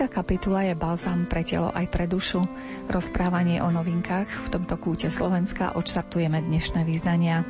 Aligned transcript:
Spiska 0.00 0.16
kapitula 0.24 0.64
je 0.64 0.72
balzám 0.72 1.28
pre 1.28 1.44
telo 1.44 1.68
aj 1.76 1.84
pre 1.92 2.08
dušu. 2.08 2.48
Rozprávanie 2.88 3.60
o 3.60 3.68
novinkách 3.68 4.32
v 4.32 4.48
tomto 4.48 4.80
kúte 4.80 5.12
Slovenska 5.12 5.76
odštartujeme 5.76 6.40
dnešné 6.40 6.88
význania. 6.88 7.44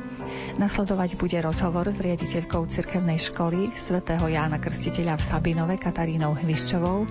Nasledovať 0.59 1.15
bude 1.15 1.39
rozhovor 1.39 1.87
s 1.87 2.03
riaditeľkou 2.03 2.67
cirkevnej 2.67 3.15
školy 3.23 3.71
svätého 3.71 4.27
Jána 4.27 4.59
Krstiteľa 4.59 5.15
v 5.15 5.23
Sabinove 5.23 5.75
Katarínou 5.79 6.35
Hviščovou, 6.35 7.07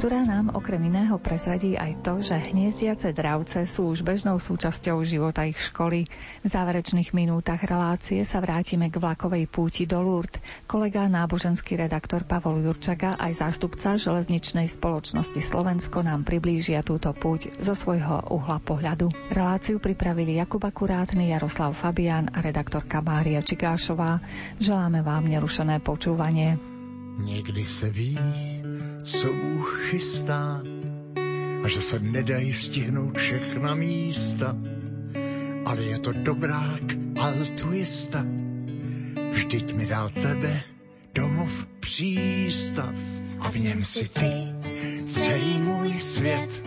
ktorá 0.00 0.26
nám 0.26 0.50
okrem 0.58 0.90
iného 0.90 1.14
prezradí 1.22 1.78
aj 1.78 2.02
to, 2.02 2.18
že 2.18 2.34
hniezdiace 2.34 3.14
dravce 3.14 3.62
sú 3.70 3.94
už 3.94 4.02
bežnou 4.02 4.42
súčasťou 4.42 5.06
života 5.06 5.46
ich 5.46 5.60
školy. 5.60 6.10
V 6.42 6.48
záverečných 6.50 7.14
minútach 7.14 7.62
relácie 7.62 8.26
sa 8.26 8.42
vrátime 8.42 8.90
k 8.90 8.98
vlakovej 8.98 9.46
púti 9.46 9.86
do 9.86 10.02
Lourdes. 10.02 10.42
Kolega 10.66 11.06
náboženský 11.06 11.78
redaktor 11.78 12.26
Pavol 12.26 12.58
Jurčaga 12.64 13.14
aj 13.22 13.38
zástupca 13.38 14.00
železničnej 14.00 14.66
spoločnosti 14.66 15.38
Slovensko 15.38 16.02
nám 16.02 16.26
priblížia 16.26 16.82
túto 16.82 17.14
púť 17.14 17.54
zo 17.62 17.78
svojho 17.78 18.34
uhla 18.34 18.58
pohľadu. 18.58 19.14
Reláciu 19.30 19.78
pripravili 19.78 20.42
Jakub 20.42 20.64
Akurátny, 20.64 21.30
Jaroslav 21.30 21.76
Fabián 21.78 22.32
a 22.34 22.42
redaktorka 22.80 23.04
Mária 23.04 23.40
Čigášová. 23.44 24.20
Želáme 24.56 25.04
vám 25.04 25.28
nerušené 25.28 25.84
počúvanie. 25.84 26.56
Někdy 27.20 27.64
se 27.64 27.90
ví, 27.90 28.16
co 29.04 29.26
Bůh 29.32 29.68
chystá 29.90 30.64
a 31.64 31.68
že 31.68 31.80
se 31.80 32.00
nedají 32.00 32.52
stihnout 32.52 33.18
všechna 33.18 33.74
místa, 33.74 34.56
ale 35.64 35.82
je 35.82 35.98
to 35.98 36.12
dobrák 36.12 36.84
altruista. 37.20 38.24
Vždyť 39.30 39.76
mi 39.76 39.84
dal 39.86 40.08
tebe 40.10 40.64
domov 41.14 41.66
přístav 41.84 42.96
a 43.40 43.50
v 43.50 43.56
něm 43.56 43.82
si 43.82 44.08
ty 44.08 44.32
celý 45.04 45.60
můj 45.60 45.92
svět. 45.92 46.64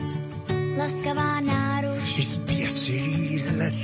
Laskavá 0.77 1.41
náruč 1.41 2.17
I 2.17 2.25
zběsilý 2.25 3.39
hled, 3.49 3.81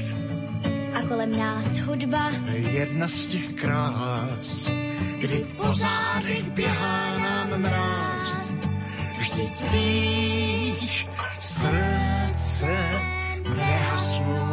a 0.99 1.07
kolem 1.07 1.37
nás 1.37 1.77
hudba, 1.77 2.31
jedna 2.55 3.07
z 3.07 3.25
těch 3.25 3.51
krás, 3.53 4.71
kdy 5.17 5.47
po 5.57 5.73
zádech 5.73 6.49
běhá 6.49 7.17
nám 7.17 7.61
mráz. 7.61 8.49
Vždyť 9.19 9.71
víš, 9.71 11.07
srdce 11.39 12.77
nehasnou. 13.55 14.49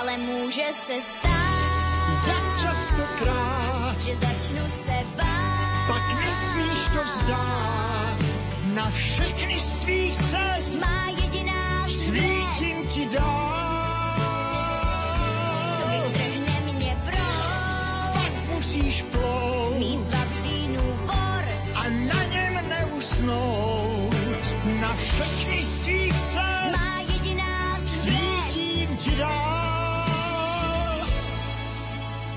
ale 0.00 0.18
může 0.18 0.66
se 0.86 1.00
stát, 1.00 2.26
Jak 2.26 2.60
častokrát, 2.60 4.00
že 4.00 4.14
začnu 4.16 4.68
se 4.68 4.96
bát. 5.16 5.86
pak 5.86 6.24
nesmíš 6.24 6.88
to 6.94 7.02
vzdát. 7.04 8.18
Na 8.74 8.90
všechny 8.90 9.60
z 9.60 9.76
tvých 9.76 10.16
cest 10.16 10.80
Má 10.80 11.08
jediná 11.22 11.88
svítím 11.88 12.86
ti 12.86 13.08
co 13.08 13.67
neusnout. 23.28 24.54
Na 24.80 24.94
všechny 24.94 25.64
z 25.64 25.78
tvých 25.78 26.14
cest 26.14 26.72
má 26.72 27.00
jediná 27.12 27.80
svítím 27.86 28.96
ti 28.96 29.10
dál. 29.16 30.08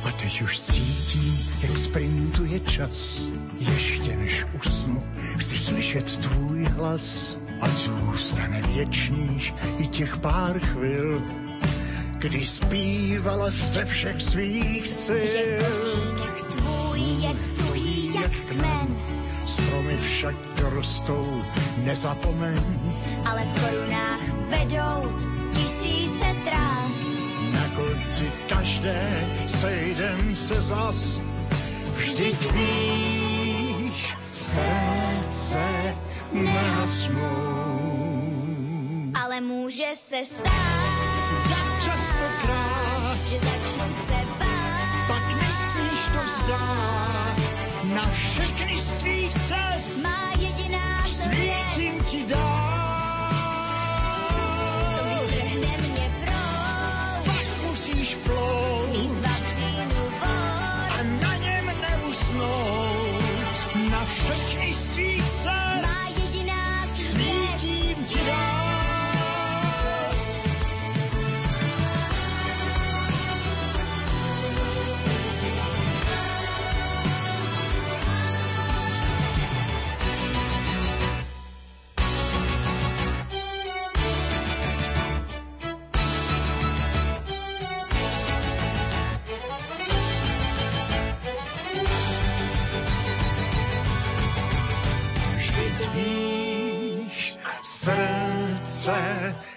A 0.03 0.11
teď 0.15 0.41
už 0.41 0.61
cítím, 0.61 1.39
jak 1.61 1.77
sprintuje 1.77 2.59
čas. 2.59 3.21
Ještě 3.59 4.15
než 4.15 4.45
usnu, 4.59 5.03
chci 5.37 5.57
slyšet 5.57 6.17
tvůj 6.17 6.63
hlas. 6.63 7.39
Ať 7.61 7.71
zůstane 7.71 8.61
věčných 8.61 9.53
i 9.79 9.87
těch 9.87 10.17
pár 10.17 10.59
chvil, 10.59 11.21
kdy 12.17 12.45
zpívala 12.45 13.49
ze 13.49 13.85
všech 13.85 14.21
svých 14.21 14.87
Že 14.87 14.93
sil. 15.05 15.17
kořínek 15.61 16.41
tvůj 16.51 16.99
je 16.99 17.33
tuhý 17.57 18.13
jak 18.13 18.31
kmen, 18.31 18.87
Stromy 19.71 19.95
však 20.03 20.35
dorostou, 20.59 21.23
nezapomeň. 21.87 22.59
ale 23.23 23.39
v 23.47 23.53
korunách 23.55 24.23
vedou 24.51 24.99
tisíce 25.55 26.27
trás. 26.43 26.97
Na 27.55 27.65
konci 27.79 28.27
každé 28.51 28.99
sejdem 29.47 30.35
se 30.35 30.61
zas. 30.61 31.23
Vždyť 31.95 32.51
víš, 32.51 34.11
srdce 34.35 35.63
nehasnou. 36.35 37.23
Ale 39.23 39.41
může 39.41 39.95
se 39.95 40.19
stát, 40.27 41.15
Jak 41.47 41.83
častokrát, 41.83 43.23
že 43.23 43.39
začnu 43.39 43.87
se 44.03 44.19
bát. 44.35 45.07
pak 45.07 45.25
nesmíš 45.39 46.01
to 46.11 46.19
vzdát. 46.27 47.40
Na 47.83 48.09
všechny 48.09 48.81
z 48.81 48.95
tvých 48.97 49.33
cest 49.33 50.03
Má 50.03 50.31
jediná 50.39 51.03
zvěst, 51.07 51.73
svítím 51.73 52.03
ti 52.03 52.25
co 52.33 52.70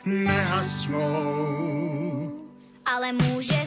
nehasnou. 0.05 1.03
Ale 2.85 3.13
může 3.13 3.64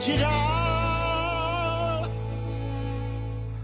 ti 0.00 0.16
dál. 0.16 2.02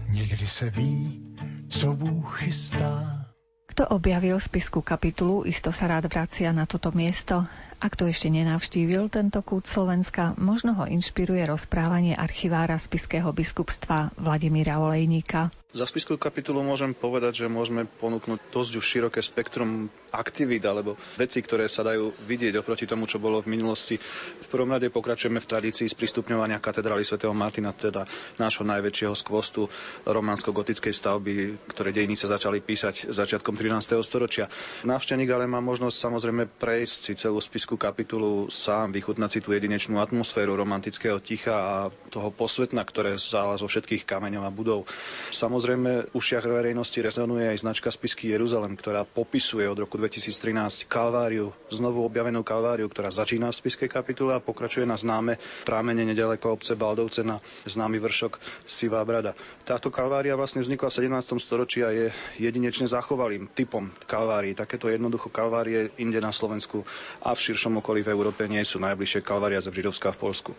Někdy 0.09 0.47
se 0.47 0.69
ví, 0.69 1.21
co 1.69 1.93
Bůh 1.93 2.39
chystá. 2.39 3.25
Kto 3.67 3.87
objavil 3.87 4.39
spisku 4.39 4.81
kapitulu, 4.81 5.45
isto 5.45 5.69
sa 5.69 5.85
rád 5.85 6.09
vracia 6.09 6.49
na 6.49 6.65
toto 6.65 6.89
miesto. 6.93 7.45
A 7.77 7.85
kto 7.93 8.09
ešte 8.09 8.33
nenavštívil 8.33 9.05
tento 9.05 9.37
kút 9.45 9.69
Slovenska, 9.69 10.33
možno 10.41 10.73
ho 10.73 10.89
inšpiruje 10.89 11.45
rozprávanie 11.45 12.17
archivára 12.17 12.81
spiského 12.81 13.29
biskupstva 13.29 14.09
Vladimíra 14.17 14.81
Olejníka. 14.81 15.53
Za 15.77 15.85
spiskú 15.85 16.17
kapitulu 16.17 16.65
môžem 16.65 16.89
povedať, 16.89 17.45
že 17.45 17.53
môžeme 17.53 17.85
ponúknuť 17.85 18.49
dosť 18.49 18.81
už 18.81 18.85
široké 18.85 19.21
spektrum 19.21 19.93
aktivít 20.09 20.65
alebo 20.65 20.97
veci, 21.21 21.37
ktoré 21.37 21.69
sa 21.69 21.85
dajú 21.85 22.17
vidieť 22.25 22.57
oproti 22.57 22.89
tomu, 22.89 23.05
čo 23.05 23.21
bolo 23.21 23.45
v 23.45 23.53
minulosti. 23.53 24.01
V 24.41 24.47
prvom 24.49 24.73
rade 24.73 24.89
pokračujeme 24.89 25.37
v 25.37 25.45
tradícii 25.45 25.85
sprístupňovania 25.85 26.57
katedrály 26.57 27.05
svätého 27.05 27.29
Martina, 27.37 27.77
teda 27.77 28.09
nášho 28.41 28.65
najväčšieho 28.65 29.13
skvostu 29.13 29.69
románsko-gotickej 30.09 30.93
stavby, 30.97 31.33
ktoré 31.69 31.93
dejiny 31.93 32.17
sa 32.17 32.33
začali 32.33 32.57
písať 32.57 33.13
začiatkom 33.13 33.53
13. 33.53 34.01
storočia. 34.01 34.49
Návštevník 34.81 35.29
ale 35.29 35.45
má 35.45 35.61
možnosť 35.61 35.93
samozrejme 35.93 36.49
prejsť 36.57 36.97
si 37.05 37.13
celú 37.13 37.37
spisku 37.37 37.77
kapitulu 37.77 38.49
sám, 38.49 38.89
vychutnať 38.97 39.29
si 39.29 39.39
tú 39.45 39.53
jedinečnú 39.53 40.01
atmosféru 40.01 40.57
romantického 40.57 41.21
ticha 41.21 41.53
a 41.53 41.75
toho 42.09 42.33
posvetna, 42.33 42.81
ktoré 42.81 43.13
zála 43.21 43.61
zo 43.61 43.69
všetkých 43.69 44.09
kameňov 44.09 44.41
a 44.41 44.49
budov. 44.49 44.89
Samozrejme, 45.29 45.66
ušiach 46.13 46.45
verejnosti 46.45 47.01
rezonuje 47.01 47.49
aj 47.49 47.65
značka 47.65 47.89
spisky 47.89 48.29
Jeruzalem, 48.29 48.77
ktorá 48.77 49.01
popisuje 49.03 49.65
od 49.65 49.81
roku 49.81 49.97
2013 49.97 50.85
Kalváriu, 50.85 51.49
znovu 51.73 52.05
objavenú 52.05 52.45
Kalváriu, 52.45 52.85
ktorá 52.85 53.09
začína 53.09 53.49
v 53.49 53.57
spiskej 53.57 53.89
kapitule 53.89 54.37
a 54.37 54.43
pokračuje 54.43 54.85
na 54.85 54.93
známe 54.93 55.41
prámene 55.65 56.05
nedaleko 56.05 56.53
obce 56.53 56.77
Baldovce 56.77 57.25
na 57.25 57.41
známy 57.65 57.97
vršok 57.97 58.37
Sivá 58.69 59.01
brada. 59.01 59.33
Táto 59.65 59.89
Kalvária 59.89 60.37
vlastne 60.37 60.61
vznikla 60.61 60.93
v 60.93 61.09
17. 61.09 61.41
storočí 61.41 61.81
a 61.81 61.89
je 61.89 62.13
jedinečne 62.37 62.85
zachovalým 62.85 63.49
typom 63.49 63.89
Kalvárií. 64.05 64.53
Takéto 64.53 64.93
jednoducho 64.93 65.33
Kalvárie 65.33 65.89
inde 65.97 66.21
na 66.21 66.29
Slovensku 66.29 66.85
a 67.25 67.33
v 67.33 67.41
širšom 67.41 67.81
okolí 67.81 68.05
v 68.05 68.13
Európe 68.13 68.45
nie 68.45 68.61
sú 68.61 68.77
najbližšie 68.77 69.25
Kalvária 69.25 69.57
Židovská 69.57 70.13
v 70.13 70.21
Polsku. 70.21 70.51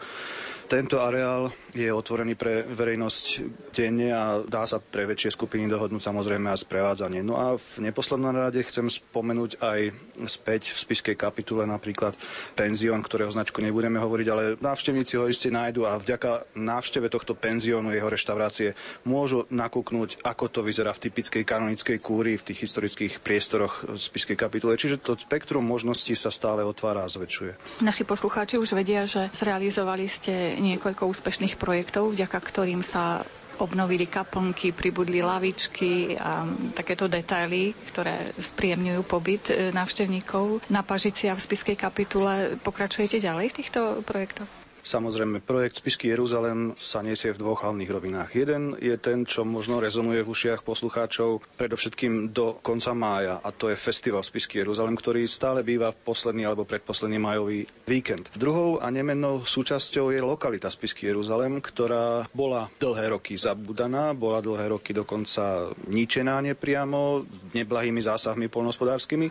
Tento 0.69 1.00
areál 1.00 1.49
je 1.73 1.88
otvorený 1.88 2.37
pre 2.37 2.61
verejnosť 2.61 3.25
denne 3.73 4.12
a 4.12 4.44
dá 4.44 4.69
sa 4.69 4.76
pre 4.76 5.09
väčšie 5.09 5.32
skupiny 5.32 5.65
dohodnúť 5.65 6.05
samozrejme 6.05 6.53
a 6.53 6.61
sprevádzanie. 6.61 7.25
No 7.25 7.41
a 7.41 7.56
v 7.56 7.88
neposlednom 7.88 8.37
rade 8.37 8.61
chcem 8.69 8.85
spomenúť 8.93 9.65
aj 9.65 9.97
späť 10.29 10.69
v 10.69 10.76
spiskej 10.76 11.17
kapitule 11.17 11.65
napríklad 11.65 12.12
penzión, 12.53 13.00
ktorého 13.00 13.32
značku 13.32 13.65
nebudeme 13.65 13.97
hovoriť, 13.97 14.26
ale 14.29 14.43
návštevníci 14.61 15.17
ho 15.17 15.25
iste 15.25 15.49
nájdu 15.49 15.88
a 15.88 15.97
vďaka 15.97 16.53
návšteve 16.53 17.09
tohto 17.09 17.32
penziónu, 17.32 17.97
jeho 17.97 18.12
reštaurácie, 18.12 18.76
môžu 19.09 19.49
nakúknúť, 19.49 20.21
ako 20.21 20.53
to 20.53 20.61
vyzerá 20.61 20.93
v 20.93 21.09
typickej 21.09 21.49
kanonickej 21.49 21.97
kúrii 21.97 22.37
v 22.37 22.44
tých 22.44 22.69
historických 22.69 23.25
priestoroch 23.25 23.88
spiskej 23.97 24.37
kapitule. 24.37 24.76
Čiže 24.76 25.00
to 25.00 25.17
spektrum 25.17 25.64
možností 25.64 26.12
sa 26.12 26.29
stále 26.29 26.61
otvára 26.61 27.09
a 27.09 27.09
zväčšuje. 27.09 27.81
Naši 27.81 28.05
poslucháči 28.05 28.61
už 28.61 28.76
vedia, 28.76 29.09
že 29.09 29.32
zrealizovali 29.32 30.05
ste 30.05 30.58
niekoľko 30.59 31.07
úspešných 31.07 31.57
projektov, 31.57 32.13
vďaka 32.13 32.39
ktorým 32.39 32.83
sa 32.83 33.23
obnovili 33.59 34.07
kaplnky, 34.07 34.71
pribudli 34.71 35.19
lavičky 35.19 36.15
a 36.15 36.47
takéto 36.73 37.11
detaily, 37.11 37.75
ktoré 37.91 38.31
spríjemňujú 38.39 39.03
pobyt 39.03 39.51
e, 39.51 39.75
návštevníkov 39.75 40.63
na 40.71 40.87
Pažiciach 40.87 41.35
v 41.37 41.47
Spiskej 41.49 41.77
kapitule. 41.77 42.55
Pokračujete 42.63 43.19
ďalej 43.19 43.51
v 43.51 43.57
týchto 43.59 43.81
projektoch? 44.07 44.68
Samozrejme, 44.88 45.44
projekt 45.44 45.85
Spisky 45.85 46.08
Jeruzalem 46.08 46.73
sa 46.81 47.05
nesie 47.05 47.29
v 47.37 47.44
dvoch 47.44 47.61
hlavných 47.61 47.93
rovinách. 47.93 48.32
Jeden 48.32 48.73
je 48.81 48.96
ten, 48.96 49.29
čo 49.29 49.44
možno 49.44 49.85
rezonuje 49.85 50.25
v 50.25 50.32
ušiach 50.32 50.64
poslucháčov 50.64 51.44
predovšetkým 51.61 52.32
do 52.32 52.56
konca 52.64 52.96
mája, 52.96 53.37
a 53.37 53.52
to 53.52 53.69
je 53.69 53.76
festival 53.76 54.25
Spisky 54.25 54.64
Jeruzalem, 54.64 54.96
ktorý 54.96 55.29
stále 55.29 55.61
býva 55.61 55.93
posledný 55.93 56.49
alebo 56.49 56.64
predposledný 56.64 57.20
majový 57.20 57.69
víkend. 57.85 58.32
Druhou 58.32 58.81
a 58.81 58.88
nemennou 58.88 59.44
súčasťou 59.44 60.08
je 60.08 60.25
lokalita 60.25 60.73
Spisky 60.73 61.12
Jeruzalem, 61.12 61.61
ktorá 61.61 62.25
bola 62.32 62.73
dlhé 62.81 63.12
roky 63.12 63.37
zabudaná, 63.37 64.17
bola 64.17 64.40
dlhé 64.40 64.73
roky 64.73 64.96
dokonca 64.96 65.69
ničená 65.85 66.40
nepriamo, 66.40 67.29
neblahými 67.52 68.00
zásahmi 68.00 68.49
polnospodárskymi 68.49 69.29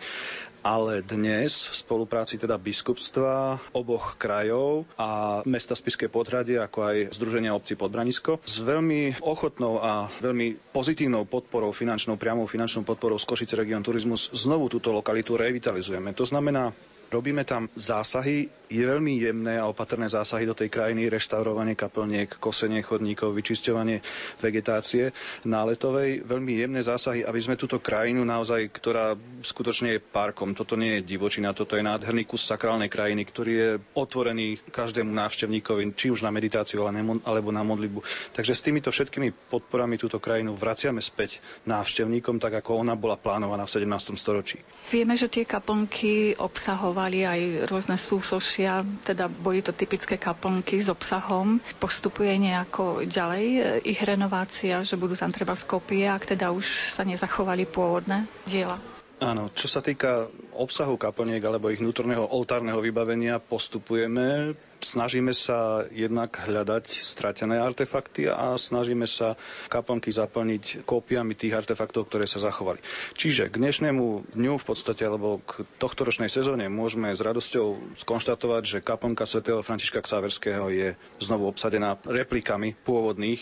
ale 0.67 0.99
dnes 0.99 1.63
v 1.71 1.75
spolupráci 1.79 2.35
teda 2.35 2.59
biskupstva 2.59 3.55
oboch 3.71 4.19
krajov 4.19 4.83
a 4.99 5.39
mesta 5.47 5.71
Spiské 5.79 6.11
podhradie, 6.11 6.59
ako 6.59 6.79
aj 6.83 6.97
Združenia 7.15 7.55
obcí 7.55 7.79
Podbranisko, 7.79 8.43
s 8.43 8.59
veľmi 8.59 9.23
ochotnou 9.23 9.79
a 9.79 10.11
veľmi 10.19 10.59
pozitívnou 10.75 11.23
podporou, 11.23 11.71
finančnou, 11.71 12.19
priamou 12.19 12.51
finančnou 12.51 12.83
podporou 12.83 13.15
z 13.15 13.23
Košice 13.23 13.55
Region 13.55 13.79
Turizmus 13.79 14.27
znovu 14.35 14.67
túto 14.67 14.91
lokalitu 14.91 15.39
revitalizujeme. 15.39 16.11
To 16.11 16.27
znamená, 16.27 16.75
Robíme 17.07 17.47
tam 17.47 17.71
zásahy, 17.71 18.51
je 18.67 18.83
veľmi 18.83 19.23
jemné 19.23 19.55
a 19.55 19.71
opatrné 19.71 20.11
zásahy 20.11 20.43
do 20.43 20.51
tej 20.51 20.67
krajiny, 20.67 21.07
reštaurovanie 21.07 21.71
kaplniek, 21.71 22.27
kosenie 22.27 22.83
chodníkov, 22.83 23.31
vyčisťovanie 23.31 24.03
vegetácie 24.43 25.15
náletovej, 25.47 26.27
veľmi 26.27 26.59
jemné 26.59 26.83
zásahy, 26.83 27.23
aby 27.23 27.39
sme 27.39 27.55
túto 27.55 27.79
krajinu 27.79 28.27
naozaj, 28.27 28.67
ktorá 28.75 29.15
skutočne 29.39 29.95
je 29.95 30.03
parkom, 30.03 30.51
toto 30.51 30.75
nie 30.75 30.99
je 30.99 31.07
divočina, 31.07 31.55
toto 31.55 31.79
je 31.79 31.87
nádherný 31.87 32.27
kus 32.27 32.43
sakrálnej 32.43 32.91
krajiny, 32.91 33.23
ktorý 33.23 33.51
je 33.55 33.69
otvorený 33.95 34.59
každému 34.67 35.07
návštevníkovi, 35.15 35.95
či 35.95 36.11
už 36.11 36.27
na 36.27 36.31
meditáciu 36.35 36.83
alebo 37.23 37.49
na 37.55 37.63
modlitbu. 37.63 38.03
Takže 38.35 38.51
s 38.51 38.65
týmito 38.67 38.91
všetkými 38.91 39.47
podporami 39.47 39.95
túto 39.95 40.19
krajinu 40.19 40.59
vraciame 40.59 40.99
späť 40.99 41.39
návštevníkom, 41.63 42.43
tak 42.43 42.59
ako 42.59 42.83
ona 42.83 42.99
bola 42.99 43.15
plánovaná 43.15 43.63
v 43.63 43.79
17. 43.79 44.19
storočí. 44.19 44.59
Vieme, 44.91 45.15
že 45.15 45.31
tie 45.31 45.47
kaplnky 45.47 46.35
obsahovajú 46.35 46.96
fungovali 46.97 47.29
aj 47.29 47.41
rôzne 47.69 47.93
súsošia, 47.93 48.81
teda 49.05 49.29
boli 49.29 49.61
to 49.61 49.69
typické 49.69 50.17
kaplnky 50.17 50.81
s 50.81 50.89
obsahom. 50.89 51.61
Postupuje 51.77 52.33
nejako 52.41 53.05
ďalej 53.05 53.45
e, 53.45 53.61
ich 53.85 54.01
renovácia, 54.01 54.81
že 54.81 54.97
budú 54.97 55.13
tam 55.13 55.29
treba 55.29 55.53
skopie, 55.53 56.09
ak 56.09 56.33
teda 56.33 56.49
už 56.49 56.65
sa 56.97 57.05
nezachovali 57.05 57.69
pôvodné 57.69 58.25
diela? 58.49 58.81
Áno, 59.21 59.53
čo 59.53 59.69
sa 59.69 59.85
týka 59.85 60.25
obsahu 60.57 60.97
kaplniek 60.97 61.45
alebo 61.45 61.69
ich 61.69 61.77
vnútorného 61.77 62.33
oltárneho 62.33 62.81
vybavenia, 62.81 63.37
postupujeme 63.37 64.57
Snažíme 64.77 65.33
sa 65.33 65.89
jednak 65.89 66.37
hľadať 66.37 66.85
stratené 66.85 67.57
artefakty 67.57 68.29
a 68.29 68.53
snažíme 68.53 69.09
sa 69.09 69.33
kaplnky 69.73 70.13
zaplniť 70.13 70.85
kópiami 70.85 71.33
tých 71.33 71.57
artefaktov, 71.57 72.05
ktoré 72.05 72.29
sa 72.29 72.37
zachovali. 72.37 72.77
Čiže 73.17 73.49
k 73.49 73.57
dnešnému 73.57 74.37
dňu 74.37 74.53
v 74.61 74.65
podstate, 74.65 75.01
alebo 75.01 75.41
k 75.41 75.65
tohtoročnej 75.81 76.29
sezóne 76.29 76.69
môžeme 76.69 77.09
s 77.09 77.25
radosťou 77.25 77.97
skonštatovať, 77.97 78.63
že 78.65 78.85
kaplnka 78.85 79.25
svätého 79.25 79.65
Františka 79.65 80.05
Ksaverského 80.05 80.69
je 80.69 80.93
znovu 81.17 81.49
obsadená 81.49 81.97
replikami 82.05 82.77
pôvodných. 82.77 83.41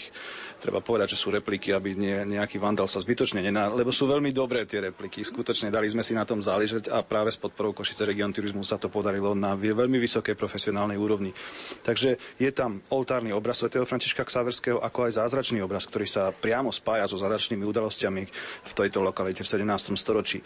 Treba 0.64 0.80
povedať, 0.80 1.14
že 1.14 1.22
sú 1.22 1.36
repliky, 1.36 1.76
aby 1.76 2.00
nie, 2.00 2.16
nejaký 2.40 2.64
vandal 2.64 2.88
sa 2.88 3.04
zbytočne 3.04 3.44
nená, 3.44 3.68
lebo 3.70 3.92
sú 3.92 4.08
veľmi 4.08 4.32
dobré 4.32 4.64
tie 4.64 4.80
repliky. 4.80 5.22
Skutočne 5.22 5.68
dali 5.68 5.92
sme 5.92 6.02
si 6.02 6.16
na 6.16 6.24
tom 6.24 6.40
záležať 6.40 6.88
a 6.88 7.04
práve 7.04 7.30
s 7.30 7.38
podporou 7.38 7.76
Košice 7.76 8.08
Region 8.08 8.32
Turizmu 8.32 8.64
sa 8.64 8.80
to 8.80 8.88
podarilo 8.88 9.36
na 9.36 9.54
veľmi 9.54 10.00
vysokej 10.00 10.34
profesionálnej 10.34 10.96
úrovni 10.96 11.25
úrovni. 11.26 11.84
Takže 11.86 12.18
je 12.38 12.52
tam 12.54 12.82
oltárny 12.90 13.34
obraz 13.34 13.62
svätého 13.62 13.86
Františka 13.86 14.26
Ksaverského, 14.26 14.82
ako 14.82 15.10
aj 15.10 15.22
zázračný 15.22 15.62
obraz, 15.62 15.86
ktorý 15.86 16.06
sa 16.06 16.34
priamo 16.34 16.70
spája 16.70 17.10
so 17.10 17.18
zázračnými 17.18 17.66
udalosťami 17.66 18.24
v 18.66 18.72
tejto 18.74 19.02
lokalite 19.02 19.42
v 19.42 19.50
17. 19.50 19.94
storočí. 19.98 20.42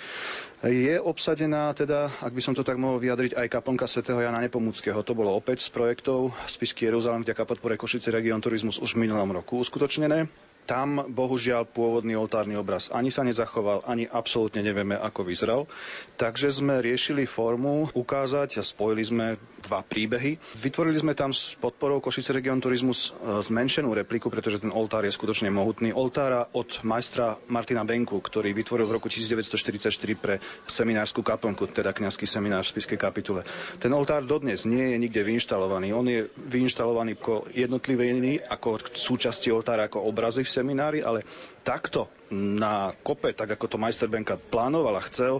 Je 0.63 0.99
obsadená 0.99 1.71
teda, 1.71 2.11
ak 2.19 2.35
by 2.35 2.41
som 2.43 2.53
to 2.55 2.67
tak 2.67 2.75
mohol 2.75 2.99
vyjadriť, 2.99 3.35
aj 3.39 3.47
kaplnka 3.47 3.87
svätého 3.87 4.19
Jana 4.19 4.43
Nepomuckého. 4.43 4.99
To 5.03 5.13
bolo 5.15 5.31
opäť 5.31 5.63
z 5.63 5.69
projektov 5.71 6.35
spisky 6.47 6.87
Jeruzalem 6.87 7.23
vďaka 7.23 7.47
podpore 7.47 7.79
Košice 7.79 8.11
Region 8.11 8.43
Turizmus 8.43 8.79
už 8.79 8.99
v 8.99 9.07
minulom 9.07 9.31
roku 9.31 9.59
uskutočnené 9.63 10.48
tam 10.69 11.01
bohužiaľ 11.09 11.65
pôvodný 11.65 12.13
oltárny 12.13 12.53
obraz 12.53 12.93
ani 12.93 13.09
sa 13.09 13.25
nezachoval, 13.25 13.89
ani 13.89 14.05
absolútne 14.05 14.61
nevieme, 14.61 14.93
ako 14.93 15.25
vyzeral. 15.25 15.65
Takže 16.13 16.53
sme 16.61 16.77
riešili 16.77 17.25
formu 17.25 17.89
ukázať 17.97 18.61
a 18.61 18.63
spojili 18.63 19.01
sme 19.01 19.25
dva 19.65 19.81
príbehy. 19.81 20.37
Vytvorili 20.61 21.01
sme 21.01 21.17
tam 21.17 21.33
s 21.33 21.57
podporou 21.57 21.97
Košice 21.97 22.37
Region 22.37 22.61
Turizmus 22.61 23.09
e, 23.09 23.41
zmenšenú 23.41 23.89
repliku, 23.97 24.29
pretože 24.29 24.61
ten 24.61 24.69
oltár 24.69 25.09
je 25.09 25.11
skutočne 25.11 25.49
mohutný. 25.49 25.89
Oltára 25.89 26.45
od 26.53 26.85
majstra 26.85 27.41
Martina 27.49 27.81
Benku, 27.81 28.21
ktorý 28.21 28.53
vytvoril 28.53 28.85
v 28.85 28.95
roku 29.01 29.09
1944 29.09 29.89
pre 30.21 30.37
seminárskú 30.69 31.25
kaplnku, 31.25 31.65
teda 31.73 31.97
kňazský 31.97 32.29
seminár 32.29 32.61
v 32.61 32.77
Spiskej 32.77 33.01
kapitule. 33.01 33.41
Ten 33.81 33.89
oltár 33.89 34.21
dodnes 34.21 34.69
nie 34.69 34.93
je 34.93 34.97
nikde 35.01 35.25
vyinštalovaný. 35.25 35.97
On 35.97 36.05
je 36.05 36.29
vyinštalovaný 36.29 37.17
ako 37.17 37.49
jednotlivé 37.49 38.11
ako 38.45 38.79
súčasti 38.93 39.49
oltára, 39.49 39.87
ako 39.87 40.05
obrazy 40.05 40.43
v 40.43 40.58
seminári, 40.59 40.99
ale 40.99 41.23
takto 41.63 42.11
na 42.31 42.91
kope, 42.99 43.31
tak 43.31 43.55
ako 43.55 43.65
to 43.65 43.77
majster 43.77 44.05
Benka 44.05 44.35
plánoval 44.35 44.99
a 44.99 45.05
chcel, 45.07 45.39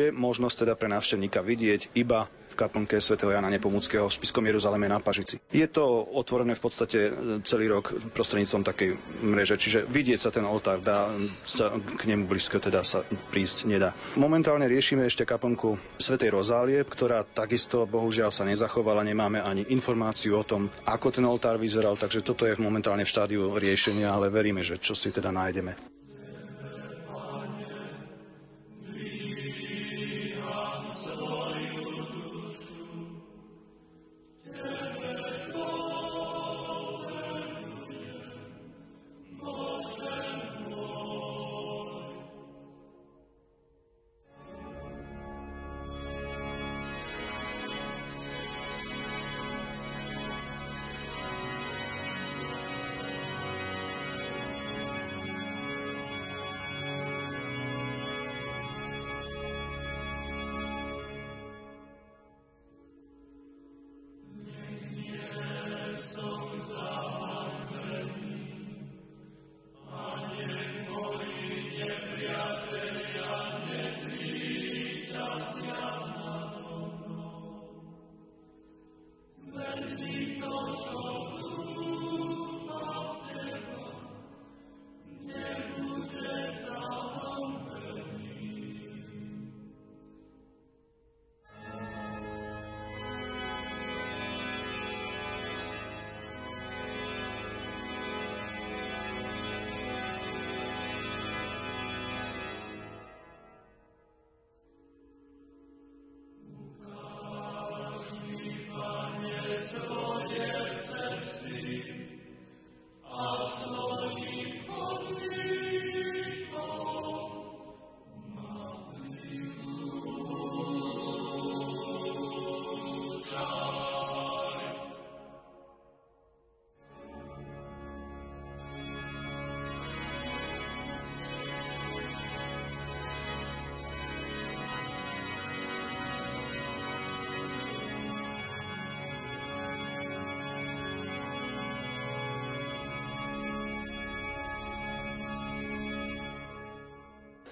je 0.00 0.10
možnosť 0.10 0.64
teda 0.64 0.74
pre 0.74 0.88
návštevníka 0.88 1.42
vidieť 1.42 1.92
iba 1.92 2.30
kaplnke 2.56 2.96
svätého 2.98 3.30
Jana 3.30 3.52
Nepomuckého 3.52 4.08
v 4.08 4.16
Spiskom 4.16 4.42
Jeruzaleme 4.48 4.88
na 4.88 4.98
Pažici. 4.98 5.36
Je 5.52 5.68
to 5.68 5.84
otvorené 6.16 6.56
v 6.56 6.62
podstate 6.64 6.98
celý 7.44 7.68
rok 7.68 7.92
prostredníctvom 8.16 8.64
takej 8.64 8.90
mreže, 9.20 9.60
čiže 9.60 9.78
vidieť 9.84 10.18
sa 10.18 10.30
ten 10.32 10.48
oltár 10.48 10.80
dá, 10.80 11.12
sa 11.44 11.76
k 11.76 12.02
nemu 12.08 12.24
blízko 12.24 12.58
teda 12.58 12.80
sa 12.80 13.04
prísť 13.30 13.68
nedá. 13.68 13.92
Momentálne 14.16 14.64
riešime 14.64 15.04
ešte 15.04 15.28
kaplnku 15.28 15.76
svätej 16.00 16.32
Rozálie, 16.32 16.80
ktorá 16.82 17.22
takisto 17.22 17.84
bohužiaľ 17.84 18.32
sa 18.32 18.48
nezachovala, 18.48 19.04
nemáme 19.04 19.44
ani 19.44 19.68
informáciu 19.68 20.40
o 20.40 20.44
tom, 20.46 20.72
ako 20.88 21.12
ten 21.12 21.28
oltár 21.28 21.60
vyzeral, 21.60 22.00
takže 22.00 22.24
toto 22.24 22.48
je 22.48 22.56
momentálne 22.56 23.04
v 23.04 23.12
štádiu 23.12 23.52
riešenia, 23.60 24.08
ale 24.08 24.32
veríme, 24.32 24.64
že 24.64 24.80
čo 24.80 24.96
si 24.96 25.12
teda 25.12 25.28
nájdeme. 25.28 25.95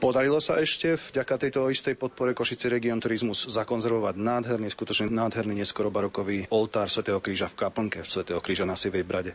Podarilo 0.05 0.37
sa 0.37 0.61
ešte 0.61 1.01
vďaka 1.01 1.49
tejto 1.49 1.73
istej 1.73 1.97
podpore 1.97 2.37
Košice 2.37 2.69
Region 2.69 3.01
Turizmus 3.01 3.49
zakonzervovať 3.49 4.21
nádherný, 4.21 4.69
skutočne 4.69 5.09
nádherný 5.09 5.65
neskoro 5.65 5.89
barokový 5.89 6.45
oltár 6.53 6.93
svätého 6.93 7.25
Kríža 7.25 7.49
v 7.49 7.65
Kaplnke, 7.65 8.05
svätého 8.05 8.37
Kríža 8.45 8.69
na 8.69 8.77
Sivej 8.77 9.01
Brade. 9.01 9.33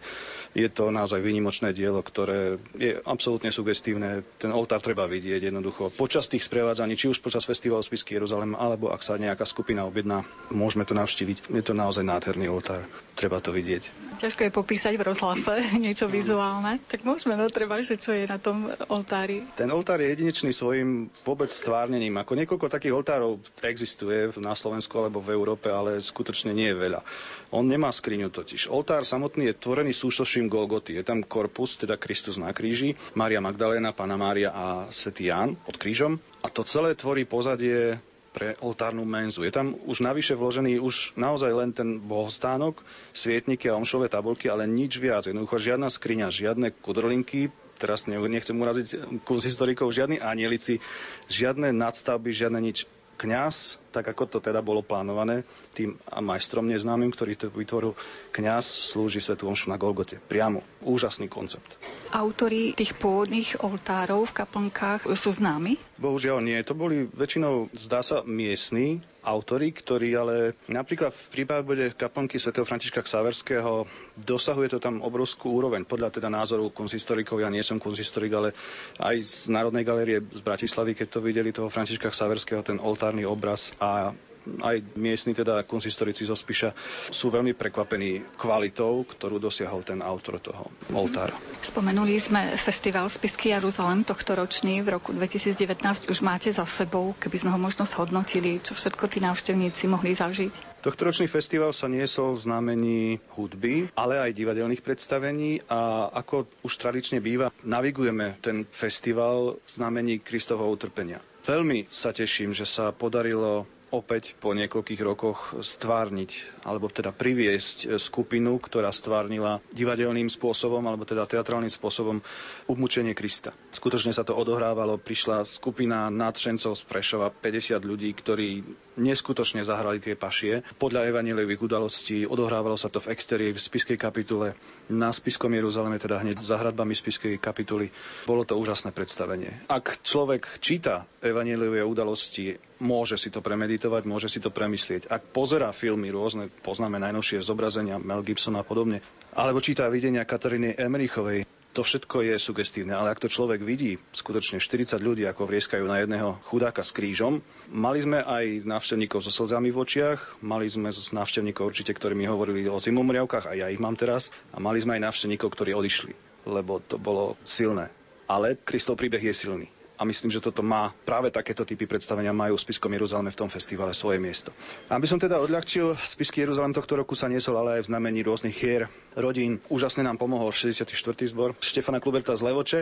Je 0.58 0.65
to 0.65 0.89
naozaj 0.89 1.22
výnimočné 1.22 1.77
dielo, 1.77 2.01
ktoré 2.01 2.58
je 2.74 2.98
absolútne 3.06 3.53
sugestívne. 3.53 4.25
Ten 4.41 4.50
oltár 4.50 4.82
treba 4.82 5.06
vidieť 5.06 5.53
jednoducho 5.53 5.94
počas 5.94 6.25
tých 6.25 6.41
sprevádzaní, 6.41 6.98
či 6.98 7.06
už 7.06 7.22
počas 7.22 7.46
festivalu 7.46 7.86
Spisky 7.86 8.18
Jeruzalem, 8.18 8.58
alebo 8.58 8.89
ak 8.89 9.06
sa 9.06 9.22
nejaká 9.22 9.46
skupina 9.46 9.86
objedná, 9.86 10.25
môžeme 10.50 10.89
to 10.89 10.98
navštíviť. 10.98 11.53
Je 11.53 11.62
to 11.62 11.77
naozaj 11.77 12.01
nádherný 12.01 12.50
oltár. 12.50 12.82
Treba 13.13 13.38
to 13.38 13.53
vidieť. 13.53 13.94
Ťažko 14.20 14.50
je 14.50 14.51
popísať 14.51 14.94
v 14.98 15.06
rozhlase 15.06 15.53
niečo 15.86 16.10
vizuálne. 16.10 16.82
Tak 16.89 17.06
môžeme 17.06 17.38
no 17.38 17.46
treba, 17.53 17.77
že 17.86 18.01
čo 18.01 18.12
je 18.18 18.25
na 18.25 18.41
tom 18.41 18.74
oltári. 18.89 19.46
Ten 19.53 19.70
oltár 19.70 20.01
je 20.01 20.10
jedinečný 20.10 20.50
svojim 20.50 21.13
vôbec 21.22 21.53
stvárnením. 21.53 22.18
Ako 22.18 22.34
niekoľko 22.34 22.74
takých 22.74 22.98
oltárov 22.98 23.38
existuje 23.62 24.34
na 24.41 24.58
Slovensku 24.58 24.98
alebo 24.98 25.22
v 25.22 25.38
Európe, 25.38 25.70
ale 25.70 26.01
skutočne 26.01 26.58
nie 26.58 26.74
je 26.74 26.77
veľa. 26.77 27.06
On 27.53 27.65
nemá 27.65 27.94
skriňu 27.94 28.34
totiž. 28.34 28.68
Oltár 28.70 29.06
samotný 29.06 29.53
je 29.53 29.60
tvorený 29.62 29.94
súštoším 30.39 30.48
Golgoty. 30.48 30.96
Je 30.96 31.03
tam 31.03 31.19
korpus, 31.24 31.75
teda 31.75 32.00
Kristus 32.00 32.39
na 32.39 32.55
kríži, 32.55 32.96
Mária 33.12 33.43
Magdalena, 33.43 33.91
Pana 33.91 34.15
Mária 34.15 34.55
a 34.55 34.88
Svetý 34.88 35.27
Ján 35.27 35.60
pod 35.60 35.75
krížom. 35.75 36.15
A 36.43 36.48
to 36.48 36.63
celé 36.63 36.96
tvorí 36.96 37.27
pozadie 37.27 38.00
pre 38.31 38.55
oltárnu 38.63 39.03
menzu. 39.03 39.43
Je 39.43 39.51
tam 39.51 39.75
už 39.84 40.00
navyše 40.00 40.38
vložený 40.38 40.79
už 40.79 41.17
naozaj 41.19 41.51
len 41.51 41.75
ten 41.75 42.00
bohostánok, 42.00 42.79
svietniky 43.12 43.67
a 43.67 43.75
omšové 43.75 44.08
tabulky, 44.08 44.48
ale 44.48 44.69
nič 44.69 45.01
viac. 45.01 45.27
Jednoducho 45.27 45.60
žiadna 45.60 45.91
skriňa, 45.91 46.31
žiadne 46.31 46.72
kudrlinky, 46.79 47.51
teraz 47.75 48.08
nechcem 48.08 48.55
uraziť 48.55 49.19
kurz 49.27 49.43
historikov, 49.43 49.91
žiadni 49.91 50.22
anielici, 50.22 50.79
žiadne 51.27 51.74
nadstavby, 51.75 52.31
žiadne 52.31 52.62
nič. 52.63 52.88
Kňaz, 53.19 53.84
tak 53.89 54.13
ako 54.13 54.24
to 54.25 54.38
teda 54.39 54.62
bolo 54.62 54.86
plánované, 54.86 55.43
tým 55.74 55.98
majstrom 56.08 56.65
neznámym, 56.69 57.10
ktorý 57.10 57.34
to 57.36 57.48
vytvoril, 57.50 57.98
kňaz 58.31 58.63
slúži 58.63 59.19
svetu 59.19 59.50
omšu 59.50 59.74
na 59.74 59.77
Golgote. 59.81 60.22
Priamo. 60.22 60.62
Úžasný 60.86 61.27
koncept. 61.27 61.75
Autori 62.13 62.74
tých 62.77 62.96
pôvodných 62.96 63.62
oltárov 63.62 64.29
v 64.29 64.36
kaplnkách 64.36 65.10
sú 65.13 65.29
známi? 65.34 65.75
Bohužiaľ 66.00 66.39
nie. 66.39 66.58
To 66.63 66.77
boli 66.77 67.10
väčšinou, 67.12 67.74
zdá 67.75 68.00
sa, 68.00 68.22
miestni 68.24 69.03
autori, 69.24 69.75
ktorí 69.75 70.15
ale 70.15 70.55
napríklad 70.72 71.12
v 71.12 71.27
prípade 71.29 71.91
kaplnky 71.93 72.39
svätého 72.39 72.63
Františka 72.63 73.03
Ksaverského 73.03 73.84
dosahuje 74.15 74.74
to 74.74 74.79
tam 74.79 75.03
obrovskú 75.03 75.60
úroveň. 75.60 75.84
Podľa 75.84 76.19
teda 76.19 76.31
názoru 76.31 76.72
konzistorikov, 76.72 77.43
ja 77.43 77.51
nie 77.51 77.62
som 77.62 77.77
konzistorik, 77.77 78.31
ale 78.31 78.55
aj 78.98 79.15
z 79.19 79.51
Národnej 79.51 79.84
galérie 79.84 80.19
z 80.24 80.41
Bratislavy, 80.41 80.96
keď 80.96 81.08
to 81.12 81.19
videli 81.19 81.51
toho 81.51 81.67
Františka 81.67 82.10
Ksaverského, 82.10 82.63
ten 82.63 82.79
oltárny 82.79 83.27
obraz 83.27 83.75
a 83.79 84.13
aj 84.57 84.81
miestni 84.98 85.38
teda 85.38 85.62
konsistorici 85.62 86.25
zo 86.25 86.33
Spiša 86.33 86.74
sú 87.13 87.29
veľmi 87.29 87.53
prekvapení 87.53 88.33
kvalitou, 88.33 89.05
ktorú 89.05 89.38
dosiahol 89.38 89.86
ten 89.86 90.01
autor 90.01 90.41
toho 90.41 90.74
oltára. 90.89 91.38
Spomenuli 91.62 92.17
sme 92.17 92.57
festival 92.57 93.05
Spisky 93.12 93.53
Jeruzalem 93.53 94.01
tohto 94.01 94.33
ročný 94.33 94.81
v 94.81 94.98
roku 94.98 95.13
2019 95.13 96.09
už 96.09 96.19
máte 96.25 96.50
za 96.50 96.65
sebou, 96.65 97.13
keby 97.21 97.38
sme 97.38 97.50
ho 97.53 97.59
možno 97.62 97.86
zhodnotili, 97.86 98.57
čo 98.63 98.74
všetko 98.74 99.05
tí 99.12 99.19
návštevníci 99.21 99.86
mohli 99.86 100.17
zažiť. 100.17 100.81
Tohtoročný 100.81 101.27
festival 101.27 101.75
sa 101.75 101.91
niesol 101.91 102.39
v 102.39 102.43
znamení 102.48 103.01
hudby, 103.36 103.91
ale 103.93 104.17
aj 104.24 104.31
divadelných 104.33 104.81
predstavení 104.81 105.62
a 105.67 106.07
ako 106.15 106.48
už 106.63 106.74
tradične 106.79 107.19
býva, 107.19 107.51
navigujeme 107.67 108.39
ten 108.39 108.63
festival 108.63 109.59
v 109.59 109.69
znamení 109.69 110.24
Kristovho 110.24 110.71
utrpenia. 110.71 111.19
Veľmi 111.46 111.88
sa 111.88 112.12
teším, 112.12 112.51
že 112.51 112.67
sa 112.67 112.91
podarilo 112.91 113.63
opäť 113.89 114.38
po 114.38 114.53
niekoľkých 114.53 115.01
rokoch 115.01 115.58
stvárniť, 115.60 116.63
alebo 116.65 116.89
teda 116.89 117.10
priviesť 117.13 117.98
skupinu, 117.98 118.58
ktorá 118.62 118.93
stvárnila 118.93 119.62
divadelným 119.74 120.29
spôsobom, 120.29 120.81
alebo 120.86 121.05
teda 121.05 121.25
teatrálnym 121.25 121.72
spôsobom 121.72 122.22
umúčenie 122.69 123.17
Krista. 123.17 123.53
Skutočne 123.74 124.13
sa 124.13 124.25
to 124.25 124.38
odohrávalo, 124.38 125.01
prišla 125.01 125.46
skupina 125.46 126.10
nadšencov 126.13 126.77
z 126.77 126.84
Prešova, 126.86 127.34
50 127.34 127.81
ľudí, 127.81 128.10
ktorí 128.13 128.62
neskutočne 129.00 129.63
zahrali 129.63 130.03
tie 130.03 130.19
pašie. 130.19 130.62
Podľa 130.75 131.10
evaneliových 131.10 131.63
udalostí 131.63 132.27
odohrávalo 132.27 132.75
sa 132.75 132.91
to 132.91 133.00
v 133.00 133.15
exterii 133.15 133.55
v 133.55 133.60
spiskej 133.60 133.96
kapitule 133.96 134.53
na 134.91 135.10
spiskom 135.15 135.50
Jeruzaleme, 135.55 135.98
teda 135.98 136.19
hneď 136.19 136.43
za 136.43 136.60
hradbami 136.60 136.91
spiskej 136.93 137.39
kapituly. 137.39 137.89
Bolo 138.27 138.43
to 138.43 138.60
úžasné 138.60 138.91
predstavenie. 138.91 139.65
Ak 139.72 140.03
človek 140.03 140.60
číta 140.60 141.08
evaneliové 141.24 141.81
udalosti 141.81 142.60
môže 142.84 143.19
si 143.19 143.31
to 143.31 143.39
premeditovať, 143.39 143.78
môže 143.88 144.27
si 144.27 144.43
to 144.43 144.51
premyslieť. 144.51 145.07
Ak 145.07 145.31
pozerá 145.31 145.71
filmy 145.71 146.12
rôzne, 146.12 146.51
poznáme 146.65 147.00
najnovšie 147.00 147.39
zobrazenia 147.39 147.95
Mel 148.01 148.25
Gibson 148.25 148.59
a 148.59 148.65
podobne, 148.67 149.00
alebo 149.31 149.63
číta 149.63 149.88
videnia 149.88 150.27
Kataríny 150.27 150.75
Emerichovej, 150.75 151.48
to 151.69 151.86
všetko 151.86 152.25
je 152.25 152.36
sugestívne, 152.41 152.98
ale 152.98 153.13
ak 153.13 153.21
to 153.21 153.29
človek 153.29 153.62
vidí, 153.62 154.01
skutočne 154.12 154.57
40 154.57 155.00
ľudí, 155.00 155.24
ako 155.29 155.45
vrieskajú 155.45 155.86
na 155.86 156.01
jedného 156.01 156.41
chudáka 156.50 156.81
s 156.81 156.89
krížom, 156.89 157.45
mali 157.69 158.01
sme 158.01 158.25
aj 158.25 158.65
návštevníkov 158.65 159.21
so 159.21 159.29
slzami 159.29 159.69
v 159.69 159.77
očiach, 159.77 160.41
mali 160.41 160.65
sme 160.65 160.89
návštevníkov 160.89 161.69
určite, 161.69 161.93
ktorí 161.93 162.17
mi 162.17 162.25
hovorili 162.25 162.65
o 162.65 162.81
zimomriavkách, 162.81 163.45
a 163.48 163.53
ja 163.53 163.67
ich 163.69 163.79
mám 163.79 163.93
teraz, 163.93 164.33
a 164.50 164.57
mali 164.57 164.81
sme 164.81 164.98
aj 164.98 165.13
návštevníkov, 165.13 165.53
ktorí 165.53 165.77
odišli, 165.77 166.13
lebo 166.50 166.81
to 166.81 166.98
bolo 166.98 167.38
silné. 167.45 167.93
Ale 168.25 168.57
Kristov 168.57 168.98
príbeh 168.98 169.21
je 169.21 169.33
silný 169.38 169.69
a 170.00 170.08
myslím, 170.08 170.32
že 170.32 170.39
toto 170.39 170.63
má 170.63 170.96
práve 171.03 171.27
takéto 171.27 171.68
typy 171.68 171.84
predstavenia 171.84 172.32
majú 172.32 172.56
v 172.56 172.63
Spiskom 172.63 172.88
Jeruzaleme 172.96 173.36
v 173.36 173.39
tom 173.44 173.51
festivale 173.51 173.91
svoje 173.91 174.24
miesto. 174.24 174.56
Aby 174.88 175.12
som 175.12 175.20
teda 175.20 175.44
odľahčil, 175.44 176.00
Spisky 176.00 176.48
Jeruzalem 176.48 176.72
tohto 176.72 176.96
roku 176.96 177.20
sa 177.20 177.27
niesol 177.27 177.60
ale 177.60 177.84
aj 177.84 177.84
v 177.84 177.89
znamení 177.91 178.24
rôznych 178.24 178.56
hier 178.56 178.88
rodín. 179.20 179.60
Úžasne 179.68 180.08
nám 180.08 180.15
pomohol 180.15 180.56
64. 180.56 180.88
zbor 181.27 181.51
Štefana 181.60 182.00
Kluberta 182.00 182.32
z 182.32 182.48
Levoče, 182.48 182.79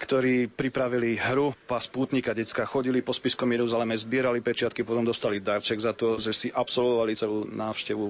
ktorí 0.00 0.48
pripravili 0.48 1.20
hru 1.20 1.52
Pas 1.68 1.84
pútnika. 1.84 2.32
Decka 2.32 2.64
chodili 2.64 3.04
po 3.04 3.12
Spiskom 3.12 3.52
Jeruzaleme, 3.52 3.92
zbierali 3.92 4.40
pečiatky, 4.40 4.80
potom 4.80 5.04
dostali 5.04 5.44
darček 5.44 5.76
za 5.76 5.92
to, 5.92 6.16
že 6.16 6.32
si 6.32 6.48
absolvovali 6.48 7.12
celú 7.12 7.44
návštevu. 7.44 8.06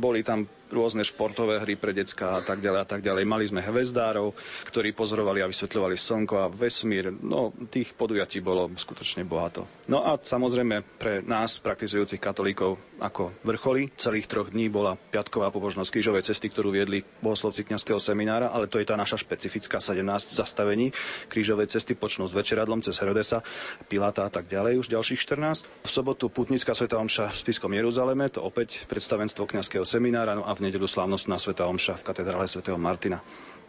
Boli 0.00 0.24
tam 0.24 0.48
rôzne 0.74 1.06
športové 1.06 1.62
hry 1.62 1.78
pre 1.78 1.94
decka 1.94 2.36
a 2.36 2.40
tak 2.42 2.58
ďalej 2.58 2.80
a 2.82 2.88
tak 2.90 3.00
ďalej. 3.00 3.22
Mali 3.22 3.46
sme 3.46 3.62
hvezdárov, 3.62 4.34
ktorí 4.66 4.90
pozorovali 4.90 5.40
a 5.40 5.48
vysvetľovali 5.48 5.94
slnko 5.94 6.34
a 6.42 6.50
vesmír. 6.50 7.14
No, 7.14 7.54
tých 7.70 7.94
podujatí 7.94 8.42
bolo 8.42 8.66
skutočne 8.74 9.22
bohato. 9.22 9.64
No 9.86 10.02
a 10.02 10.18
samozrejme 10.18 10.82
pre 10.98 11.22
nás, 11.22 11.62
praktizujúcich 11.62 12.18
katolíkov, 12.18 12.76
ako 12.98 13.30
vrcholy 13.46 13.94
celých 13.94 14.26
troch 14.26 14.50
dní 14.50 14.66
bola 14.66 14.96
piatková 14.96 15.54
pobožnosť 15.54 15.90
krížovej 15.92 16.26
cesty, 16.26 16.50
ktorú 16.50 16.74
viedli 16.74 17.06
bohoslovci 17.22 17.62
kňazského 17.62 18.00
seminára, 18.00 18.50
ale 18.50 18.66
to 18.66 18.80
je 18.80 18.88
tá 18.88 18.98
naša 18.98 19.20
špecifická 19.20 19.78
17 19.78 20.00
zastavení 20.34 20.90
krížovej 21.28 21.70
cesty, 21.70 21.92
počnú 21.94 22.26
s 22.26 22.34
večeradlom 22.34 22.80
cez 22.80 22.96
Herodesa, 22.98 23.44
Pilata 23.86 24.26
a 24.26 24.30
tak 24.32 24.48
ďalej, 24.48 24.80
už 24.80 24.88
ďalších 24.90 25.20
14. 25.20 25.68
V 25.84 25.90
sobotu 25.90 26.32
putnická 26.32 26.72
sveta 26.72 26.96
omša 26.96 27.30
v 27.30 27.40
Spiskom 27.44 27.72
Jeruzaleme, 27.76 28.32
to 28.32 28.40
opäť 28.40 28.88
predstavenstvo 28.88 29.44
kňazského 29.44 29.84
seminára, 29.84 30.32
no 30.34 30.48
a 30.48 30.52
v 30.56 30.63
nedelu 30.64 30.88
slávnostná 30.88 31.36
Sveta 31.36 31.68
Omša 31.68 32.00
v 32.00 32.06
katedrále 32.08 32.48
svätého 32.48 32.80
Martina. 32.80 33.20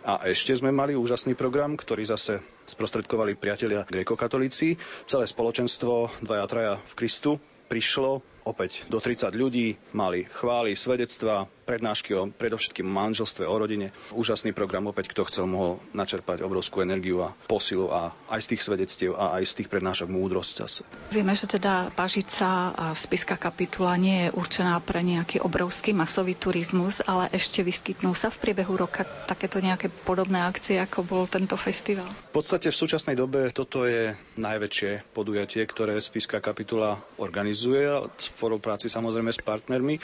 A 0.06 0.30
ešte 0.30 0.54
sme 0.54 0.70
mali 0.70 0.94
úžasný 0.94 1.34
program, 1.34 1.74
ktorý 1.76 2.06
zase 2.06 2.40
sprostredkovali 2.70 3.36
priatelia 3.36 3.84
grekokatolíci. 3.90 4.78
Celé 5.10 5.26
spoločenstvo, 5.26 6.22
dvaja, 6.22 6.46
traja 6.46 6.74
v 6.80 6.94
Kristu, 6.94 7.42
prišlo 7.68 8.35
opäť 8.46 8.86
do 8.88 9.02
30 9.02 9.34
ľudí, 9.34 9.74
mali 9.92 10.30
chvály, 10.30 10.78
svedectva, 10.78 11.50
prednášky 11.66 12.14
o 12.14 12.30
predovšetkým 12.30 12.86
manželstve, 12.86 13.44
o 13.50 13.56
rodine. 13.58 13.90
Úžasný 14.14 14.54
program, 14.54 14.86
opäť 14.86 15.12
kto 15.12 15.26
chcel, 15.26 15.50
mohol 15.50 15.82
načerpať 15.98 16.46
obrovskú 16.46 16.86
energiu 16.86 17.26
a 17.26 17.34
posilu 17.50 17.90
a 17.90 18.14
aj 18.30 18.46
z 18.46 18.48
tých 18.54 18.62
svedectiev 18.62 19.12
a 19.18 19.42
aj 19.42 19.44
z 19.50 19.54
tých 19.58 19.70
prednášok 19.74 20.08
múdrosť 20.14 20.54
zase. 20.62 20.82
Vieme, 21.10 21.34
že 21.34 21.50
teda 21.50 21.90
Pažica 21.98 22.72
a 22.72 22.94
spiska 22.94 23.36
kapitula 23.42 23.98
nie 23.98 24.30
je 24.30 24.38
určená 24.38 24.78
pre 24.86 25.02
nejaký 25.02 25.42
obrovský 25.42 25.98
masový 25.98 26.38
turizmus, 26.38 27.02
ale 27.02 27.34
ešte 27.34 27.66
vyskytnú 27.66 28.14
sa 28.14 28.30
v 28.30 28.38
priebehu 28.46 28.78
roka 28.78 29.10
takéto 29.26 29.58
nejaké 29.58 29.90
podobné 29.90 30.46
akcie, 30.46 30.78
ako 30.78 31.02
bol 31.02 31.24
tento 31.26 31.58
festival. 31.58 32.06
V 32.30 32.46
podstate 32.46 32.70
v 32.70 32.78
súčasnej 32.78 33.18
dobe 33.18 33.50
toto 33.50 33.90
je 33.90 34.14
najväčšie 34.38 35.18
podujatie, 35.18 35.66
ktoré 35.66 35.98
spiska 35.98 36.38
kapitula 36.38 37.02
organizuje 37.18 37.90
spolupráci 38.36 38.92
samozrejme 38.92 39.32
s 39.32 39.40
partnermi. 39.40 39.96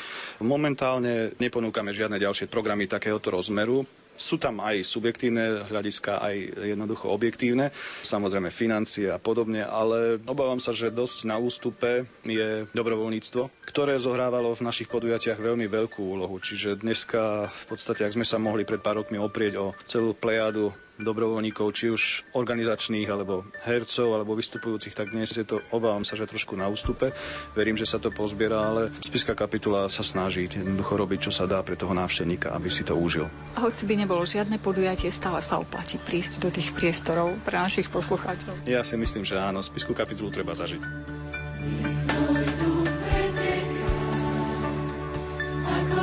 Momentálne 0.42 1.36
neponúkame 1.38 1.92
žiadne 1.92 2.18
ďalšie 2.18 2.48
programy 2.48 2.88
takéhoto 2.88 3.30
rozmeru. 3.36 3.84
Sú 4.12 4.38
tam 4.38 4.62
aj 4.62 4.86
subjektívne 4.86 5.66
hľadiska, 5.66 6.22
aj 6.22 6.36
jednoducho 6.76 7.10
objektívne, 7.10 7.74
samozrejme 8.06 8.54
financie 8.54 9.10
a 9.10 9.18
podobne, 9.18 9.66
ale 9.66 10.22
obávam 10.30 10.62
sa, 10.62 10.76
že 10.76 10.94
dosť 10.94 11.26
na 11.26 11.42
ústupe 11.42 12.06
je 12.22 12.70
dobrovoľníctvo, 12.76 13.50
ktoré 13.66 13.98
zohrávalo 13.98 14.54
v 14.54 14.68
našich 14.68 14.92
podujatiach 14.94 15.42
veľmi 15.42 15.66
veľkú 15.66 16.06
úlohu. 16.06 16.38
Čiže 16.38 16.84
dneska 16.84 17.50
v 17.50 17.64
podstate, 17.72 18.06
ak 18.06 18.14
sme 18.14 18.28
sa 18.28 18.38
mohli 18.38 18.62
pred 18.62 18.84
pár 18.84 19.02
rokmi 19.02 19.18
oprieť 19.18 19.58
o 19.58 19.74
celú 19.90 20.14
plejadu 20.14 20.70
dobrovoľníkov, 21.00 21.68
či 21.72 21.94
už 21.94 22.28
organizačných, 22.36 23.08
alebo 23.08 23.48
hercov, 23.64 24.12
alebo 24.12 24.36
vystupujúcich, 24.36 24.92
tak 24.92 25.16
dnes 25.16 25.32
je 25.32 25.48
to, 25.48 25.64
obávam 25.72 26.04
sa, 26.04 26.20
že 26.20 26.28
trošku 26.28 26.60
na 26.60 26.68
ústupe. 26.68 27.16
Verím, 27.56 27.80
že 27.80 27.88
sa 27.88 27.98
to 28.02 28.12
pozbiera, 28.12 28.60
ale 28.60 28.92
spiska 29.00 29.32
kapitula 29.32 29.88
sa 29.88 30.04
snaží 30.04 30.52
jednoducho 30.52 31.00
robiť, 31.00 31.20
čo 31.30 31.32
sa 31.32 31.48
dá 31.48 31.64
pre 31.64 31.80
toho 31.80 31.96
návštevníka, 31.96 32.52
aby 32.52 32.68
si 32.68 32.84
to 32.84 32.98
užil. 32.98 33.32
Hoci 33.56 33.84
by 33.88 33.94
nebolo 34.04 34.26
žiadne 34.28 34.60
podujatie, 34.60 35.14
stále 35.14 35.40
sa 35.40 35.58
oplatí 35.62 35.96
prísť 36.02 36.44
do 36.44 36.50
tých 36.52 36.76
priestorov 36.76 37.38
pre 37.48 37.58
našich 37.58 37.88
poslucháčov. 37.88 38.68
Ja 38.68 38.84
si 38.84 39.00
myslím, 39.00 39.24
že 39.24 39.40
áno, 39.40 39.64
spisku 39.64 39.96
kapitulu 39.96 40.30
treba 40.34 40.52
zažiť. 40.58 40.82
Ako 45.62 46.02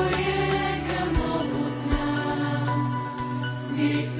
rieka 3.79 4.17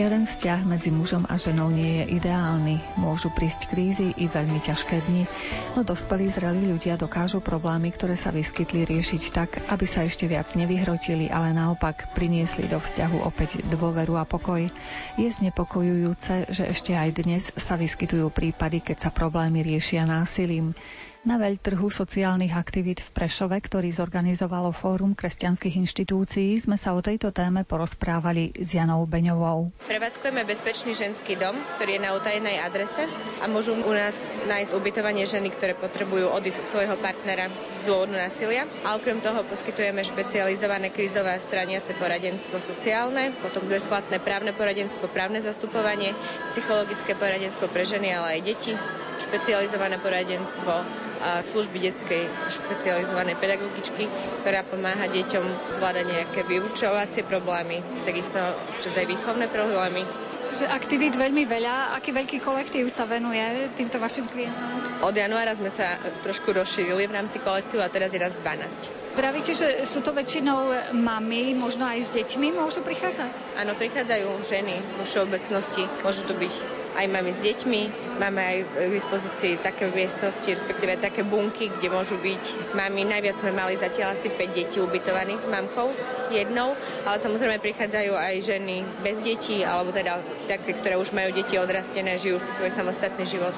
Žiaden 0.00 0.24
vzťah 0.24 0.60
medzi 0.64 0.88
mužom 0.88 1.28
a 1.28 1.36
ženou 1.36 1.68
nie 1.68 2.00
je 2.00 2.16
ideálny. 2.16 2.80
Môžu 2.96 3.28
prísť 3.28 3.68
krízy 3.68 4.16
i 4.16 4.32
veľmi 4.32 4.56
ťažké 4.64 4.96
dni, 4.96 5.28
no 5.76 5.84
dospelí 5.84 6.24
zrelí 6.24 6.72
ľudia 6.72 6.96
dokážu 6.96 7.44
problémy, 7.44 7.92
ktoré 7.92 8.16
sa 8.16 8.32
vyskytli, 8.32 8.88
riešiť 8.88 9.22
tak, 9.28 9.60
aby 9.68 9.84
sa 9.84 10.08
ešte 10.08 10.24
viac 10.24 10.56
nevyhrotili, 10.56 11.28
ale 11.28 11.52
naopak 11.52 12.16
priniesli 12.16 12.64
do 12.64 12.80
vzťahu 12.80 13.28
opäť 13.28 13.60
dôveru 13.68 14.16
a 14.16 14.24
pokoj. 14.24 14.72
Je 15.20 15.28
znepokojujúce, 15.28 16.48
že 16.48 16.64
ešte 16.72 16.96
aj 16.96 17.20
dnes 17.20 17.52
sa 17.60 17.76
vyskytujú 17.76 18.32
prípady, 18.32 18.80
keď 18.80 19.04
sa 19.04 19.10
problémy 19.12 19.60
riešia 19.60 20.08
násilím. 20.08 20.72
Na 21.20 21.36
veľtrhu 21.36 21.92
sociálnych 21.92 22.56
aktivít 22.56 23.04
v 23.04 23.12
Prešove, 23.12 23.52
ktorý 23.60 23.92
zorganizovalo 23.92 24.72
Fórum 24.72 25.12
kresťanských 25.12 25.76
inštitúcií, 25.84 26.56
sme 26.56 26.80
sa 26.80 26.96
o 26.96 27.04
tejto 27.04 27.28
téme 27.28 27.60
porozprávali 27.68 28.56
s 28.56 28.72
Janou 28.72 29.04
Beňovou. 29.04 29.68
Prevádzkujeme 29.84 30.48
bezpečný 30.48 30.96
ženský 30.96 31.36
dom, 31.36 31.60
ktorý 31.76 32.00
je 32.00 32.04
na 32.08 32.16
utajenej 32.16 32.64
adrese 32.64 33.04
a 33.36 33.44
môžu 33.52 33.76
u 33.76 33.92
nás 33.92 34.16
nájsť 34.48 34.72
ubytovanie 34.72 35.28
ženy, 35.28 35.52
ktoré 35.52 35.76
potrebujú 35.76 36.32
odísť 36.32 36.64
od 36.64 36.68
svojho 36.72 36.96
partnera 36.96 37.52
z 37.52 37.82
dôvodu 37.84 38.16
násilia. 38.16 38.64
A 38.88 38.96
okrem 38.96 39.20
toho 39.20 39.44
poskytujeme 39.44 40.00
špecializované 40.00 40.88
krízové 40.88 41.36
straniace 41.36 41.92
poradenstvo 42.00 42.64
sociálne, 42.64 43.36
potom 43.44 43.68
bezplatné 43.68 44.24
právne 44.24 44.56
poradenstvo, 44.56 45.12
právne 45.12 45.44
zastupovanie, 45.44 46.16
psychologické 46.48 47.12
poradenstvo 47.12 47.68
pre 47.68 47.84
ženy, 47.84 48.08
ale 48.08 48.40
aj 48.40 48.56
deti, 48.56 48.72
špecializované 49.20 50.00
poradenstvo 50.00 50.72
služby 51.20 51.78
detskej 51.80 52.24
špecializovanej 52.48 53.36
pedagogičky, 53.36 54.08
ktorá 54.40 54.64
pomáha 54.64 55.06
deťom 55.08 55.72
zvládať 55.72 56.04
nejaké 56.08 56.40
vyučovacie 56.48 57.22
problémy, 57.28 57.84
takisto 58.08 58.40
čas 58.80 58.94
aj 58.96 59.06
výchovné 59.06 59.46
problémy. 59.52 60.02
Čiže 60.40 60.72
aktivít 60.72 61.20
veľmi 61.20 61.44
veľa. 61.44 61.92
Aký 62.00 62.16
veľký 62.16 62.40
kolektív 62.40 62.88
sa 62.88 63.04
venuje 63.04 63.68
týmto 63.76 64.00
vašim 64.00 64.24
klientom? 64.24 65.04
Od 65.04 65.12
januára 65.12 65.52
sme 65.52 65.68
sa 65.68 66.00
trošku 66.24 66.56
rozšírili 66.56 67.04
v 67.04 67.12
rámci 67.12 67.36
kolektívu 67.44 67.84
a 67.84 67.92
teraz 67.92 68.16
je 68.16 68.20
raz 68.20 68.40
12. 68.40 68.99
Pravíte, 69.10 69.58
že 69.58 69.90
sú 69.90 70.06
to 70.06 70.14
väčšinou 70.14 70.70
mamy, 70.94 71.50
možno 71.58 71.82
aj 71.82 72.06
s 72.06 72.08
deťmi 72.14 72.54
môžu 72.54 72.86
prichádzať? 72.86 73.58
Áno, 73.58 73.74
prichádzajú 73.74 74.46
ženy 74.46 74.78
vo 74.96 75.02
všeobecnosti. 75.02 75.82
Môžu 76.06 76.22
to 76.30 76.34
byť 76.38 76.54
aj 76.94 77.06
mamy 77.10 77.30
s 77.34 77.42
deťmi. 77.42 77.82
Máme 78.22 78.38
aj 78.38 78.58
k 78.70 78.74
dispozícii 78.94 79.52
také 79.66 79.90
miestnosti, 79.90 80.46
respektíve 80.46 81.02
také 81.02 81.26
bunky, 81.26 81.74
kde 81.74 81.90
môžu 81.90 82.22
byť 82.22 82.74
mamy. 82.78 83.02
Najviac 83.02 83.42
sme 83.42 83.50
mali 83.50 83.74
zatiaľ 83.74 84.14
asi 84.14 84.30
5 84.30 84.54
detí 84.54 84.78
ubytovaných 84.78 85.42
s 85.42 85.50
mamkou 85.50 85.90
jednou, 86.30 86.78
ale 87.02 87.16
samozrejme 87.18 87.58
prichádzajú 87.58 88.14
aj 88.14 88.34
ženy 88.46 88.86
bez 89.02 89.18
detí, 89.26 89.66
alebo 89.66 89.90
teda 89.90 90.22
také, 90.46 90.78
ktoré 90.78 90.94
už 90.94 91.10
majú 91.10 91.34
deti 91.34 91.58
odrastené, 91.58 92.14
žijú 92.14 92.38
si 92.38 92.50
svoj 92.54 92.70
samostatný 92.70 93.26
život 93.26 93.54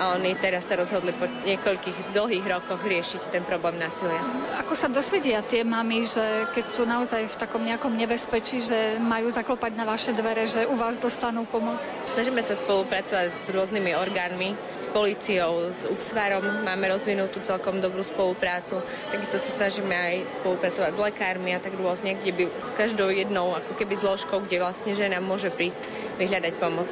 a 0.00 0.16
oni 0.16 0.32
teraz 0.40 0.64
sa 0.64 0.80
rozhodli 0.80 1.12
po 1.12 1.28
niekoľkých 1.28 2.16
dlhých 2.16 2.46
rokoch 2.48 2.80
riešiť 2.80 3.28
ten 3.28 3.44
problém 3.44 3.76
násilia. 3.76 4.24
Ako 4.56 4.72
sa 4.72 4.88
dosvedia 4.88 5.44
tie 5.44 5.60
mamy, 5.60 6.08
že 6.08 6.48
keď 6.56 6.64
sú 6.64 6.88
naozaj 6.88 7.28
v 7.28 7.36
takom 7.36 7.60
nejakom 7.60 7.92
nebezpečí, 7.92 8.64
že 8.64 8.96
majú 8.96 9.28
zaklopať 9.28 9.76
na 9.76 9.84
vaše 9.84 10.16
dvere, 10.16 10.48
že 10.48 10.64
u 10.64 10.72
vás 10.80 10.96
dostanú 10.96 11.44
pomoc? 11.44 11.76
Snažíme 12.16 12.40
sa 12.40 12.56
spolupracovať 12.56 13.28
s 13.28 13.44
rôznymi 13.52 13.92
orgánmi, 13.92 14.56
s 14.80 14.88
policiou, 14.88 15.68
s 15.68 15.84
UXVARom, 15.84 16.64
máme 16.64 16.88
rozvinutú 16.88 17.44
celkom 17.44 17.84
dobrú 17.84 18.00
spoluprácu. 18.00 18.80
Takisto 19.12 19.36
sa 19.36 19.50
snažíme 19.52 19.92
aj 19.92 20.40
spolupracovať 20.40 20.96
s 20.96 21.00
lekármi 21.12 21.52
a 21.52 21.60
tak 21.60 21.76
rôzne, 21.76 22.16
kde 22.16 22.32
by 22.40 22.44
s 22.56 22.72
každou 22.72 23.12
jednou 23.12 23.52
ako 23.52 23.76
keby 23.76 24.00
zložkou, 24.00 24.40
kde 24.48 24.64
vlastne 24.64 24.96
žena 24.96 25.20
môže 25.20 25.52
prísť 25.52 25.84
vyhľadať 26.16 26.56
pomoc 26.56 26.88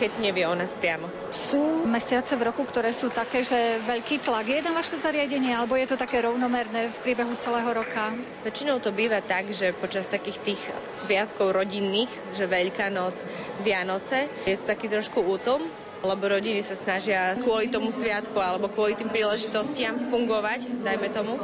keď 0.00 0.16
nevie 0.16 0.48
o 0.48 0.56
nás 0.56 0.72
priamo. 0.72 1.12
Sú 1.28 1.84
mesiace 1.84 2.32
v 2.32 2.48
roku, 2.48 2.64
ktoré 2.64 2.88
sú 2.96 3.12
také, 3.12 3.44
že 3.44 3.84
veľký 3.84 4.24
tlak 4.24 4.48
je 4.48 4.64
na 4.64 4.72
vaše 4.72 4.96
zariadenie, 4.96 5.52
alebo 5.52 5.76
je 5.76 5.92
to 5.92 6.00
také 6.00 6.24
rovnomerné 6.24 6.88
v 6.88 6.96
priebehu 7.04 7.36
celého 7.36 7.68
roka? 7.68 8.16
Väčšinou 8.40 8.80
to 8.80 8.96
býva 8.96 9.20
tak, 9.20 9.52
že 9.52 9.76
počas 9.76 10.08
takých 10.08 10.40
tých 10.40 10.62
sviatkov 10.96 11.52
rodinných, 11.52 12.08
že 12.32 12.48
Veľká 12.48 12.88
noc, 12.88 13.20
Vianoce, 13.60 14.32
je 14.48 14.56
to 14.56 14.64
taký 14.64 14.88
trošku 14.88 15.20
útom, 15.20 15.68
lebo 16.00 16.32
rodiny 16.32 16.64
sa 16.64 16.76
snažia 16.76 17.36
kvôli 17.36 17.68
tomu 17.68 17.92
sviatku 17.92 18.36
alebo 18.40 18.72
kvôli 18.72 18.96
tým 18.96 19.12
príležitostiam 19.12 19.96
fungovať, 20.08 20.82
dajme 20.82 21.08
tomu. 21.12 21.36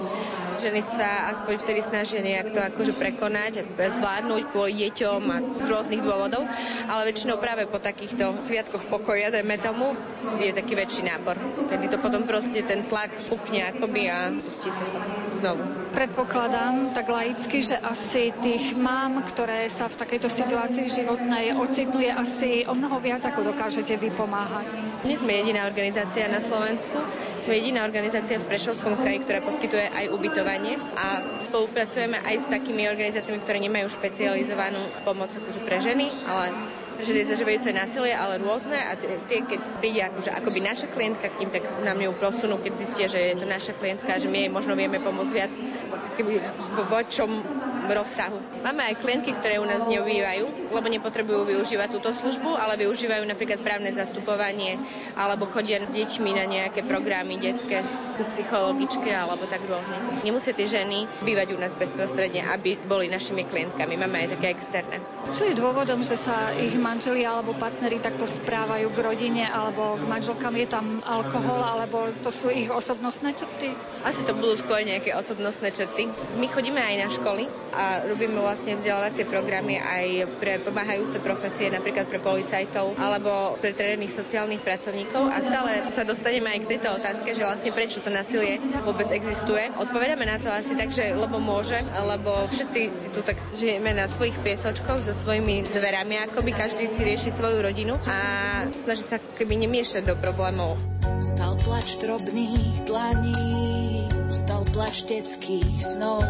Ženy 0.56 0.80
sa 0.88 1.28
aspoň 1.36 1.54
vtedy 1.60 1.80
snažia 1.84 2.24
nejak 2.24 2.56
to 2.56 2.60
akože 2.64 2.96
prekonať, 2.96 3.68
zvládnuť 3.76 4.42
kvôli 4.56 4.88
deťom 4.88 5.20
a 5.28 5.36
z 5.60 5.66
rôznych 5.68 6.00
dôvodov, 6.00 6.48
ale 6.88 7.12
väčšinou 7.12 7.36
práve 7.36 7.68
po 7.68 7.76
takýchto 7.76 8.40
sviatkoch 8.40 8.88
pokoja, 8.88 9.28
dajme 9.28 9.60
tomu, 9.60 9.92
je 10.40 10.56
taký 10.56 10.72
väčší 10.72 11.12
nápor. 11.12 11.36
Kedy 11.68 11.92
to 11.92 11.98
potom 12.00 12.24
proste 12.24 12.64
ten 12.64 12.88
tlak 12.88 13.12
fúkne 13.20 13.68
akoby 13.68 14.08
a 14.08 14.32
pustí 14.32 14.72
sa 14.72 14.88
to 14.88 14.98
znovu. 15.36 15.60
Predpokladám 15.92 16.96
tak 16.96 17.12
laicky, 17.12 17.60
že 17.60 17.76
asi 17.76 18.32
tých 18.40 18.72
mám, 18.80 19.20
ktoré 19.28 19.68
sa 19.68 19.92
v 19.92 20.00
takejto 20.00 20.32
situácii 20.32 20.88
životnej 20.88 21.52
ocitnú, 21.52 22.00
je 22.00 22.12
asi 22.12 22.50
o 22.64 22.72
mnoho 22.72 22.96
viac, 22.96 23.20
ako 23.28 23.52
dokážete 23.52 24.00
vy. 24.00 24.08
Nie 25.02 25.16
sme 25.18 25.32
jediná 25.34 25.66
organizácia 25.66 26.30
na 26.30 26.38
Slovensku, 26.38 26.94
sme 27.42 27.58
jediná 27.58 27.82
organizácia 27.82 28.38
v 28.38 28.46
Prešovskom 28.46 28.94
kraji, 28.94 29.22
ktorá 29.22 29.42
poskytuje 29.42 29.86
aj 29.90 30.14
ubytovanie 30.14 30.78
a 30.94 31.06
spolupracujeme 31.42 32.22
aj 32.22 32.36
s 32.42 32.46
takými 32.46 32.86
organizáciami, 32.86 33.42
ktoré 33.42 33.58
nemajú 33.58 33.90
špecializovanú 33.90 34.78
pomoc 35.02 35.34
akože 35.34 35.60
pre 35.62 35.78
ženy, 35.82 36.06
ale 36.26 36.46
ženy 37.00 37.28
zažívajúce 37.28 37.70
násilie, 37.72 38.14
ale 38.16 38.40
rôzne 38.40 38.76
a 38.76 38.96
tie, 39.00 39.44
keď 39.44 39.60
príde 39.82 40.00
akože, 40.00 40.30
akoby 40.32 40.60
naša 40.64 40.86
klientka 40.92 41.28
k 41.28 41.38
ním, 41.42 41.50
tak 41.52 41.64
nám 41.84 41.98
ju 42.00 42.12
prosunú, 42.16 42.56
keď 42.60 42.72
zistia, 42.80 43.06
že 43.10 43.20
je 43.20 43.36
to 43.36 43.46
naša 43.48 43.76
klientka, 43.76 44.16
že 44.16 44.30
my 44.30 44.46
jej 44.46 44.50
možno 44.52 44.72
vieme 44.72 44.96
pomôcť 45.02 45.32
viac 45.32 45.52
keby 46.16 46.40
v 46.40 46.78
vočom 46.88 47.30
rozsahu. 47.92 48.40
Máme 48.66 48.82
aj 48.82 48.98
klientky, 48.98 49.30
ktoré 49.36 49.62
u 49.62 49.68
nás 49.68 49.86
neobývajú, 49.86 50.74
lebo 50.74 50.86
nepotrebujú 50.90 51.46
využívať 51.54 51.88
túto 51.94 52.10
službu, 52.10 52.58
ale 52.58 52.80
využívajú 52.82 53.22
napríklad 53.28 53.62
právne 53.62 53.94
zastupovanie 53.94 54.80
alebo 55.14 55.46
chodia 55.46 55.78
s 55.78 55.94
deťmi 55.94 56.30
na 56.34 56.44
nejaké 56.48 56.82
programy 56.82 57.38
detské, 57.38 57.84
psychologičké 58.26 59.12
alebo 59.14 59.46
tak 59.46 59.62
rôzne. 59.68 60.24
Nemusia 60.26 60.56
tie 60.56 60.66
ženy 60.66 61.06
bývať 61.22 61.54
u 61.54 61.58
nás 61.60 61.78
bezprostredne, 61.78 62.42
aby 62.50 62.80
boli 62.88 63.06
našimi 63.06 63.46
klientkami. 63.46 63.94
Máme 63.94 64.26
aj 64.26 64.28
také 64.40 64.56
externé. 64.56 64.98
Čo 65.30 65.46
je 65.46 65.54
dôvodom, 65.54 66.02
že 66.02 66.18
sa 66.18 66.50
ich 66.56 66.74
manželia 66.86 67.34
alebo 67.34 67.50
partneri 67.58 67.98
takto 67.98 68.30
správajú 68.30 68.94
k 68.94 68.98
rodine 69.02 69.42
alebo 69.42 69.98
k 69.98 70.06
manželkám? 70.06 70.54
Je 70.54 70.70
tam 70.70 71.02
alkohol 71.02 71.58
alebo 71.58 72.06
to 72.22 72.30
sú 72.30 72.54
ich 72.54 72.70
osobnostné 72.70 73.34
črty? 73.34 73.74
Asi 74.06 74.22
to 74.22 74.38
budú 74.38 74.54
skôr 74.54 74.86
nejaké 74.86 75.10
osobnostné 75.18 75.74
črty. 75.74 76.06
My 76.38 76.46
chodíme 76.46 76.78
aj 76.78 76.96
na 77.02 77.08
školy 77.10 77.50
a 77.74 78.06
robíme 78.06 78.38
vlastne 78.38 78.78
vzdelávacie 78.78 79.26
programy 79.26 79.82
aj 79.82 80.38
pre 80.38 80.62
pomáhajúce 80.62 81.18
profesie, 81.18 81.74
napríklad 81.74 82.06
pre 82.06 82.22
policajtov 82.22 82.94
alebo 83.02 83.58
pre 83.58 83.74
terénnych 83.74 84.14
sociálnych 84.14 84.62
pracovníkov 84.62 85.26
a 85.26 85.42
stále 85.42 85.90
sa 85.90 86.06
dostaneme 86.06 86.54
aj 86.54 86.60
k 86.62 86.70
tejto 86.78 86.88
otázke, 86.94 87.34
že 87.34 87.42
vlastne 87.42 87.74
prečo 87.74 87.98
to 87.98 88.14
násilie 88.14 88.62
vôbec 88.86 89.10
existuje. 89.10 89.74
Odpovedáme 89.74 90.22
na 90.22 90.38
to 90.38 90.52
asi 90.52 90.78
tak, 90.78 90.94
že 90.94 91.16
lebo 91.16 91.42
môže, 91.42 91.80
lebo 91.96 92.46
všetci 92.46 92.80
si 92.92 93.08
tu 93.10 93.24
tak 93.24 93.40
žijeme 93.56 93.90
na 93.96 94.06
svojich 94.06 94.36
piesočkoch 94.44 95.02
so 95.02 95.16
svojimi 95.16 95.64
dverami, 95.64 96.20
akoby 96.28 96.52
každý 96.52 96.75
každý 96.76 96.92
si 96.92 97.08
rieši 97.08 97.30
svoju 97.32 97.58
rodinu 97.64 97.96
a 98.04 98.18
snaží 98.84 99.08
sa 99.08 99.16
keby 99.16 99.64
nemiešať 99.64 100.12
do 100.12 100.14
problémov. 100.20 100.76
Stal 101.24 101.56
plač 101.64 101.96
drobných 101.96 102.84
dlaní, 102.84 104.04
stal 104.28 104.68
plač 104.68 105.08
detských 105.08 105.80
snov 105.80 106.20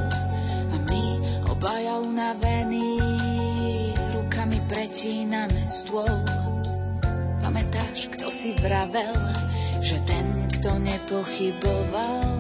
a 0.71 0.77
my 0.87 1.03
obaja 1.51 1.99
unavení 1.99 3.03
rukami 4.15 4.63
pretíname 4.71 5.67
stôl. 5.67 6.15
Pamätáš, 7.43 8.07
kto 8.15 8.31
si 8.31 8.55
vravel, 8.55 9.19
že 9.83 9.99
ten, 10.07 10.47
kto 10.47 10.79
nepochyboval, 10.79 12.39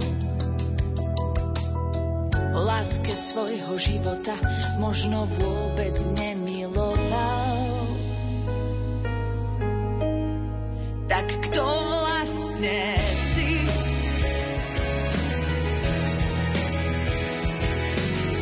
o 2.55 2.61
láske 2.62 3.19
svojho 3.19 3.75
života 3.83 4.38
možno 4.79 5.27
vôbec 5.42 5.99
nemiloval. 6.14 7.56
Tak 11.07 11.27
kto 11.31 11.62
vlastne 11.62 12.99
si? 13.14 13.62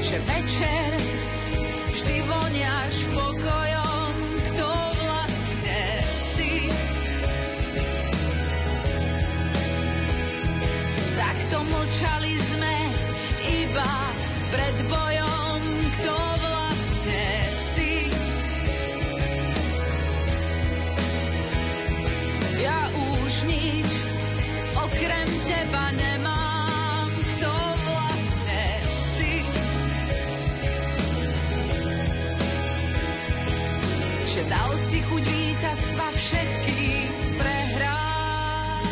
Že 0.01 0.17
večer 0.25 0.89
vždy 1.93 2.17
voniaš 2.25 2.95
pokojom, 3.13 3.64
víťazstva 35.65 36.07
všetkým 36.13 37.09
prehrám. 37.41 38.85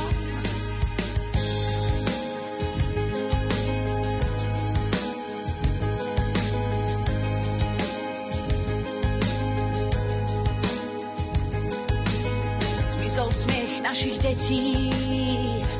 Zmizol 12.88 13.28
smiech 13.36 13.84
našich 13.84 14.16
detí 14.24 14.88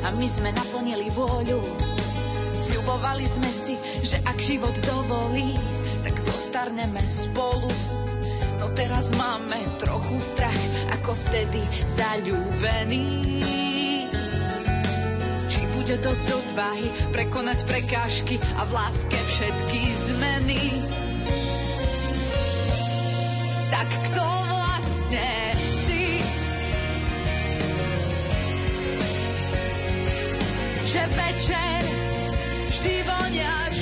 a 0.05 0.13
my 0.13 0.29
sme 0.29 0.53
naplnili 0.53 1.09
vôľu. 1.09 1.57
Sľubovali 2.53 3.25
sme 3.25 3.49
si, 3.49 3.81
že 4.05 4.21
ak 4.29 4.37
život 4.37 4.77
dovolí, 4.85 5.57
tak 6.05 6.21
zostarneme 6.21 7.01
spolu. 7.09 7.73
Teraz 8.73 9.13
máme 9.13 9.61
trochu 9.77 10.17
strach, 10.17 10.61
ako 10.97 11.13
vtedy 11.13 11.61
zalúbení. 11.85 13.37
Či 15.45 15.61
bude 15.77 16.01
dosť 16.01 16.27
odvahy 16.33 16.89
prekonať 17.13 17.69
prekážky 17.69 18.41
a 18.57 18.65
v 18.65 18.71
láske 18.73 19.13
všetky 19.13 19.81
zmeny. 19.93 20.61
Tak 23.69 23.89
kto 24.09 24.25
vlastne 24.25 25.29
si? 25.53 26.05
Že 30.89 31.03
večer 31.13 31.81
vždy 32.73 32.95
voniaš 33.05 33.75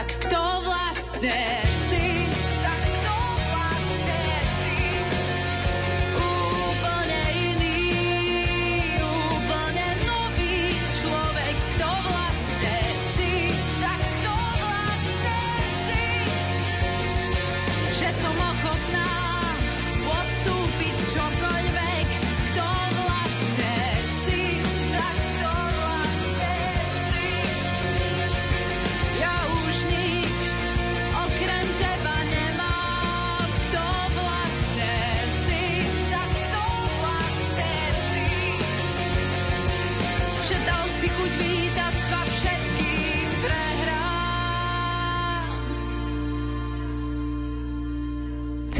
Tak 0.00 0.16
kto 0.16 0.64
vlastne 0.64 1.60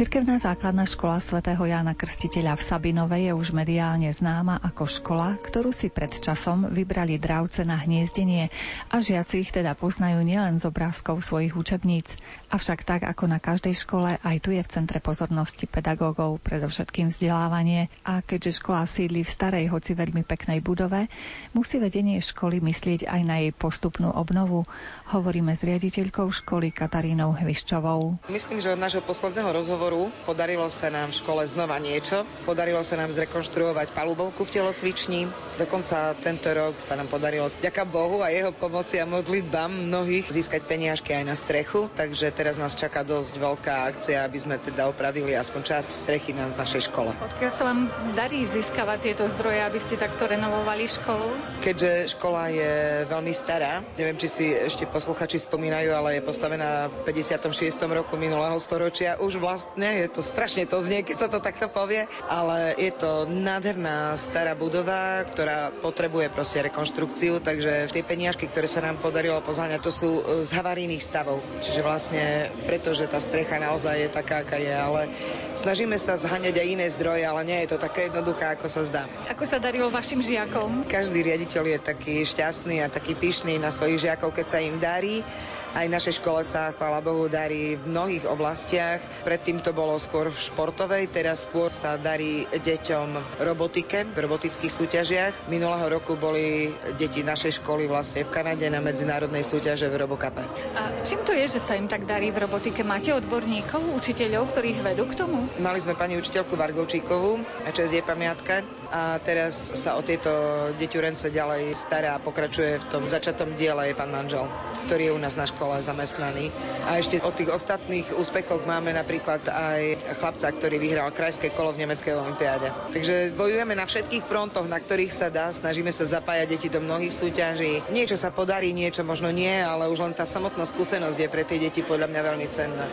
Cirkevná 0.01 0.41
základná 0.41 0.89
škola 0.89 1.21
svätého 1.21 1.61
Jána 1.61 1.93
Krstiteľa 1.93 2.57
v 2.57 2.65
Sabinovej 2.65 3.23
je 3.29 3.33
už 3.37 3.53
mediálne 3.53 4.09
známa 4.09 4.57
ako 4.57 4.89
škola, 4.89 5.37
ktorú 5.37 5.69
si 5.69 5.93
pred 5.93 6.09
časom 6.09 6.65
vybrali 6.73 7.21
dravce 7.21 7.61
na 7.61 7.77
hniezdenie 7.77 8.49
a 8.89 8.97
žiaci 8.97 9.45
ich 9.45 9.53
teda 9.53 9.77
poznajú 9.77 10.25
nielen 10.25 10.57
z 10.57 10.65
obrázkov 10.65 11.21
svojich 11.21 11.53
učebníc. 11.53 12.17
Avšak 12.49 12.81
tak 12.81 13.05
ako 13.05 13.29
na 13.29 13.37
každej 13.37 13.77
škole, 13.77 14.17
aj 14.17 14.37
tu 14.41 14.49
je 14.49 14.65
v 14.65 14.73
centre 14.73 14.97
pozornosti 14.97 15.69
pedagógov 15.69 16.41
predovšetkým 16.41 17.13
vzdelávanie 17.13 17.93
a 18.01 18.25
keďže 18.25 18.57
škola 18.57 18.89
sídli 18.89 19.21
v 19.21 19.29
starej, 19.29 19.69
hoci 19.69 19.93
veľmi 19.93 20.25
peknej 20.25 20.65
budove, 20.65 21.13
musí 21.53 21.77
vedenie 21.77 22.17
školy 22.17 22.57
myslieť 22.57 23.05
aj 23.05 23.21
na 23.21 23.45
jej 23.45 23.53
postupnú 23.53 24.09
obnovu. 24.17 24.65
Hovoríme 25.13 25.53
s 25.53 25.61
riaditeľkou 25.61 26.25
školy 26.33 26.73
Katarínou 26.73 27.37
Hviščovou. 27.37 28.17
Myslím, 28.33 28.57
že 28.57 28.73
od 28.73 28.81
nášho 28.81 29.05
posledného 29.05 29.53
rozhovoru 29.53 29.90
podarilo 30.23 30.71
sa 30.71 30.87
nám 30.87 31.11
v 31.11 31.19
škole 31.19 31.43
znova 31.43 31.75
niečo. 31.81 32.23
Podarilo 32.47 32.79
sa 32.85 32.95
nám 32.95 33.11
zrekonštruovať 33.11 33.91
palubovku 33.91 34.47
v 34.47 34.53
telocvični. 34.61 35.21
Dokonca 35.59 36.15
tento 36.19 36.47
rok 36.53 36.79
sa 36.79 36.95
nám 36.95 37.11
podarilo, 37.11 37.51
ďaká 37.59 37.83
Bohu 37.83 38.23
a 38.23 38.31
jeho 38.31 38.55
pomoci 38.55 39.01
a 39.01 39.09
modlitbám 39.09 39.91
mnohých, 39.91 40.31
získať 40.31 40.63
peniažky 40.63 41.11
aj 41.11 41.25
na 41.27 41.35
strechu. 41.35 41.91
Takže 41.91 42.31
teraz 42.31 42.55
nás 42.55 42.77
čaká 42.77 43.01
dosť 43.01 43.41
veľká 43.41 43.73
akcia, 43.91 44.23
aby 44.23 44.37
sme 44.39 44.55
teda 44.61 44.87
opravili 44.87 45.33
aspoň 45.33 45.61
časť 45.75 45.89
strechy 45.89 46.31
na 46.31 46.47
našej 46.53 46.87
škole. 46.87 47.11
Odkiaľ 47.17 47.51
sa 47.51 47.63
vám 47.65 47.89
darí 48.13 48.45
získavať 48.45 48.99
tieto 49.01 49.25
zdroje, 49.27 49.59
aby 49.65 49.79
ste 49.81 49.97
takto 49.97 50.29
renovovali 50.29 50.85
školu? 50.85 51.59
Keďže 51.65 52.13
škola 52.13 52.53
je 52.53 52.73
veľmi 53.09 53.33
stará, 53.33 53.81
neviem, 53.97 54.15
či 54.21 54.27
si 54.29 54.45
ešte 54.53 54.85
posluchači 54.85 55.41
spomínajú, 55.41 55.89
ale 55.89 56.21
je 56.21 56.21
postavená 56.21 56.93
v 56.93 57.09
56. 57.09 57.49
roku 57.89 58.13
minulého 58.13 58.53
storočia. 58.61 59.17
Už 59.17 59.41
vlastne, 59.41 59.80
je 59.87 60.07
to 60.13 60.21
strašne 60.21 60.69
to 60.69 60.77
znie, 60.77 61.01
keď 61.01 61.17
sa 61.17 61.27
to 61.31 61.41
takto 61.41 61.65
povie, 61.65 62.05
ale 62.29 62.77
je 62.77 62.93
to 62.93 63.25
nádherná 63.25 64.13
stará 64.19 64.53
budova, 64.53 65.25
ktorá 65.25 65.73
potrebuje 65.73 66.29
proste 66.29 66.61
rekonštrukciu, 66.61 67.41
takže 67.41 67.89
tie 67.89 68.03
peniažky, 68.05 68.45
ktoré 68.45 68.69
sa 68.69 68.85
nám 68.85 69.01
podarilo 69.01 69.41
pozháňať, 69.41 69.81
to 69.81 69.91
sú 69.91 70.09
e, 70.19 70.23
z 70.45 70.51
havarijných 70.53 71.01
stavov. 71.01 71.41
Čiže 71.63 71.81
vlastne 71.81 72.53
preto, 72.67 72.93
že 72.93 73.09
tá 73.09 73.17
strecha 73.17 73.57
naozaj 73.57 73.95
je 73.97 74.09
taká, 74.11 74.45
aká 74.45 74.61
je, 74.61 74.73
ale 74.73 75.09
snažíme 75.57 75.97
sa 75.97 76.19
zhaňať 76.19 76.55
aj 76.61 76.67
iné 76.67 76.85
zdroje, 76.91 77.23
ale 77.25 77.41
nie 77.47 77.59
je 77.65 77.73
to 77.73 77.77
také 77.81 78.11
jednoduché, 78.11 78.53
ako 78.53 78.67
sa 78.69 78.81
zdá. 78.85 79.03
Ako 79.31 79.47
sa 79.47 79.57
darilo 79.57 79.89
vašim 79.89 80.21
žiakom? 80.21 80.85
Každý 80.85 81.23
riaditeľ 81.23 81.63
je 81.65 81.79
taký 81.79 82.15
šťastný 82.27 82.83
a 82.83 82.91
taký 82.91 83.15
pyšný 83.15 83.57
na 83.57 83.71
svojich 83.71 84.05
žiakov, 84.05 84.35
keď 84.35 84.45
sa 84.45 84.59
im 84.59 84.77
darí. 84.77 85.23
Aj 85.71 85.87
našej 85.87 86.19
škole 86.19 86.43
sa, 86.43 86.75
chvála 86.75 86.99
Bohu, 86.99 87.31
darí 87.31 87.79
v 87.79 87.87
mnohých 87.87 88.27
oblastiach. 88.27 88.99
Predtým 89.23 89.63
to 89.63 89.70
bolo 89.71 89.95
skôr 89.97 90.27
v 90.31 90.37
športovej, 90.37 91.11
teraz 91.11 91.47
skôr 91.47 91.71
sa 91.71 91.95
darí 91.95 92.47
deťom 92.47 93.07
v 93.39 93.41
robotike, 93.41 94.07
v 94.07 94.17
robotických 94.17 94.71
súťažiach. 94.71 95.33
Minulého 95.47 95.87
roku 95.87 96.15
boli 96.19 96.71
deti 96.95 97.23
našej 97.23 97.63
školy 97.63 97.87
vlastne 97.87 98.23
v 98.23 98.31
Kanade 98.31 98.67
na 98.67 98.83
medzinárodnej 98.83 99.43
súťaže 99.43 99.87
v 99.87 99.95
Robokape. 99.99 100.43
A 100.75 100.91
čím 101.03 101.23
to 101.23 101.31
je, 101.31 101.47
že 101.47 101.59
sa 101.59 101.75
im 101.79 101.87
tak 101.87 102.03
darí 102.05 102.29
v 102.31 102.43
robotike? 102.43 102.83
Máte 102.83 103.15
odborníkov, 103.15 103.81
učiteľov, 103.95 104.51
ktorých 104.51 104.79
vedú 104.83 105.07
k 105.07 105.17
tomu? 105.17 105.47
Mali 105.59 105.79
sme 105.79 105.95
pani 105.95 106.19
učiteľku 106.19 106.53
Vargovčíkovú, 106.55 107.43
čest 107.71 107.91
jej 107.95 108.03
pamiatka. 108.03 108.63
A 108.91 109.17
teraz 109.23 109.55
sa 109.79 109.95
o 109.95 110.03
tieto 110.03 110.31
deťurence 110.75 111.31
ďalej 111.31 111.71
stará 111.75 112.19
a 112.19 112.23
pokračuje 112.23 112.83
v 112.83 112.85
tom 112.91 113.07
začatom 113.07 113.55
diele 113.55 113.87
je 113.87 113.95
pán 113.95 114.11
manžel, 114.11 114.43
ktorý 114.87 115.11
je 115.11 115.15
u 115.15 115.19
nás 115.19 115.39
na 115.39 115.47
škole 115.47 115.79
zamestnaný. 115.79 116.51
A 116.83 116.99
ešte 116.99 117.23
o 117.23 117.31
tých 117.31 117.47
ostatných 117.47 118.11
úspechoch 118.19 118.67
máme 118.67 118.91
napríklad 118.91 119.47
aj 119.61 119.81
chlapca, 120.17 120.47
ktorý 120.49 120.81
vyhral 120.81 121.13
krajské 121.13 121.53
kolo 121.53 121.71
v 121.77 121.85
nemeckej 121.85 122.17
olimpiáde. 122.17 122.73
Takže 122.89 123.37
bojujeme 123.37 123.77
na 123.77 123.85
všetkých 123.85 124.25
frontoch, 124.25 124.65
na 124.65 124.81
ktorých 124.81 125.13
sa 125.13 125.29
dá, 125.29 125.53
snažíme 125.53 125.93
sa 125.93 126.09
zapájať 126.09 126.47
deti 126.49 126.67
do 126.73 126.81
mnohých 126.81 127.13
súťaží. 127.13 127.85
Niečo 127.93 128.17
sa 128.17 128.33
podarí, 128.33 128.73
niečo 128.73 129.05
možno 129.05 129.29
nie, 129.29 129.53
ale 129.61 129.85
už 129.85 130.01
len 130.01 130.13
tá 130.17 130.25
samotná 130.25 130.65
skúsenosť 130.65 131.17
je 131.21 131.29
pre 131.29 131.45
tie 131.45 131.61
deti 131.61 131.85
podľa 131.85 132.09
mňa 132.09 132.21
veľmi 132.25 132.47
cenná 132.49 132.87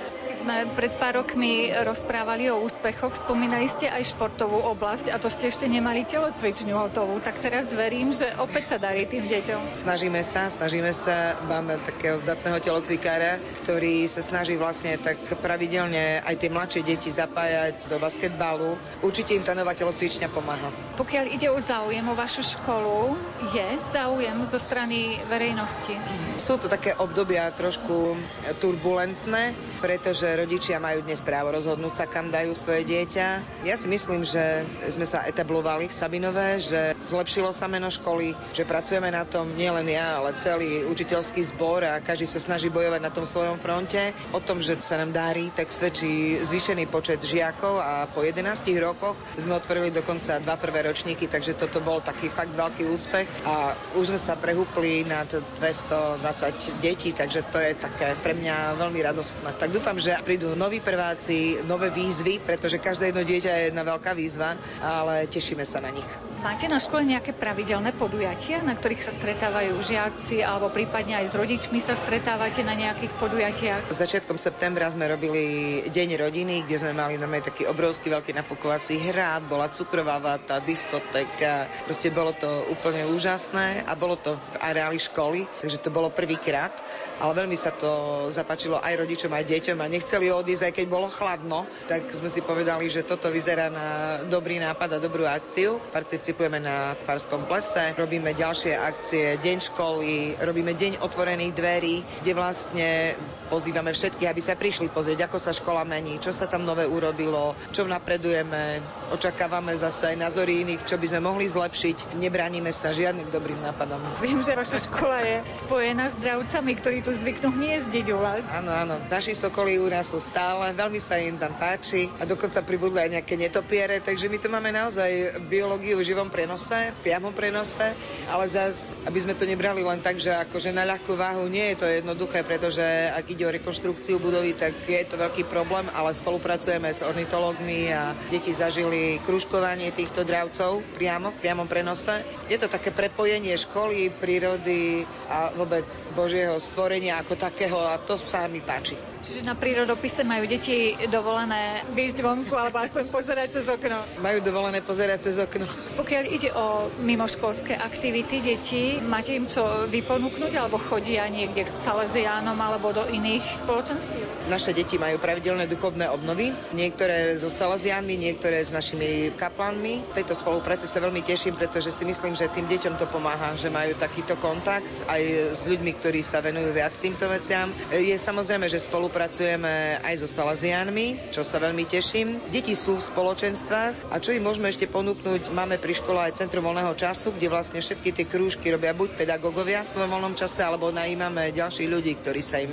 sme 0.48 0.64
pred 0.80 0.96
pár 0.96 1.20
rokmi 1.20 1.68
rozprávali 1.84 2.48
o 2.48 2.64
úspechoch, 2.64 3.12
spomínali 3.12 3.68
ste 3.68 3.84
aj 3.84 4.16
športovú 4.16 4.56
oblasť 4.72 5.12
a 5.12 5.20
to 5.20 5.28
ste 5.28 5.52
ešte 5.52 5.68
nemali 5.68 6.08
telocvičňu 6.08 6.72
hotovú, 6.72 7.20
tak 7.20 7.44
teraz 7.44 7.68
verím, 7.68 8.16
že 8.16 8.32
opäť 8.40 8.72
sa 8.72 8.76
darí 8.80 9.04
tým 9.04 9.28
deťom. 9.28 9.76
Snažíme 9.76 10.24
sa, 10.24 10.48
snažíme 10.48 10.88
sa, 10.96 11.36
máme 11.44 11.76
takého 11.84 12.16
zdatného 12.16 12.64
telocvikára, 12.64 13.36
ktorý 13.60 14.08
sa 14.08 14.24
snaží 14.24 14.56
vlastne 14.56 14.96
tak 14.96 15.20
pravidelne 15.36 16.24
aj 16.24 16.40
tie 16.40 16.48
mladšie 16.48 16.80
deti 16.80 17.12
zapájať 17.12 17.84
do 17.84 18.00
basketbalu. 18.00 18.80
Určite 19.04 19.36
im 19.36 19.44
tá 19.44 19.52
nová 19.52 19.76
telocvičňa 19.76 20.32
pomáha. 20.32 20.72
Pokiaľ 20.96 21.28
ide 21.28 21.52
o 21.52 21.60
záujem 21.60 22.08
o 22.08 22.16
vašu 22.16 22.56
školu, 22.56 23.20
je 23.52 23.68
záujem 23.92 24.40
zo 24.48 24.56
strany 24.56 25.20
verejnosti? 25.28 25.92
Sú 26.40 26.56
to 26.56 26.72
také 26.72 26.96
obdobia 26.96 27.52
trošku 27.52 28.16
turbulentné, 28.64 29.52
pretože 29.84 30.37
že 30.37 30.37
rodičia 30.38 30.78
majú 30.78 31.02
dnes 31.02 31.18
právo 31.26 31.50
rozhodnúť 31.50 31.94
sa, 31.98 32.06
kam 32.06 32.30
dajú 32.30 32.54
svoje 32.54 32.86
dieťa. 32.86 33.26
Ja 33.66 33.74
si 33.74 33.90
myslím, 33.90 34.22
že 34.22 34.62
sme 34.86 35.02
sa 35.02 35.26
etablovali 35.26 35.90
v 35.90 35.96
Sabinové, 35.98 36.62
že 36.62 36.94
zlepšilo 37.02 37.50
sa 37.50 37.66
meno 37.66 37.90
školy, 37.90 38.38
že 38.54 38.62
pracujeme 38.62 39.10
na 39.10 39.26
tom 39.26 39.50
nielen 39.58 39.90
ja, 39.90 40.22
ale 40.22 40.38
celý 40.38 40.86
učiteľský 40.86 41.42
zbor 41.50 41.82
a 41.82 41.98
každý 41.98 42.30
sa 42.30 42.38
snaží 42.38 42.70
bojovať 42.70 43.00
na 43.02 43.10
tom 43.10 43.26
svojom 43.26 43.58
fronte. 43.58 44.14
O 44.30 44.38
tom, 44.38 44.62
že 44.62 44.78
sa 44.78 45.02
nám 45.02 45.10
darí, 45.10 45.50
tak 45.50 45.74
svedčí 45.74 46.38
zvýšený 46.46 46.86
počet 46.86 47.18
žiakov 47.18 47.82
a 47.82 48.06
po 48.06 48.22
11 48.22 48.46
rokoch 48.78 49.18
sme 49.34 49.58
otvorili 49.58 49.90
dokonca 49.90 50.38
dva 50.38 50.54
prvé 50.54 50.86
ročníky, 50.86 51.26
takže 51.26 51.58
toto 51.58 51.82
bol 51.82 51.98
taký 51.98 52.30
fakt 52.30 52.54
veľký 52.54 52.86
úspech 52.86 53.26
a 53.42 53.74
už 53.98 54.14
sme 54.14 54.20
sa 54.20 54.38
prehúpli 54.38 55.02
na 55.02 55.26
220 55.26 56.78
detí, 56.78 57.10
takže 57.10 57.42
to 57.50 57.58
je 57.58 57.74
také 57.74 58.14
pre 58.20 58.36
mňa 58.36 58.78
veľmi 58.78 59.00
radostné. 59.02 59.56
Tak 59.56 59.72
dúfam, 59.72 59.96
že 59.96 60.14
prídu 60.28 60.52
noví 60.52 60.84
prváci, 60.84 61.64
nové 61.64 61.88
výzvy, 61.88 62.44
pretože 62.44 62.76
každé 62.76 63.08
jedno 63.16 63.24
dieťa 63.24 63.48
je 63.48 63.64
jedna 63.72 63.80
veľká 63.80 64.12
výzva, 64.12 64.60
ale 64.84 65.24
tešíme 65.24 65.64
sa 65.64 65.80
na 65.80 65.88
nich. 65.88 66.04
Máte 66.38 66.70
na 66.70 66.78
škole 66.78 67.02
nejaké 67.02 67.34
pravidelné 67.34 67.90
podujatia, 67.98 68.62
na 68.62 68.78
ktorých 68.78 69.02
sa 69.02 69.10
stretávajú 69.10 69.74
žiaci 69.82 70.38
alebo 70.38 70.70
prípadne 70.70 71.18
aj 71.18 71.26
s 71.30 71.34
rodičmi 71.34 71.82
sa 71.82 71.98
stretávate 71.98 72.62
na 72.62 72.78
nejakých 72.78 73.10
podujatiach? 73.18 73.90
Začiatkom 73.90 74.38
septembra 74.38 74.86
sme 74.86 75.10
robili 75.10 75.82
Deň 75.90 76.14
rodiny, 76.14 76.62
kde 76.62 76.78
sme 76.78 76.94
mali 76.94 77.18
normálne 77.18 77.42
taký 77.42 77.66
obrovský 77.66 78.14
veľký 78.14 78.38
nafukovací 78.38 79.02
hrad, 79.10 79.50
bola 79.50 79.66
cukrová 79.74 80.22
vata, 80.22 80.62
diskotéka, 80.62 81.66
proste 81.82 82.14
bolo 82.14 82.30
to 82.30 82.46
úplne 82.70 83.10
úžasné 83.10 83.82
a 83.82 83.98
bolo 83.98 84.14
to 84.14 84.38
v 84.38 84.46
areáli 84.62 85.02
školy, 85.02 85.42
takže 85.58 85.82
to 85.82 85.90
bolo 85.90 86.06
prvýkrát, 86.14 86.70
ale 87.18 87.34
veľmi 87.34 87.58
sa 87.58 87.74
to 87.74 88.30
zapáčilo 88.30 88.78
aj 88.78 88.94
rodičom, 88.94 89.34
aj 89.34 89.42
deťom 89.42 89.78
a 89.82 89.90
nechceli 89.90 90.30
odísť, 90.30 90.70
aj 90.70 90.74
keď 90.78 90.86
bolo 90.86 91.10
chladno, 91.10 91.66
tak 91.90 92.06
sme 92.14 92.30
si 92.30 92.46
povedali, 92.46 92.86
že 92.86 93.02
toto 93.02 93.26
vyzerá 93.26 93.66
na 93.74 93.86
dobrý 94.22 94.62
nápad 94.62 94.94
a 94.94 95.02
dobrú 95.02 95.26
akciu. 95.26 95.82
Participujeme 96.28 96.60
na 96.60 96.92
Farskom 96.92 97.48
plese, 97.48 97.96
robíme 97.96 98.36
ďalšie 98.36 98.76
akcie, 98.76 99.40
Deň 99.40 99.72
školy, 99.72 100.36
robíme 100.36 100.76
Deň 100.76 101.00
otvorených 101.00 101.56
dverí, 101.56 102.04
kde 102.20 102.32
vlastne 102.36 103.16
pozývame 103.48 103.96
všetkých, 103.96 104.28
aby 104.28 104.42
sa 104.44 104.52
prišli 104.52 104.92
pozrieť, 104.92 105.24
ako 105.24 105.40
sa 105.40 105.56
škola 105.56 105.88
mení, 105.88 106.20
čo 106.20 106.36
sa 106.36 106.44
tam 106.44 106.68
nové 106.68 106.84
urobilo, 106.84 107.56
čo 107.72 107.88
napredujeme, 107.88 108.84
očakávame 109.08 109.72
zase 109.80 110.12
aj 110.12 110.20
názory 110.20 110.68
iných, 110.68 110.84
čo 110.84 111.00
by 111.00 111.16
sme 111.16 111.24
mohli 111.24 111.48
zlepšiť. 111.48 112.20
Nebránime 112.20 112.76
sa 112.76 112.92
žiadnym 112.92 113.32
dobrým 113.32 113.64
nápadom. 113.64 114.20
Viem, 114.20 114.44
že 114.44 114.52
vaša 114.52 114.84
škola 114.84 115.24
je 115.24 115.64
spojená 115.64 116.12
s 116.12 116.16
dravcami, 116.20 116.76
ktorí 116.76 117.00
tu 117.00 117.16
zvyknú 117.16 117.56
hniezdiť 117.56 118.04
u 118.12 118.20
vás. 118.20 118.44
Áno, 118.52 118.68
áno. 118.68 119.00
Naši 119.08 119.32
sokolí 119.32 119.80
u 119.80 119.88
nás 119.88 120.12
sú 120.12 120.20
stále, 120.20 120.76
veľmi 120.76 121.00
sa 121.00 121.16
im 121.16 121.40
tam 121.40 121.56
páči 121.56 122.12
a 122.20 122.28
dokonca 122.28 122.60
pribudli 122.60 123.00
aj 123.00 123.16
nejaké 123.16 123.40
netopiere, 123.40 124.04
takže 124.04 124.28
my 124.28 124.36
tu 124.36 124.52
máme 124.52 124.68
naozaj 124.76 125.40
biológiu 125.48 125.96
v 125.96 126.17
živom 126.18 126.34
prenose, 126.34 126.90
priamom 127.06 127.30
prenose, 127.30 127.94
ale 128.26 128.50
zas, 128.50 128.98
aby 129.06 129.22
sme 129.22 129.38
to 129.38 129.46
nebrali 129.46 129.86
len 129.86 130.02
tak, 130.02 130.18
že 130.18 130.34
akože 130.34 130.74
na 130.74 130.82
ľahkú 130.82 131.14
váhu 131.14 131.46
nie 131.46 131.70
je 131.70 131.76
to 131.78 131.86
jednoduché, 131.86 132.42
pretože 132.42 132.82
ak 133.14 133.22
ide 133.30 133.46
o 133.46 133.54
rekonštrukciu 133.54 134.18
budovy, 134.18 134.50
tak 134.58 134.74
je 134.82 134.98
to 135.06 135.14
veľký 135.14 135.46
problém, 135.46 135.86
ale 135.94 136.10
spolupracujeme 136.10 136.90
s 136.90 137.06
ornitológmi 137.06 137.94
a 137.94 138.18
deti 138.34 138.50
zažili 138.50 139.22
kružkovanie 139.22 139.94
týchto 139.94 140.26
dravcov 140.26 140.82
priamo 140.98 141.30
v 141.30 141.38
priamom 141.38 141.70
prenose. 141.70 142.26
Je 142.50 142.58
to 142.58 142.66
také 142.66 142.90
prepojenie 142.90 143.54
školy, 143.54 144.10
prírody 144.10 145.06
a 145.30 145.54
vôbec 145.54 145.86
Božieho 146.18 146.58
stvorenia 146.58 147.22
ako 147.22 147.38
takého 147.38 147.78
a 147.78 147.94
to 148.02 148.18
sa 148.18 148.50
mi 148.50 148.58
páči. 148.58 148.98
Čiže 149.28 149.44
na 149.44 149.58
prírodopise 149.58 150.24
majú 150.24 150.48
deti 150.48 150.96
dovolené 151.10 151.84
výjsť 151.92 152.18
vonku 152.24 152.54
alebo 152.56 152.80
aspoň 152.80 153.04
pozerať 153.12 153.60
cez 153.60 153.66
okno. 153.68 154.00
Majú 154.24 154.38
dovolené 154.40 154.80
pozerať 154.80 155.28
cez 155.28 155.36
okno. 155.36 155.68
Pokiaľ 156.08 156.24
ide 156.32 156.48
o 156.56 156.88
mimoškolské 157.04 157.76
aktivity 157.76 158.40
detí, 158.40 158.96
máte 158.96 159.36
im 159.36 159.44
čo 159.44 159.84
vyponúknuť 159.92 160.56
alebo 160.56 160.80
chodia 160.80 161.28
niekde 161.28 161.68
k 161.68 161.74
Salesiánom 161.84 162.56
alebo 162.56 162.96
do 162.96 163.04
iných 163.04 163.44
spoločenství? 163.60 164.48
Naše 164.48 164.72
deti 164.72 164.96
majú 164.96 165.20
pravidelné 165.20 165.68
duchovné 165.68 166.08
obnovy, 166.08 166.56
niektoré 166.72 167.36
so 167.36 167.52
Salesiánmi, 167.52 168.16
niektoré 168.16 168.64
s 168.64 168.72
našimi 168.72 169.36
kaplanmi. 169.36 170.00
Tejto 170.16 170.32
spolupráci 170.32 170.88
sa 170.88 171.04
veľmi 171.04 171.20
teším, 171.20 171.60
pretože 171.60 171.92
si 171.92 172.08
myslím, 172.08 172.32
že 172.32 172.48
tým 172.48 172.64
deťom 172.64 172.96
to 172.96 173.04
pomáha, 173.12 173.52
že 173.60 173.68
majú 173.68 173.92
takýto 174.00 174.40
kontakt 174.40 174.88
aj 175.12 175.52
s 175.52 175.68
ľuďmi, 175.68 175.92
ktorí 176.00 176.24
sa 176.24 176.40
venujú 176.40 176.72
viac 176.72 176.96
týmto 176.96 177.28
veciam. 177.28 177.68
Je 177.92 178.16
samozrejme, 178.16 178.64
že 178.64 178.80
spolu 178.80 179.08
spolupracujeme 179.08 180.04
aj 180.04 180.20
so 180.20 180.28
Salazianmi, 180.28 181.32
čo 181.32 181.40
sa 181.40 181.56
veľmi 181.56 181.88
teším. 181.88 182.40
Deti 182.52 182.76
sú 182.76 183.00
v 183.00 183.08
spoločenstvách 183.08 184.12
a 184.12 184.20
čo 184.20 184.36
im 184.36 184.44
môžeme 184.44 184.68
ešte 184.68 184.84
ponúknuť, 184.84 185.48
máme 185.52 185.80
pri 185.80 185.97
škole 185.98 186.18
aj 186.22 186.38
Centrum 186.38 186.64
voľného 186.64 186.94
času, 186.94 187.34
kde 187.34 187.50
vlastne 187.50 187.82
všetky 187.82 188.14
tie 188.14 188.24
krúžky 188.24 188.70
robia 188.70 188.94
buď 188.94 189.18
pedagógovia 189.18 189.82
v 189.82 189.90
svojom 189.90 190.10
voľnom 190.14 190.34
čase, 190.38 190.62
alebo 190.62 190.94
najímame 190.94 191.50
ďalších 191.50 191.90
ľudí, 191.90 192.14
ktorí 192.22 192.40
sa 192.40 192.62
im. 192.62 192.70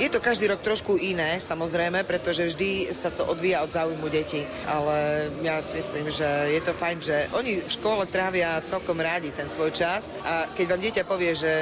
Je 0.00 0.08
to 0.10 0.18
každý 0.18 0.50
rok 0.50 0.64
trošku 0.64 0.98
iné, 0.98 1.38
samozrejme, 1.38 2.02
pretože 2.02 2.48
vždy 2.48 2.90
sa 2.90 3.12
to 3.12 3.28
odvíja 3.28 3.62
od 3.62 3.70
záujmu 3.70 4.08
detí, 4.08 4.42
ale 4.66 5.28
ja 5.44 5.60
si 5.60 5.78
myslím, 5.78 6.08
že 6.10 6.26
je 6.50 6.60
to 6.64 6.72
fajn, 6.72 6.96
že 6.98 7.16
oni 7.36 7.62
v 7.62 7.70
škole 7.70 8.02
trávia 8.08 8.58
celkom 8.64 8.98
rádi 8.98 9.30
ten 9.30 9.46
svoj 9.46 9.70
čas 9.70 10.10
a 10.24 10.48
keď 10.50 10.66
vám 10.66 10.80
dieťa 10.80 11.02
povie, 11.04 11.36
že 11.36 11.52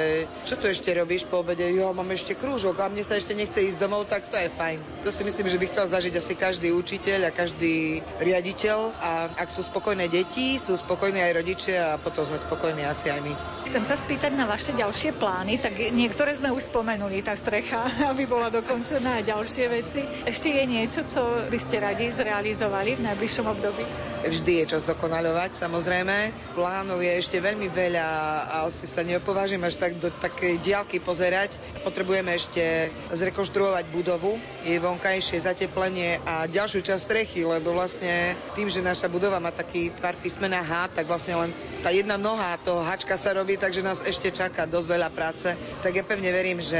čo 0.47 0.55
tu 0.55 0.71
ešte 0.71 0.89
robíš 0.95 1.27
po 1.27 1.43
obede, 1.43 1.67
jo, 1.69 1.91
mám 1.91 2.07
ešte 2.09 2.33
krúžok 2.39 2.79
a 2.81 2.89
mne 2.89 3.03
sa 3.03 3.19
ešte 3.19 3.35
nechce 3.35 3.59
ísť 3.59 3.83
domov, 3.83 4.07
tak 4.07 4.31
to 4.31 4.39
je 4.39 4.47
fajn. 4.47 4.79
To 5.03 5.11
si 5.11 5.21
myslím, 5.27 5.51
že 5.51 5.59
by 5.59 5.65
chcel 5.67 5.85
zažiť 5.91 6.13
asi 6.15 6.33
každý 6.39 6.71
učiteľ 6.71 7.29
a 7.29 7.35
každý 7.35 7.99
riaditeľ 8.23 8.79
a 8.97 9.11
ak 9.35 9.51
sú 9.51 9.61
spokojné 9.61 10.07
deti, 10.07 10.55
sú 10.55 10.79
spokojní 10.87 11.19
aj 11.19 11.35
rodičia 11.35 11.79
a 11.91 11.99
potom 11.99 12.23
sme 12.23 12.39
spokojní 12.39 12.87
asi 12.87 13.11
aj 13.11 13.19
my. 13.19 13.35
Chcem 13.67 13.83
sa 13.83 13.99
spýtať 13.99 14.31
na 14.31 14.47
vaše 14.47 14.71
ďalšie 14.71 15.19
plány, 15.19 15.59
tak 15.59 15.75
niektoré 15.91 16.31
sme 16.31 16.55
už 16.55 16.71
spomenuli, 16.71 17.19
tá 17.19 17.35
strecha, 17.35 17.83
aby 18.15 18.23
bola 18.23 18.47
dokončená 18.47 19.19
a 19.19 19.25
ďalšie 19.27 19.65
veci. 19.67 20.07
Ešte 20.23 20.47
je 20.47 20.63
niečo, 20.63 21.03
čo 21.03 21.43
by 21.51 21.59
ste 21.59 21.83
radi 21.83 22.07
zrealizovali 22.07 22.95
v 22.95 23.01
najbližšom 23.03 23.45
období? 23.51 23.83
Vždy 24.23 24.63
je 24.63 24.65
čo 24.71 24.77
zdokonaľovať, 24.79 25.59
samozrejme. 25.59 26.31
Plánov 26.55 27.03
je 27.03 27.11
ešte 27.19 27.43
veľmi 27.43 27.67
veľa 27.67 28.07
a 28.47 28.55
asi 28.65 28.87
sa 28.87 29.03
neopovážim 29.03 29.59
až 29.67 29.77
tak 29.77 29.99
do 29.99 30.07
takej 30.07 30.63
diálky 30.63 31.03
pozerať. 31.03 31.59
Potrebujeme 31.83 32.31
ešte 32.31 32.89
zrekonštruovať 33.11 33.85
budovu, 33.91 34.39
jej 34.63 34.79
vonkajšie 34.79 35.43
zateplenie 35.43 36.23
a 36.23 36.47
ďalšiu 36.47 36.79
časť 36.81 37.03
strechy, 37.03 37.43
lebo 37.43 37.75
vlastne 37.75 38.39
tým, 38.55 38.71
že 38.71 38.79
naša 38.79 39.11
budova 39.11 39.43
má 39.43 39.51
taký 39.51 39.91
tvar 39.93 40.15
písmena 40.17 40.63
H, 40.63 40.76
tak 40.85 41.09
vlastne 41.09 41.33
len 41.33 41.49
tá 41.81 41.89
jedna 41.89 42.13
noha 42.13 42.53
toho 42.61 42.85
hačka 42.85 43.17
sa 43.17 43.33
robí, 43.33 43.57
takže 43.57 43.81
nás 43.81 44.05
ešte 44.05 44.29
čaká 44.29 44.69
dosť 44.69 44.87
veľa 44.93 45.09
práce. 45.09 45.49
Tak 45.81 45.91
ja 45.97 46.05
pevne 46.05 46.29
verím, 46.29 46.61
že 46.61 46.77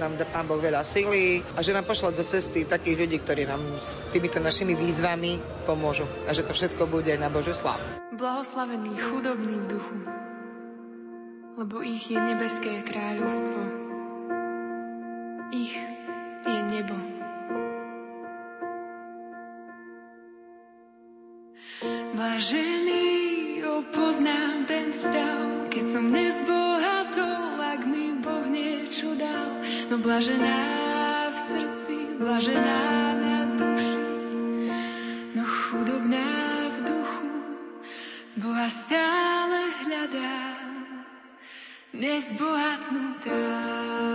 nám 0.00 0.16
dá 0.16 0.24
Pán 0.24 0.48
Boh 0.48 0.56
veľa 0.56 0.80
sily 0.80 1.44
a 1.52 1.60
že 1.60 1.76
nám 1.76 1.84
pošle 1.84 2.16
do 2.16 2.24
cesty 2.24 2.64
takých 2.64 3.04
ľudí, 3.04 3.20
ktorí 3.20 3.44
nám 3.44 3.60
s 3.76 4.00
týmito 4.08 4.40
našimi 4.40 4.72
výzvami 4.72 5.66
pomôžu 5.68 6.08
a 6.24 6.32
že 6.32 6.48
to 6.48 6.56
všetko 6.56 6.88
bude 6.88 7.12
na 7.20 7.28
Božiu 7.28 7.52
slavu. 7.52 7.84
Blahoslavení 8.16 8.96
chudobní 8.96 9.58
v 9.58 9.66
duchu, 9.68 9.96
lebo 11.60 11.84
ich 11.84 12.08
je 12.08 12.16
nebeské 12.16 12.86
kráľovstvo. 12.88 13.60
Ich 15.52 15.74
je 16.44 16.60
nebo. 16.70 16.96
Vážený, 22.14 22.83
stav, 25.04 25.68
keď 25.68 25.84
som 25.92 26.04
nezbohatol, 26.08 27.60
ak 27.60 27.82
mi 27.84 28.16
Boh 28.24 28.48
niečo 28.48 29.12
dal. 29.12 29.60
No 29.92 30.00
blažená 30.00 30.60
v 31.28 31.38
srdci, 31.38 31.96
blažená 32.16 32.80
na 33.20 33.36
duši, 33.60 34.00
chudobná 35.44 36.30
v 36.70 36.78
duchu, 36.88 37.28
Boha 38.40 38.68
stále 38.70 39.60
hľadám, 39.82 40.70
nezbohatnutá. 41.92 44.13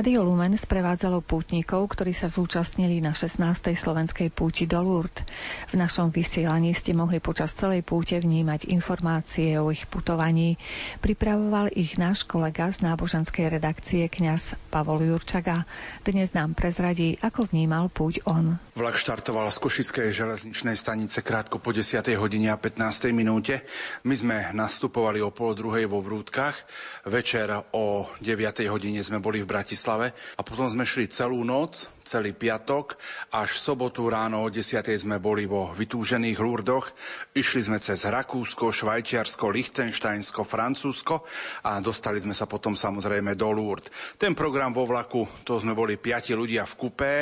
Rádio 0.00 0.24
Lumen 0.24 0.56
sprevádzalo 0.56 1.20
pútnikov, 1.20 1.84
ktorí 1.92 2.16
sa 2.16 2.32
zúčastnili 2.32 3.04
na 3.04 3.12
16. 3.12 3.36
slovenskej 3.76 4.32
púti 4.32 4.64
do 4.64 4.80
Lourdes. 4.80 5.28
V 5.68 5.76
našom 5.76 6.08
vysielaní 6.08 6.72
ste 6.72 6.96
mohli 6.96 7.20
počas 7.20 7.52
celej 7.52 7.84
púte 7.84 8.16
vnímať 8.16 8.72
informácie 8.72 9.60
o 9.60 9.68
ich 9.68 9.84
putovaní. 9.84 10.56
Pripravoval 11.04 11.76
ich 11.76 12.00
náš 12.00 12.24
kolega 12.24 12.72
z 12.72 12.80
náboženskej 12.80 13.52
redakcie 13.52 14.08
kňaz 14.08 14.56
Pavol 14.72 15.04
Jurčaga. 15.04 15.68
Dnes 16.00 16.32
nám 16.32 16.56
prezradí, 16.56 17.20
ako 17.20 17.52
vnímal 17.52 17.92
púť 17.92 18.24
on. 18.24 18.56
Vlak 18.72 18.96
štartoval 18.96 19.52
z 19.52 19.60
Košickej 19.60 20.16
železničnej 20.16 20.80
stanice 20.80 21.20
krátko 21.20 21.60
po 21.60 21.76
10. 21.76 22.00
hodine 22.16 22.48
a 22.48 22.56
15. 22.56 23.12
minúte. 23.12 23.60
My 24.08 24.16
sme 24.16 24.48
nastupovali 24.56 25.20
o 25.20 25.28
pol 25.28 25.52
druhej 25.52 25.84
vo 25.84 26.00
Vrútkach. 26.00 26.56
Večer 27.04 27.52
o 27.76 28.08
9. 28.24 28.64
hodine 28.72 29.04
sme 29.04 29.20
boli 29.20 29.44
v 29.44 29.50
Bratislave 29.52 29.89
Bratislave 29.90 30.14
a 30.38 30.42
potom 30.46 30.70
sme 30.70 30.86
šli 30.86 31.10
celú 31.10 31.42
noc, 31.42 31.90
celý 32.10 32.34
piatok, 32.34 32.98
až 33.30 33.54
v 33.54 33.62
sobotu 33.70 34.10
ráno 34.10 34.42
o 34.42 34.50
10. 34.50 34.82
sme 34.98 35.22
boli 35.22 35.46
vo 35.46 35.70
vytúžených 35.70 36.42
Lurdoch. 36.42 36.90
Išli 37.38 37.70
sme 37.70 37.78
cez 37.78 38.02
Rakúsko, 38.02 38.74
Švajčiarsko, 38.74 39.46
Lichtensteinsko, 39.46 40.42
Francúzsko 40.42 41.22
a 41.62 41.78
dostali 41.78 42.18
sme 42.18 42.34
sa 42.34 42.50
potom 42.50 42.74
samozrejme 42.74 43.38
do 43.38 43.54
Lourdes. 43.54 43.94
Ten 44.18 44.34
program 44.34 44.74
vo 44.74 44.90
vlaku, 44.90 45.30
to 45.46 45.62
sme 45.62 45.70
boli 45.70 45.94
piati 46.02 46.34
ľudia 46.34 46.66
v 46.66 46.74
kupé, 46.74 47.14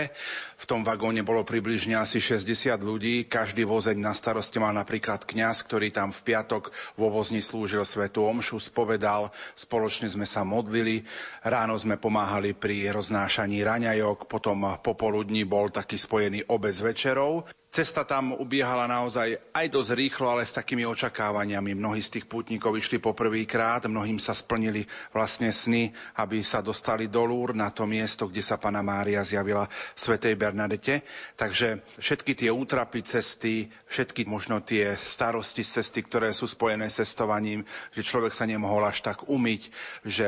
v 0.57 0.64
tom 0.64 0.80
vagóne 0.80 1.20
bolo 1.20 1.45
približne 1.45 2.01
asi 2.01 2.16
60 2.18 2.80
ľudí, 2.80 3.28
každý 3.28 3.68
vozeň 3.68 4.01
na 4.01 4.16
starosti 4.16 4.57
mal 4.57 4.72
napríklad 4.72 5.28
kňaz, 5.28 5.68
ktorý 5.68 5.93
tam 5.93 6.16
v 6.16 6.32
piatok 6.32 6.72
vo 6.97 7.12
vozni 7.12 7.45
slúžil 7.45 7.84
svetu 7.84 8.24
omšu, 8.24 8.57
spovedal, 8.57 9.30
spoločne 9.53 10.09
sme 10.09 10.24
sa 10.24 10.49
modlili, 10.49 11.05
ráno 11.45 11.76
sme 11.76 12.01
pomáhali 12.01 12.57
pri 12.57 12.89
roznášaní 12.91 13.61
raňajok, 13.61 14.26
potom 14.26 14.78
popoludní 14.79 15.45
bol 15.45 15.68
taký 15.70 15.99
spojený 15.99 16.45
obec 16.47 16.81
večerov. 16.81 17.45
Cesta 17.79 18.03
tam 18.03 18.35
ubiehala 18.35 18.91
naozaj 18.91 19.55
aj 19.55 19.66
dosť 19.70 19.95
rýchlo, 19.95 20.35
ale 20.35 20.43
s 20.43 20.51
takými 20.51 20.83
očakávaniami. 20.83 21.79
Mnohí 21.79 22.03
z 22.03 22.18
tých 22.18 22.26
pútnikov 22.26 22.74
išli 22.74 22.99
poprvýkrát, 22.99 23.87
mnohým 23.87 24.18
sa 24.18 24.35
splnili 24.35 24.83
vlastne 25.14 25.55
sny, 25.55 25.95
aby 26.18 26.43
sa 26.43 26.59
dostali 26.59 27.07
do 27.07 27.22
Lúr 27.22 27.55
na 27.55 27.70
to 27.70 27.87
miesto, 27.87 28.26
kde 28.26 28.43
sa 28.43 28.59
Pana 28.59 28.83
Mária 28.83 29.22
zjavila 29.22 29.70
Svetej 29.95 30.35
Bernadete. 30.35 31.07
Takže 31.39 31.87
všetky 32.03 32.35
tie 32.35 32.51
útrapy 32.51 32.99
cesty, 33.07 33.70
všetky 33.87 34.26
možno 34.26 34.59
tie 34.59 34.99
starosti 34.99 35.62
cesty, 35.62 36.03
ktoré 36.03 36.35
sú 36.35 36.51
spojené 36.51 36.91
s 36.91 36.99
cestovaním, 36.99 37.62
že 37.95 38.03
človek 38.03 38.35
sa 38.35 38.43
nemohol 38.43 38.91
až 38.91 39.07
tak 39.07 39.31
umyť, 39.31 39.62
že 40.03 40.26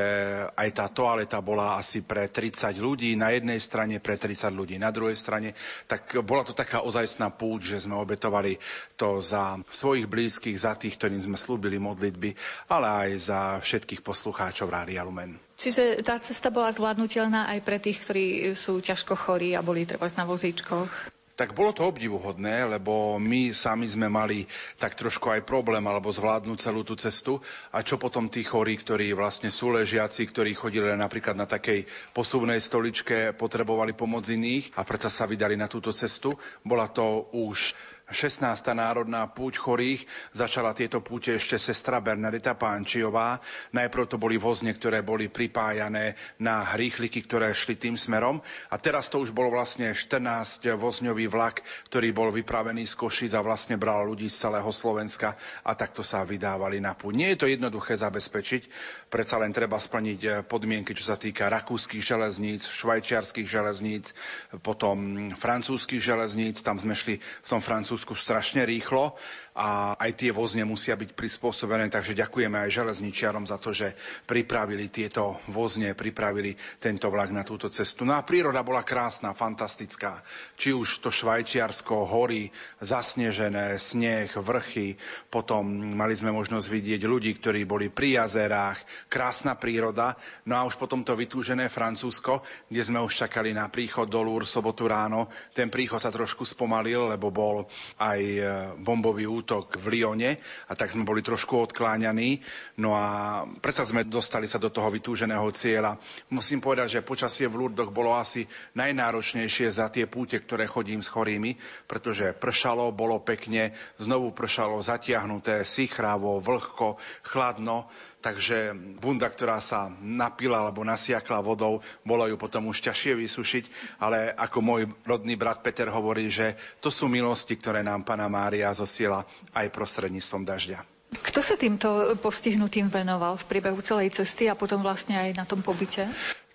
aj 0.55 0.69
tá 0.71 0.87
toaleta 0.87 1.43
bola 1.43 1.75
asi 1.75 1.99
pre 1.99 2.31
30 2.31 2.79
ľudí 2.79 3.19
na 3.19 3.35
jednej 3.35 3.59
strane, 3.59 3.99
pre 3.99 4.15
30 4.15 4.55
ľudí 4.55 4.79
na 4.79 4.87
druhej 4.87 5.19
strane, 5.19 5.51
tak 5.91 6.15
bola 6.23 6.47
to 6.47 6.55
taká 6.55 6.79
ozajstná 6.87 7.40
púť, 7.41 7.73
že 7.73 7.89
sme 7.89 7.97
obetovali 7.97 8.61
to 8.93 9.17
za 9.17 9.57
svojich 9.73 10.05
blízkych, 10.05 10.61
za 10.61 10.77
tých, 10.77 11.01
ktorým 11.01 11.25
sme 11.25 11.37
slúbili 11.41 11.81
modlitby, 11.81 12.37
ale 12.69 12.85
aj 12.85 13.09
za 13.17 13.41
všetkých 13.65 14.05
poslucháčov 14.05 14.69
Rádia 14.69 15.01
Lumen. 15.01 15.41
Čiže 15.57 16.05
tá 16.05 16.21
cesta 16.21 16.53
bola 16.53 16.69
zvládnutelná 16.69 17.49
aj 17.57 17.59
pre 17.65 17.81
tých, 17.81 18.05
ktorí 18.05 18.53
sú 18.53 18.77
ťažko 18.77 19.17
chorí 19.17 19.57
a 19.57 19.65
boli 19.65 19.89
treba 19.89 20.05
na 20.13 20.29
vozíčkoch? 20.29 21.20
Tak 21.41 21.57
bolo 21.57 21.73
to 21.73 21.89
obdivuhodné, 21.89 22.69
lebo 22.69 23.17
my 23.17 23.49
sami 23.49 23.89
sme 23.89 24.05
mali 24.13 24.45
tak 24.77 24.93
trošku 24.93 25.25
aj 25.33 25.41
problém 25.41 25.81
alebo 25.81 26.13
zvládnuť 26.13 26.57
celú 26.61 26.85
tú 26.85 26.93
cestu. 26.93 27.41
A 27.73 27.81
čo 27.81 27.97
potom 27.97 28.29
tí 28.29 28.45
chorí, 28.45 28.77
ktorí 28.77 29.09
vlastne 29.17 29.49
sú 29.49 29.73
ležiaci, 29.73 30.29
ktorí 30.29 30.53
chodili 30.53 30.93
napríklad 30.93 31.33
na 31.33 31.49
takej 31.49 31.89
posuvnej 32.13 32.61
stoličke, 32.61 33.33
potrebovali 33.33 33.97
pomoc 33.97 34.29
iných 34.29 34.77
a 34.77 34.85
predsa 34.85 35.09
sa 35.09 35.25
vydali 35.25 35.57
na 35.57 35.65
túto 35.65 35.89
cestu. 35.89 36.37
Bola 36.61 36.85
to 36.93 37.33
už 37.33 37.73
16. 38.11 38.43
národná 38.75 39.25
púť 39.31 39.57
chorých. 39.57 40.03
Začala 40.35 40.75
tieto 40.75 40.99
púte 41.01 41.33
ešte 41.35 41.55
sestra 41.57 42.03
Bernadeta 42.03 42.53
Pánčiová. 42.53 43.39
Najprv 43.71 44.05
to 44.05 44.21
boli 44.21 44.35
vozne, 44.35 44.75
ktoré 44.75 45.01
boli 45.01 45.31
pripájané 45.31 46.19
na 46.43 46.67
rýchliky, 46.75 47.23
ktoré 47.23 47.55
šli 47.55 47.79
tým 47.79 47.95
smerom. 47.95 48.43
A 48.69 48.75
teraz 48.77 49.07
to 49.07 49.23
už 49.23 49.31
bol 49.31 49.47
vlastne 49.47 49.95
14 49.95 50.75
vozňový 50.75 51.31
vlak, 51.31 51.63
ktorý 51.87 52.11
bol 52.11 52.29
vypravený 52.35 52.83
z 52.83 52.99
Košic 52.99 53.31
a 53.33 53.41
vlastne 53.41 53.79
bral 53.79 54.03
ľudí 54.03 54.27
z 54.27 54.47
celého 54.47 54.69
Slovenska 54.69 55.39
a 55.63 55.71
takto 55.73 56.03
sa 56.03 56.27
vydávali 56.27 56.83
na 56.83 56.93
púť. 56.93 57.13
Nie 57.15 57.33
je 57.33 57.39
to 57.41 57.47
jednoduché 57.47 57.95
zabezpečiť, 57.95 58.61
predsa 59.07 59.39
len 59.39 59.55
treba 59.55 59.79
splniť 59.79 60.45
podmienky, 60.51 60.91
čo 60.91 61.07
sa 61.07 61.15
týka 61.15 61.47
rakúskych 61.47 62.03
železníc, 62.03 62.67
švajčiarských 62.67 63.47
železníc, 63.47 64.11
potom 64.59 65.31
francúzskych 65.33 66.03
železníc. 66.03 66.59
Tam 66.59 66.75
sme 66.75 66.91
šli 66.97 67.15
v 67.17 67.47
tom 67.47 67.63
francúzskom 67.63 68.00
Rakúsku 68.01 68.17
strašne 68.17 68.65
rýchlo 68.65 69.13
a 69.53 69.93
aj 69.93 70.17
tie 70.17 70.31
vozne 70.33 70.65
musia 70.65 70.97
byť 70.97 71.13
prispôsobené, 71.13 71.85
takže 71.91 72.17
ďakujeme 72.17 72.57
aj 72.65 72.81
železničiarom 72.81 73.45
za 73.45 73.61
to, 73.61 73.75
že 73.75 73.93
pripravili 74.25 74.89
tieto 74.89 75.37
vozne, 75.51 75.93
pripravili 75.93 76.57
tento 76.81 77.11
vlak 77.13 77.29
na 77.29 77.45
túto 77.45 77.69
cestu. 77.69 78.01
No 78.01 78.17
a 78.17 78.25
príroda 78.25 78.65
bola 78.65 78.81
krásna, 78.81 79.37
fantastická. 79.37 80.25
Či 80.57 80.73
už 80.73 81.05
to 81.05 81.13
Švajčiarsko, 81.13 82.09
hory, 82.09 82.49
zasnežené, 82.81 83.77
sneh, 83.77 84.33
vrchy, 84.33 84.97
potom 85.29 85.93
mali 85.93 86.17
sme 86.17 86.33
možnosť 86.33 86.65
vidieť 86.71 87.05
ľudí, 87.05 87.37
ktorí 87.37 87.69
boli 87.69 87.93
pri 87.93 88.23
jazerách, 88.23 89.11
krásna 89.13 89.59
príroda, 89.59 90.17
no 90.49 90.57
a 90.57 90.65
už 90.65 90.79
potom 90.79 91.05
to 91.05 91.13
vytúžené 91.13 91.69
Francúzsko, 91.69 92.41
kde 92.65 92.81
sme 92.81 93.03
už 93.03 93.27
čakali 93.27 93.53
na 93.53 93.69
príchod 93.69 94.09
do 94.09 94.25
Lúr 94.25 94.47
sobotu 94.49 94.89
ráno. 94.89 95.29
Ten 95.53 95.67
príchod 95.67 96.01
sa 96.01 96.09
trošku 96.09 96.47
spomalil, 96.47 97.11
lebo 97.11 97.29
bol 97.35 97.67
aj 97.97 98.21
e, 98.21 98.41
bombový 98.79 99.27
útok 99.27 99.75
v 99.79 99.97
Lione 99.97 100.39
a 100.69 100.73
tak 100.77 100.93
sme 100.93 101.03
boli 101.03 101.19
trošku 101.25 101.57
odkláňaní. 101.57 102.39
No 102.79 102.95
a 102.95 103.43
predsa 103.59 103.83
sme 103.83 104.07
dostali 104.07 104.45
sa 104.45 104.61
do 104.61 104.71
toho 104.71 104.87
vytúženého 104.87 105.47
cieľa. 105.51 105.97
Musím 106.31 106.63
povedať, 106.63 106.99
že 106.99 107.07
počasie 107.07 107.49
v 107.49 107.65
Lurdoch 107.65 107.89
bolo 107.89 108.15
asi 108.15 108.47
najnáročnejšie 108.77 109.67
za 109.73 109.91
tie 109.91 110.05
púte, 110.07 110.39
ktoré 110.39 110.69
chodím 110.69 111.03
s 111.03 111.11
chorými, 111.11 111.57
pretože 111.89 112.37
pršalo, 112.37 112.93
bolo 112.95 113.19
pekne, 113.25 113.75
znovu 113.97 114.31
pršalo, 114.31 114.79
zatiahnuté, 114.79 115.67
sichravo, 115.67 116.39
vlhko, 116.39 117.01
chladno 117.25 117.89
takže 118.21 118.77
bunda, 119.01 119.27
ktorá 119.27 119.57
sa 119.57 119.89
napila 119.99 120.61
alebo 120.61 120.85
nasiakla 120.85 121.41
vodou, 121.41 121.81
bolo 122.05 122.29
ju 122.29 122.37
potom 122.37 122.69
už 122.69 122.85
ťažšie 122.85 123.17
vysušiť, 123.17 123.63
ale 123.97 124.31
ako 124.37 124.57
môj 124.61 124.81
rodný 125.03 125.33
brat 125.35 125.65
Peter 125.65 125.89
hovorí, 125.89 126.29
že 126.29 126.55
to 126.79 126.93
sú 126.93 127.09
milosti, 127.09 127.57
ktoré 127.57 127.81
nám 127.81 128.05
Pana 128.05 128.29
Mária 128.29 128.69
zosiela 128.71 129.25
aj 129.51 129.73
prostredníctvom 129.73 130.45
dažďa. 130.45 130.79
Kto 131.11 131.43
sa 131.43 131.59
týmto 131.59 132.15
postihnutým 132.23 132.87
venoval 132.87 133.35
v 133.35 133.47
priebehu 133.51 133.83
celej 133.83 134.15
cesty 134.15 134.47
a 134.47 134.55
potom 134.55 134.79
vlastne 134.79 135.19
aj 135.19 135.35
na 135.35 135.43
tom 135.43 135.59
pobyte? 135.59 136.07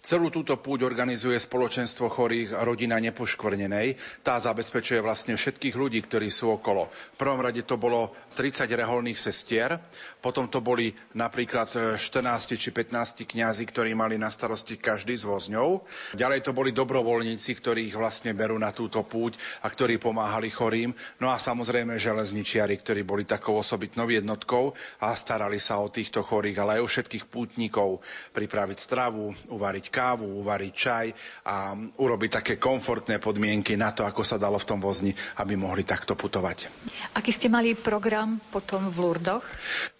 Celú 0.07 0.31
túto 0.31 0.55
púť 0.55 0.87
organizuje 0.87 1.35
spoločenstvo 1.35 2.07
chorých 2.07 2.55
rodina 2.63 2.95
nepoškvrnenej. 3.03 3.99
Tá 4.23 4.39
zabezpečuje 4.39 5.03
vlastne 5.03 5.35
všetkých 5.35 5.75
ľudí, 5.75 5.99
ktorí 6.07 6.31
sú 6.31 6.55
okolo. 6.55 6.87
V 6.87 7.17
prvom 7.19 7.43
rade 7.43 7.67
to 7.67 7.75
bolo 7.75 8.15
30 8.39 8.71
reholných 8.71 9.19
sestier, 9.19 9.83
potom 10.23 10.47
to 10.47 10.63
boli 10.63 10.95
napríklad 11.19 11.99
14 11.99 11.99
či 12.55 12.71
15 12.71 13.27
kňazi, 13.27 13.67
ktorí 13.67 13.99
mali 13.99 14.15
na 14.15 14.31
starosti 14.31 14.79
každý 14.79 15.19
z 15.19 15.27
vozňov. 15.27 15.83
Ďalej 16.15 16.47
to 16.47 16.55
boli 16.55 16.71
dobrovoľníci, 16.71 17.59
ktorí 17.59 17.91
ich 17.91 17.99
vlastne 17.99 18.31
berú 18.31 18.55
na 18.63 18.71
túto 18.71 19.03
púť 19.03 19.35
a 19.59 19.67
ktorí 19.67 19.99
pomáhali 19.99 20.55
chorým. 20.55 20.95
No 21.19 21.35
a 21.35 21.39
samozrejme 21.43 21.99
železničiari, 21.99 22.79
ktorí 22.79 23.03
boli 23.03 23.27
takou 23.27 23.59
osobitnou 23.59 24.07
jednotkou 24.07 24.71
a 25.03 25.11
starali 25.19 25.59
sa 25.59 25.83
o 25.83 25.91
týchto 25.91 26.23
chorých, 26.23 26.63
ale 26.63 26.71
aj 26.79 26.83
o 26.87 26.91
všetkých 26.95 27.27
pútnikov. 27.27 28.07
Pripraviť 28.31 28.79
stravu, 28.79 29.35
uvariť 29.51 29.96
kávu, 29.97 30.45
uvariť 30.45 30.73
čaj 30.77 31.07
a 31.49 31.73
urobiť 31.97 32.31
také 32.45 32.55
komfortné 32.61 33.17
podmienky 33.17 33.81
na 33.81 33.97
to, 33.97 34.05
ako 34.05 34.21
sa 34.21 34.37
dalo 34.37 34.61
v 34.61 34.69
tom 34.69 34.79
vozni, 34.85 35.17
aby 35.41 35.57
mohli 35.57 35.89
takto 35.89 36.13
putovať. 36.13 36.69
Aký 37.17 37.33
ste 37.33 37.49
mali 37.49 37.73
program 37.73 38.37
potom 38.53 38.93
v 38.93 38.97
Lurdoch? 39.01 39.45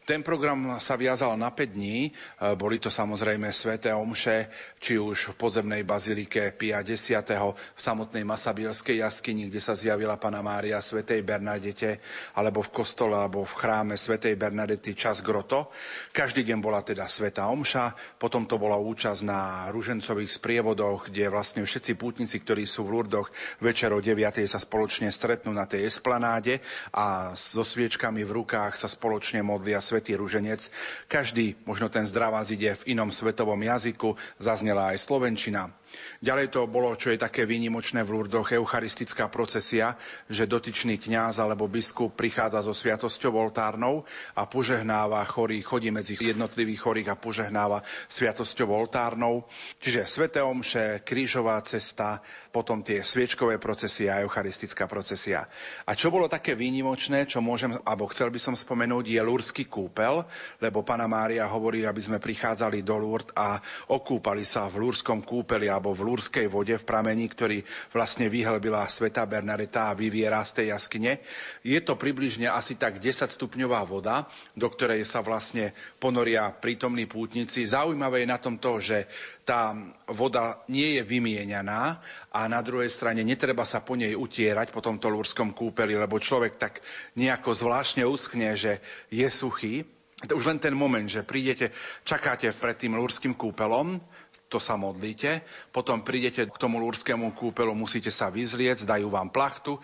Ten 0.07 0.23
program 0.23 0.79
sa 0.79 0.95
viazal 0.95 1.35
na 1.35 1.51
5 1.51 1.75
dní. 1.75 2.07
E, 2.07 2.11
boli 2.55 2.79
to 2.79 2.95
samozrejme 2.95 3.51
sveté 3.51 3.91
omše, 3.91 4.47
či 4.79 5.03
už 5.03 5.35
v 5.35 5.39
podzemnej 5.43 5.83
bazilike 5.83 6.55
Pia 6.55 6.87
X, 6.87 7.11
v 7.11 7.59
samotnej 7.75 8.23
Masabielskej 8.23 9.03
jaskyni, 9.03 9.51
kde 9.51 9.59
sa 9.59 9.75
zjavila 9.75 10.15
Pana 10.15 10.47
Mária 10.47 10.79
svetej 10.79 11.27
Bernadete, 11.27 11.99
alebo 12.39 12.63
v 12.63 12.71
kostole, 12.71 13.19
alebo 13.19 13.43
v 13.43 13.59
chráme 13.59 13.99
svetej 13.99 14.39
Bernadety 14.39 14.95
čas 14.95 15.27
Groto. 15.27 15.75
Každý 16.15 16.47
deň 16.47 16.59
bola 16.63 16.87
teda 16.87 17.11
sveta 17.11 17.51
omša, 17.51 17.99
potom 18.23 18.47
to 18.47 18.63
bola 18.63 18.79
účasť 18.79 19.27
na 19.27 19.75
ružencových 19.75 20.31
sprievodoch, 20.31 21.11
kde 21.11 21.35
vlastne 21.35 21.67
všetci 21.67 21.99
pútnici, 21.99 22.39
ktorí 22.39 22.63
sú 22.63 22.87
v 22.87 22.95
Lurdoch, 22.95 23.35
večer 23.59 23.91
o 23.91 23.99
9. 23.99 24.23
sa 24.47 24.63
spoločne 24.63 25.11
stretnú 25.11 25.51
na 25.51 25.67
tej 25.67 25.91
esplanáde 25.91 26.63
a 26.95 27.35
so 27.35 27.67
sviečkami 27.67 28.23
v 28.23 28.35
rukách 28.39 28.79
sa 28.79 28.87
spoločne 28.87 29.43
modlia 29.43 29.83
Svetý 29.97 30.13
ruženec. 30.21 30.61
Každý, 31.09 31.57
možno 31.65 31.89
ten 31.89 32.05
zdravás 32.05 32.53
ide 32.53 32.77
v 32.85 32.93
inom 32.93 33.09
svetovom 33.09 33.57
jazyku, 33.57 34.13
zaznela 34.37 34.93
aj 34.93 35.01
slovenčina. 35.01 35.73
Ďalej 36.23 36.53
to 36.53 36.65
bolo, 36.69 36.93
čo 36.97 37.13
je 37.13 37.21
také 37.21 37.45
výnimočné 37.45 38.03
v 38.03 38.13
Lurdoch, 38.17 38.53
eucharistická 38.53 39.29
procesia, 39.29 39.95
že 40.27 40.49
dotyčný 40.49 40.97
kňaz 40.97 41.39
alebo 41.43 41.69
biskup 41.69 42.17
prichádza 42.17 42.65
so 42.65 42.73
sviatosťou 42.73 43.37
oltárnou 43.37 44.07
a 44.35 44.49
požehnáva 44.49 45.23
chorých, 45.29 45.65
chodí 45.67 45.89
medzi 45.93 46.17
jednotlivých 46.17 46.81
chorých 46.81 47.09
a 47.13 47.21
požehnáva 47.21 47.85
sviatosťou 48.09 48.69
oltárnou. 48.73 49.45
Čiže 49.81 50.09
sveté 50.09 50.41
omše, 50.43 51.05
krížová 51.07 51.61
cesta, 51.65 52.23
potom 52.57 52.81
tie 52.81 53.05
sviečkové 53.05 53.61
procesie 53.61 54.09
a 54.09 54.25
eucharistická 54.25 54.89
procesia. 54.89 55.45
A 55.85 55.93
čo 55.93 56.09
bolo 56.09 56.25
také 56.25 56.57
výnimočné, 56.57 57.29
čo 57.29 57.45
môžem, 57.45 57.77
alebo 57.85 58.09
chcel 58.09 58.33
by 58.33 58.41
som 58.41 58.57
spomenúť, 58.57 59.13
je 59.13 59.21
Lúrsky 59.21 59.69
kúpel, 59.69 60.25
lebo 60.61 60.81
Pana 60.81 61.05
Mária 61.05 61.45
hovorí, 61.45 61.85
aby 61.85 62.01
sme 62.01 62.17
prichádzali 62.17 62.81
do 62.81 62.97
Lúrd 62.97 63.29
a 63.37 63.61
okúpali 63.93 64.41
sa 64.41 64.73
v 64.73 64.89
Lúrskom 64.89 65.21
kúpeli 65.21 65.69
alebo 65.69 65.93
v 65.97 66.05
Lúrskej 66.05 66.47
vode 66.53 66.77
v 66.77 66.85
pramení, 66.85 67.27
ktorý 67.33 67.65
vlastne 67.97 68.29
vyhlbila 68.29 68.85
Sveta 68.87 69.25
Bernadeta 69.25 69.89
a 69.89 69.97
vyviera 69.97 70.45
z 70.45 70.63
tej 70.63 70.67
jaskyne. 70.77 71.25
Je 71.65 71.81
to 71.81 71.97
približne 71.97 72.47
asi 72.53 72.77
tak 72.77 73.01
10 73.01 73.27
stupňová 73.27 73.83
voda, 73.89 74.29
do 74.53 74.69
ktorej 74.69 75.09
sa 75.09 75.25
vlastne 75.25 75.73
ponoria 75.97 76.53
prítomní 76.53 77.09
pútnici. 77.09 77.65
Zaujímavé 77.65 78.23
je 78.23 78.29
na 78.29 78.39
tom 78.39 78.61
to, 78.61 78.79
že 78.79 79.09
tá 79.49 79.73
voda 80.13 80.61
nie 80.69 81.01
je 81.01 81.03
vymieňaná 81.03 82.03
a 82.31 82.41
na 82.53 82.61
druhej 82.61 82.93
strane 82.93 83.25
netreba 83.25 83.65
sa 83.65 83.81
po 83.81 83.97
nej 83.97 84.13
utierať 84.13 84.75
po 84.75 84.85
tomto 84.85 85.09
lúrskom 85.09 85.57
kúpeli, 85.57 85.97
lebo 85.97 86.21
človek 86.21 86.61
tak 86.61 86.85
nejako 87.17 87.57
zvláštne 87.57 88.05
uschne, 88.05 88.53
že 88.59 88.85
je 89.09 89.25
suchý. 89.33 89.89
Už 90.17 90.49
len 90.49 90.57
ten 90.57 90.73
moment, 90.73 91.05
že 91.05 91.29
prídete, 91.29 91.77
čakáte 92.01 92.49
pred 92.57 92.73
tým 92.81 92.97
lúrským 92.97 93.37
kúpelom, 93.37 94.01
to 94.47 94.63
sa 94.63 94.79
modlíte, 94.79 95.43
potom 95.75 96.07
prídete 96.07 96.47
k 96.47 96.57
tomu 96.57 96.79
lúrskému 96.79 97.35
kúpelu, 97.35 97.75
musíte 97.75 98.15
sa 98.15 98.31
vyzliec, 98.31 98.79
dajú 98.87 99.11
vám 99.11 99.35
plachtu, 99.35 99.83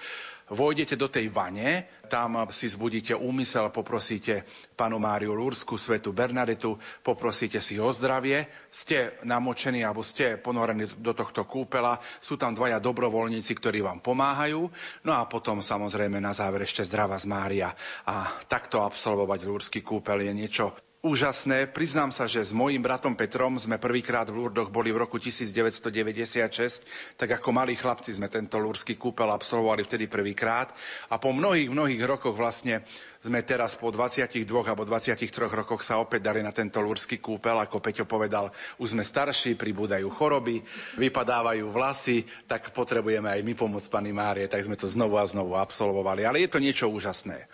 vojdete 0.52 0.94
do 1.00 1.08
tej 1.08 1.32
vane, 1.32 1.88
tam 2.12 2.44
si 2.52 2.68
zbudíte 2.68 3.16
úmysel, 3.16 3.72
poprosíte 3.72 4.44
panu 4.76 5.00
Máriu 5.00 5.32
Lúrsku, 5.32 5.80
svetu 5.80 6.12
Bernadetu, 6.12 6.76
poprosíte 7.00 7.58
si 7.58 7.80
o 7.80 7.88
zdravie, 7.88 8.46
ste 8.68 9.16
namočení 9.24 9.80
alebo 9.80 10.04
ste 10.04 10.36
ponorení 10.36 10.86
do 11.00 11.16
tohto 11.16 11.48
kúpela, 11.48 11.96
sú 12.20 12.36
tam 12.36 12.52
dvaja 12.52 12.78
dobrovoľníci, 12.84 13.56
ktorí 13.56 13.80
vám 13.80 14.04
pomáhajú, 14.04 14.68
no 15.08 15.12
a 15.16 15.24
potom 15.24 15.64
samozrejme 15.64 16.20
na 16.20 16.36
záver 16.36 16.68
ešte 16.68 16.84
zdravá 16.84 17.16
z 17.16 17.26
Mária. 17.32 17.72
A 18.04 18.36
takto 18.44 18.84
absolvovať 18.84 19.40
Lúrsky 19.48 19.80
kúpel 19.80 20.28
je 20.28 20.32
niečo 20.36 20.76
úžasné. 21.02 21.66
Priznám 21.66 22.14
sa, 22.14 22.30
že 22.30 22.46
s 22.46 22.54
mojím 22.54 22.78
bratom 22.78 23.18
Petrom 23.18 23.58
sme 23.58 23.82
prvýkrát 23.82 24.30
v 24.30 24.38
Lurdoch 24.38 24.70
boli 24.70 24.94
v 24.94 25.02
roku 25.02 25.18
1996, 25.18 27.18
tak 27.18 27.42
ako 27.42 27.50
malí 27.50 27.74
chlapci 27.74 28.14
sme 28.14 28.30
tento 28.30 28.62
lúrsky 28.62 28.94
kúpel 28.94 29.26
absolvovali 29.34 29.82
vtedy 29.82 30.06
prvýkrát 30.06 30.70
a 31.10 31.18
po 31.18 31.34
mnohých, 31.34 31.74
mnohých 31.74 32.02
rokoch 32.06 32.38
vlastne 32.38 32.86
sme 33.22 33.42
teraz 33.42 33.78
po 33.78 33.90
22 33.90 34.46
alebo 34.46 34.82
23 34.82 35.30
rokoch 35.50 35.86
sa 35.86 35.98
opäť 35.98 36.26
dali 36.26 36.42
na 36.42 36.50
tento 36.50 36.82
lúrsky 36.82 37.22
kúpel, 37.22 37.54
ako 37.54 37.78
Peťo 37.78 38.04
povedal, 38.06 38.50
už 38.82 38.98
sme 38.98 39.06
starší, 39.06 39.54
pribúdajú 39.54 40.10
choroby, 40.10 40.62
vypadávajú 40.98 41.70
vlasy, 41.70 42.26
tak 42.50 42.74
potrebujeme 42.74 43.30
aj 43.30 43.40
my 43.46 43.54
pomôcť 43.54 43.88
pani 43.90 44.10
Márie, 44.10 44.50
tak 44.50 44.66
sme 44.66 44.74
to 44.74 44.90
znovu 44.90 45.18
a 45.18 45.26
znovu 45.26 45.54
absolvovali. 45.54 46.26
Ale 46.26 46.42
je 46.42 46.50
to 46.50 46.58
niečo 46.58 46.90
úžasné. 46.90 47.46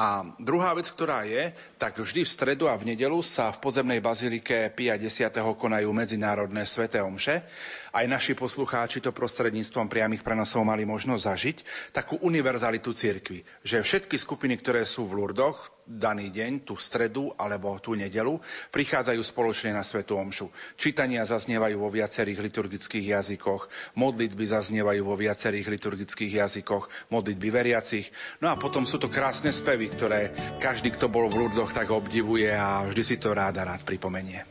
A 0.00 0.24
druhá 0.40 0.72
vec, 0.72 0.88
ktorá 0.88 1.28
je, 1.28 1.52
tak 1.76 2.00
vždy 2.00 2.24
v 2.24 2.32
stredu 2.32 2.64
a 2.72 2.80
v 2.80 2.96
nedelu 2.96 3.20
sa 3.20 3.52
v 3.52 3.60
podzemnej 3.60 4.00
bazilike 4.00 4.72
5 4.72 4.94
a 4.94 4.96
10. 4.96 5.60
konajú 5.60 5.92
medzinárodné 5.92 6.64
sveté 6.64 7.04
omše. 7.04 7.44
Aj 7.92 8.08
naši 8.08 8.32
poslucháči 8.32 9.04
to 9.04 9.12
prostredníctvom 9.12 9.92
priamých 9.92 10.24
prenosov 10.24 10.64
mali 10.64 10.88
možnosť 10.88 11.20
zažiť, 11.20 11.56
takú 11.92 12.16
univerzalitu 12.24 12.96
cirkvi, 12.96 13.44
že 13.60 13.84
všetky 13.84 14.16
skupiny, 14.16 14.56
ktoré 14.56 14.88
sú 14.88 15.04
v 15.04 15.20
Lurdoch 15.20 15.68
daný 15.90 16.30
deň, 16.30 16.62
tú 16.62 16.78
stredu 16.78 17.34
alebo 17.34 17.74
tú 17.82 17.98
nedelu, 17.98 18.38
prichádzajú 18.70 19.18
spoločne 19.18 19.74
na 19.74 19.82
Svetu 19.82 20.14
Omšu. 20.14 20.46
Čítania 20.78 21.26
zaznievajú 21.26 21.82
vo 21.82 21.90
viacerých 21.90 22.38
liturgických 22.38 23.18
jazykoch, 23.18 23.66
modlitby 23.98 24.44
zaznievajú 24.46 25.02
vo 25.02 25.18
viacerých 25.18 25.66
liturgických 25.66 26.32
jazykoch, 26.46 27.10
modlitby 27.10 27.48
veriacich. 27.50 28.06
No 28.38 28.54
a 28.54 28.54
potom 28.54 28.86
sú 28.86 29.02
to 29.02 29.10
krásne 29.10 29.50
spevy, 29.50 29.90
ktoré 29.90 30.30
každý, 30.62 30.94
kto 30.94 31.10
bol 31.10 31.26
v 31.26 31.42
Lurdoch, 31.46 31.74
tak 31.74 31.90
obdivuje 31.90 32.54
a 32.54 32.86
vždy 32.86 33.02
si 33.02 33.16
to 33.18 33.34
ráda 33.34 33.66
rád 33.66 33.82
pripomenie. 33.82 34.46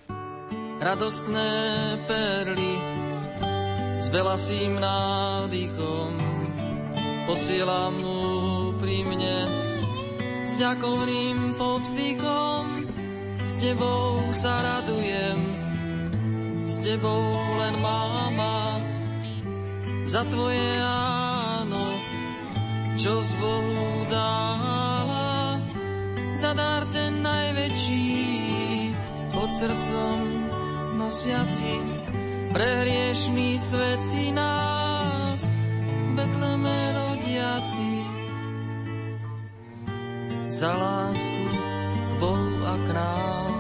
Radostné 0.79 1.49
perly 2.07 2.75
s 3.99 4.07
velasým 4.07 4.79
nádychom 4.79 6.15
posielam 7.27 7.93
mu 7.99 8.19
pri 8.79 9.03
mne 9.03 9.68
s 10.49 10.57
ďakovným 10.57 11.61
povzdychom, 11.61 12.81
s 13.45 13.53
tebou 13.61 14.33
sa 14.33 14.57
radujem, 14.57 15.37
s 16.65 16.81
tebou 16.81 17.29
len 17.61 17.75
máma, 17.77 18.81
za 20.09 20.25
tvoje 20.25 20.73
áno, 20.81 21.85
čo 22.97 23.21
z 23.21 23.31
Bohu 23.37 24.09
dála, 24.09 25.61
za 26.33 26.57
dar 26.57 26.89
ten 26.89 27.21
najväčší, 27.21 28.09
pod 29.29 29.53
srdcom 29.53 30.17
nosiaci, 30.97 31.77
pre 32.57 32.69
hriešný 32.81 33.61
za 40.60 40.76
lásku 40.76 41.43
k 41.88 42.12
Bohu 42.20 42.68
a 42.68 42.76
k 42.76 42.88
nám. 42.91 43.55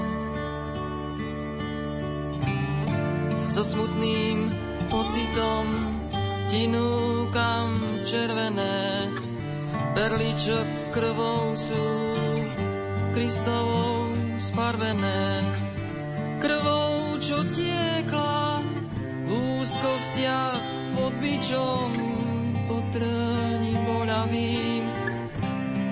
So 3.47 3.63
smutným 3.63 4.51
pocitom 4.91 5.95
ti 6.51 6.67
núkam 6.67 7.79
červené, 8.03 9.07
perly, 9.95 10.35
čo 10.35 10.59
krvou 10.91 11.55
sú 11.55 11.87
Kristovou 13.15 14.11
sfarbené. 14.43 15.39
Krvou, 16.43 17.15
čo 17.23 17.47
tiekla 17.47 18.59
v 19.23 19.29
úzkostiach 19.63 20.59
pod 20.99 21.13
bičom, 21.23 21.89
pod 22.67 22.83
trním 22.91 23.79
boľavým 23.87 24.88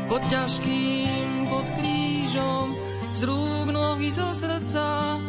pod 0.07 0.23
ťažkým, 0.31 1.51
pod 1.51 1.67
krížom, 1.75 2.65
z 3.11 3.27
rúk 3.27 3.67
nohy 3.75 4.07
zo 4.07 4.31
srdca, 4.31 5.19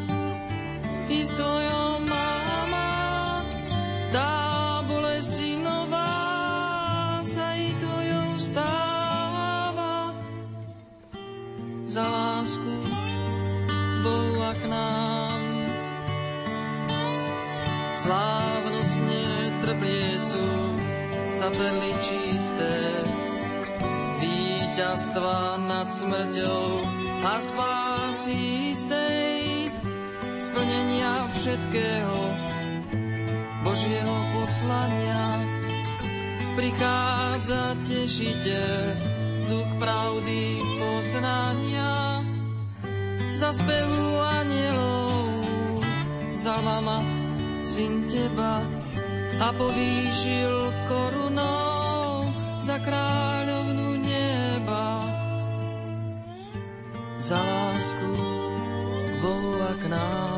ty 1.10 1.18
stojom 1.26 2.06
máma, 2.06 3.42
tá 4.14 4.34
bolesti 4.86 5.58
nová 5.58 7.18
sa 7.26 7.58
i 7.58 7.74
tvojou 7.74 8.38
stáva. 8.38 10.14
Za 11.90 12.04
lásku 12.06 12.74
Bohu 14.06 14.38
a 14.46 14.52
k 14.54 14.62
nám. 14.70 15.42
Slávnostne 17.98 19.22
trpliecu 19.66 20.44
sa 21.34 21.50
perli 21.50 21.92
čisté, 21.98 23.02
víťazstva 24.78 25.58
nad 25.66 25.90
smrťou 25.90 26.66
a 27.26 27.42
spásy 27.42 28.70
istej, 28.70 29.74
splnenia 30.38 31.26
všetkého 31.34 32.18
Božieho 33.66 34.16
poslania. 34.38 35.42
Prichádza 36.54 37.74
tešiteľ, 37.90 38.78
duch 39.50 39.70
pravdy 39.82 40.62
poznania, 40.62 42.22
za 43.34 43.50
spevu 43.50 44.14
anielov, 44.14 45.42
za 46.38 46.54
mama, 46.62 47.02
syn 47.66 48.06
teba 48.06 48.62
a 49.42 49.50
povýšil 49.58 50.70
korunou 50.86 52.22
za 52.62 52.78
kráľovnú 52.78 53.87
lásku 57.30 58.16
k 59.06 59.20
Bohu 59.20 59.62
a 59.62 59.74
k 59.74 59.84
nám. 59.88 60.37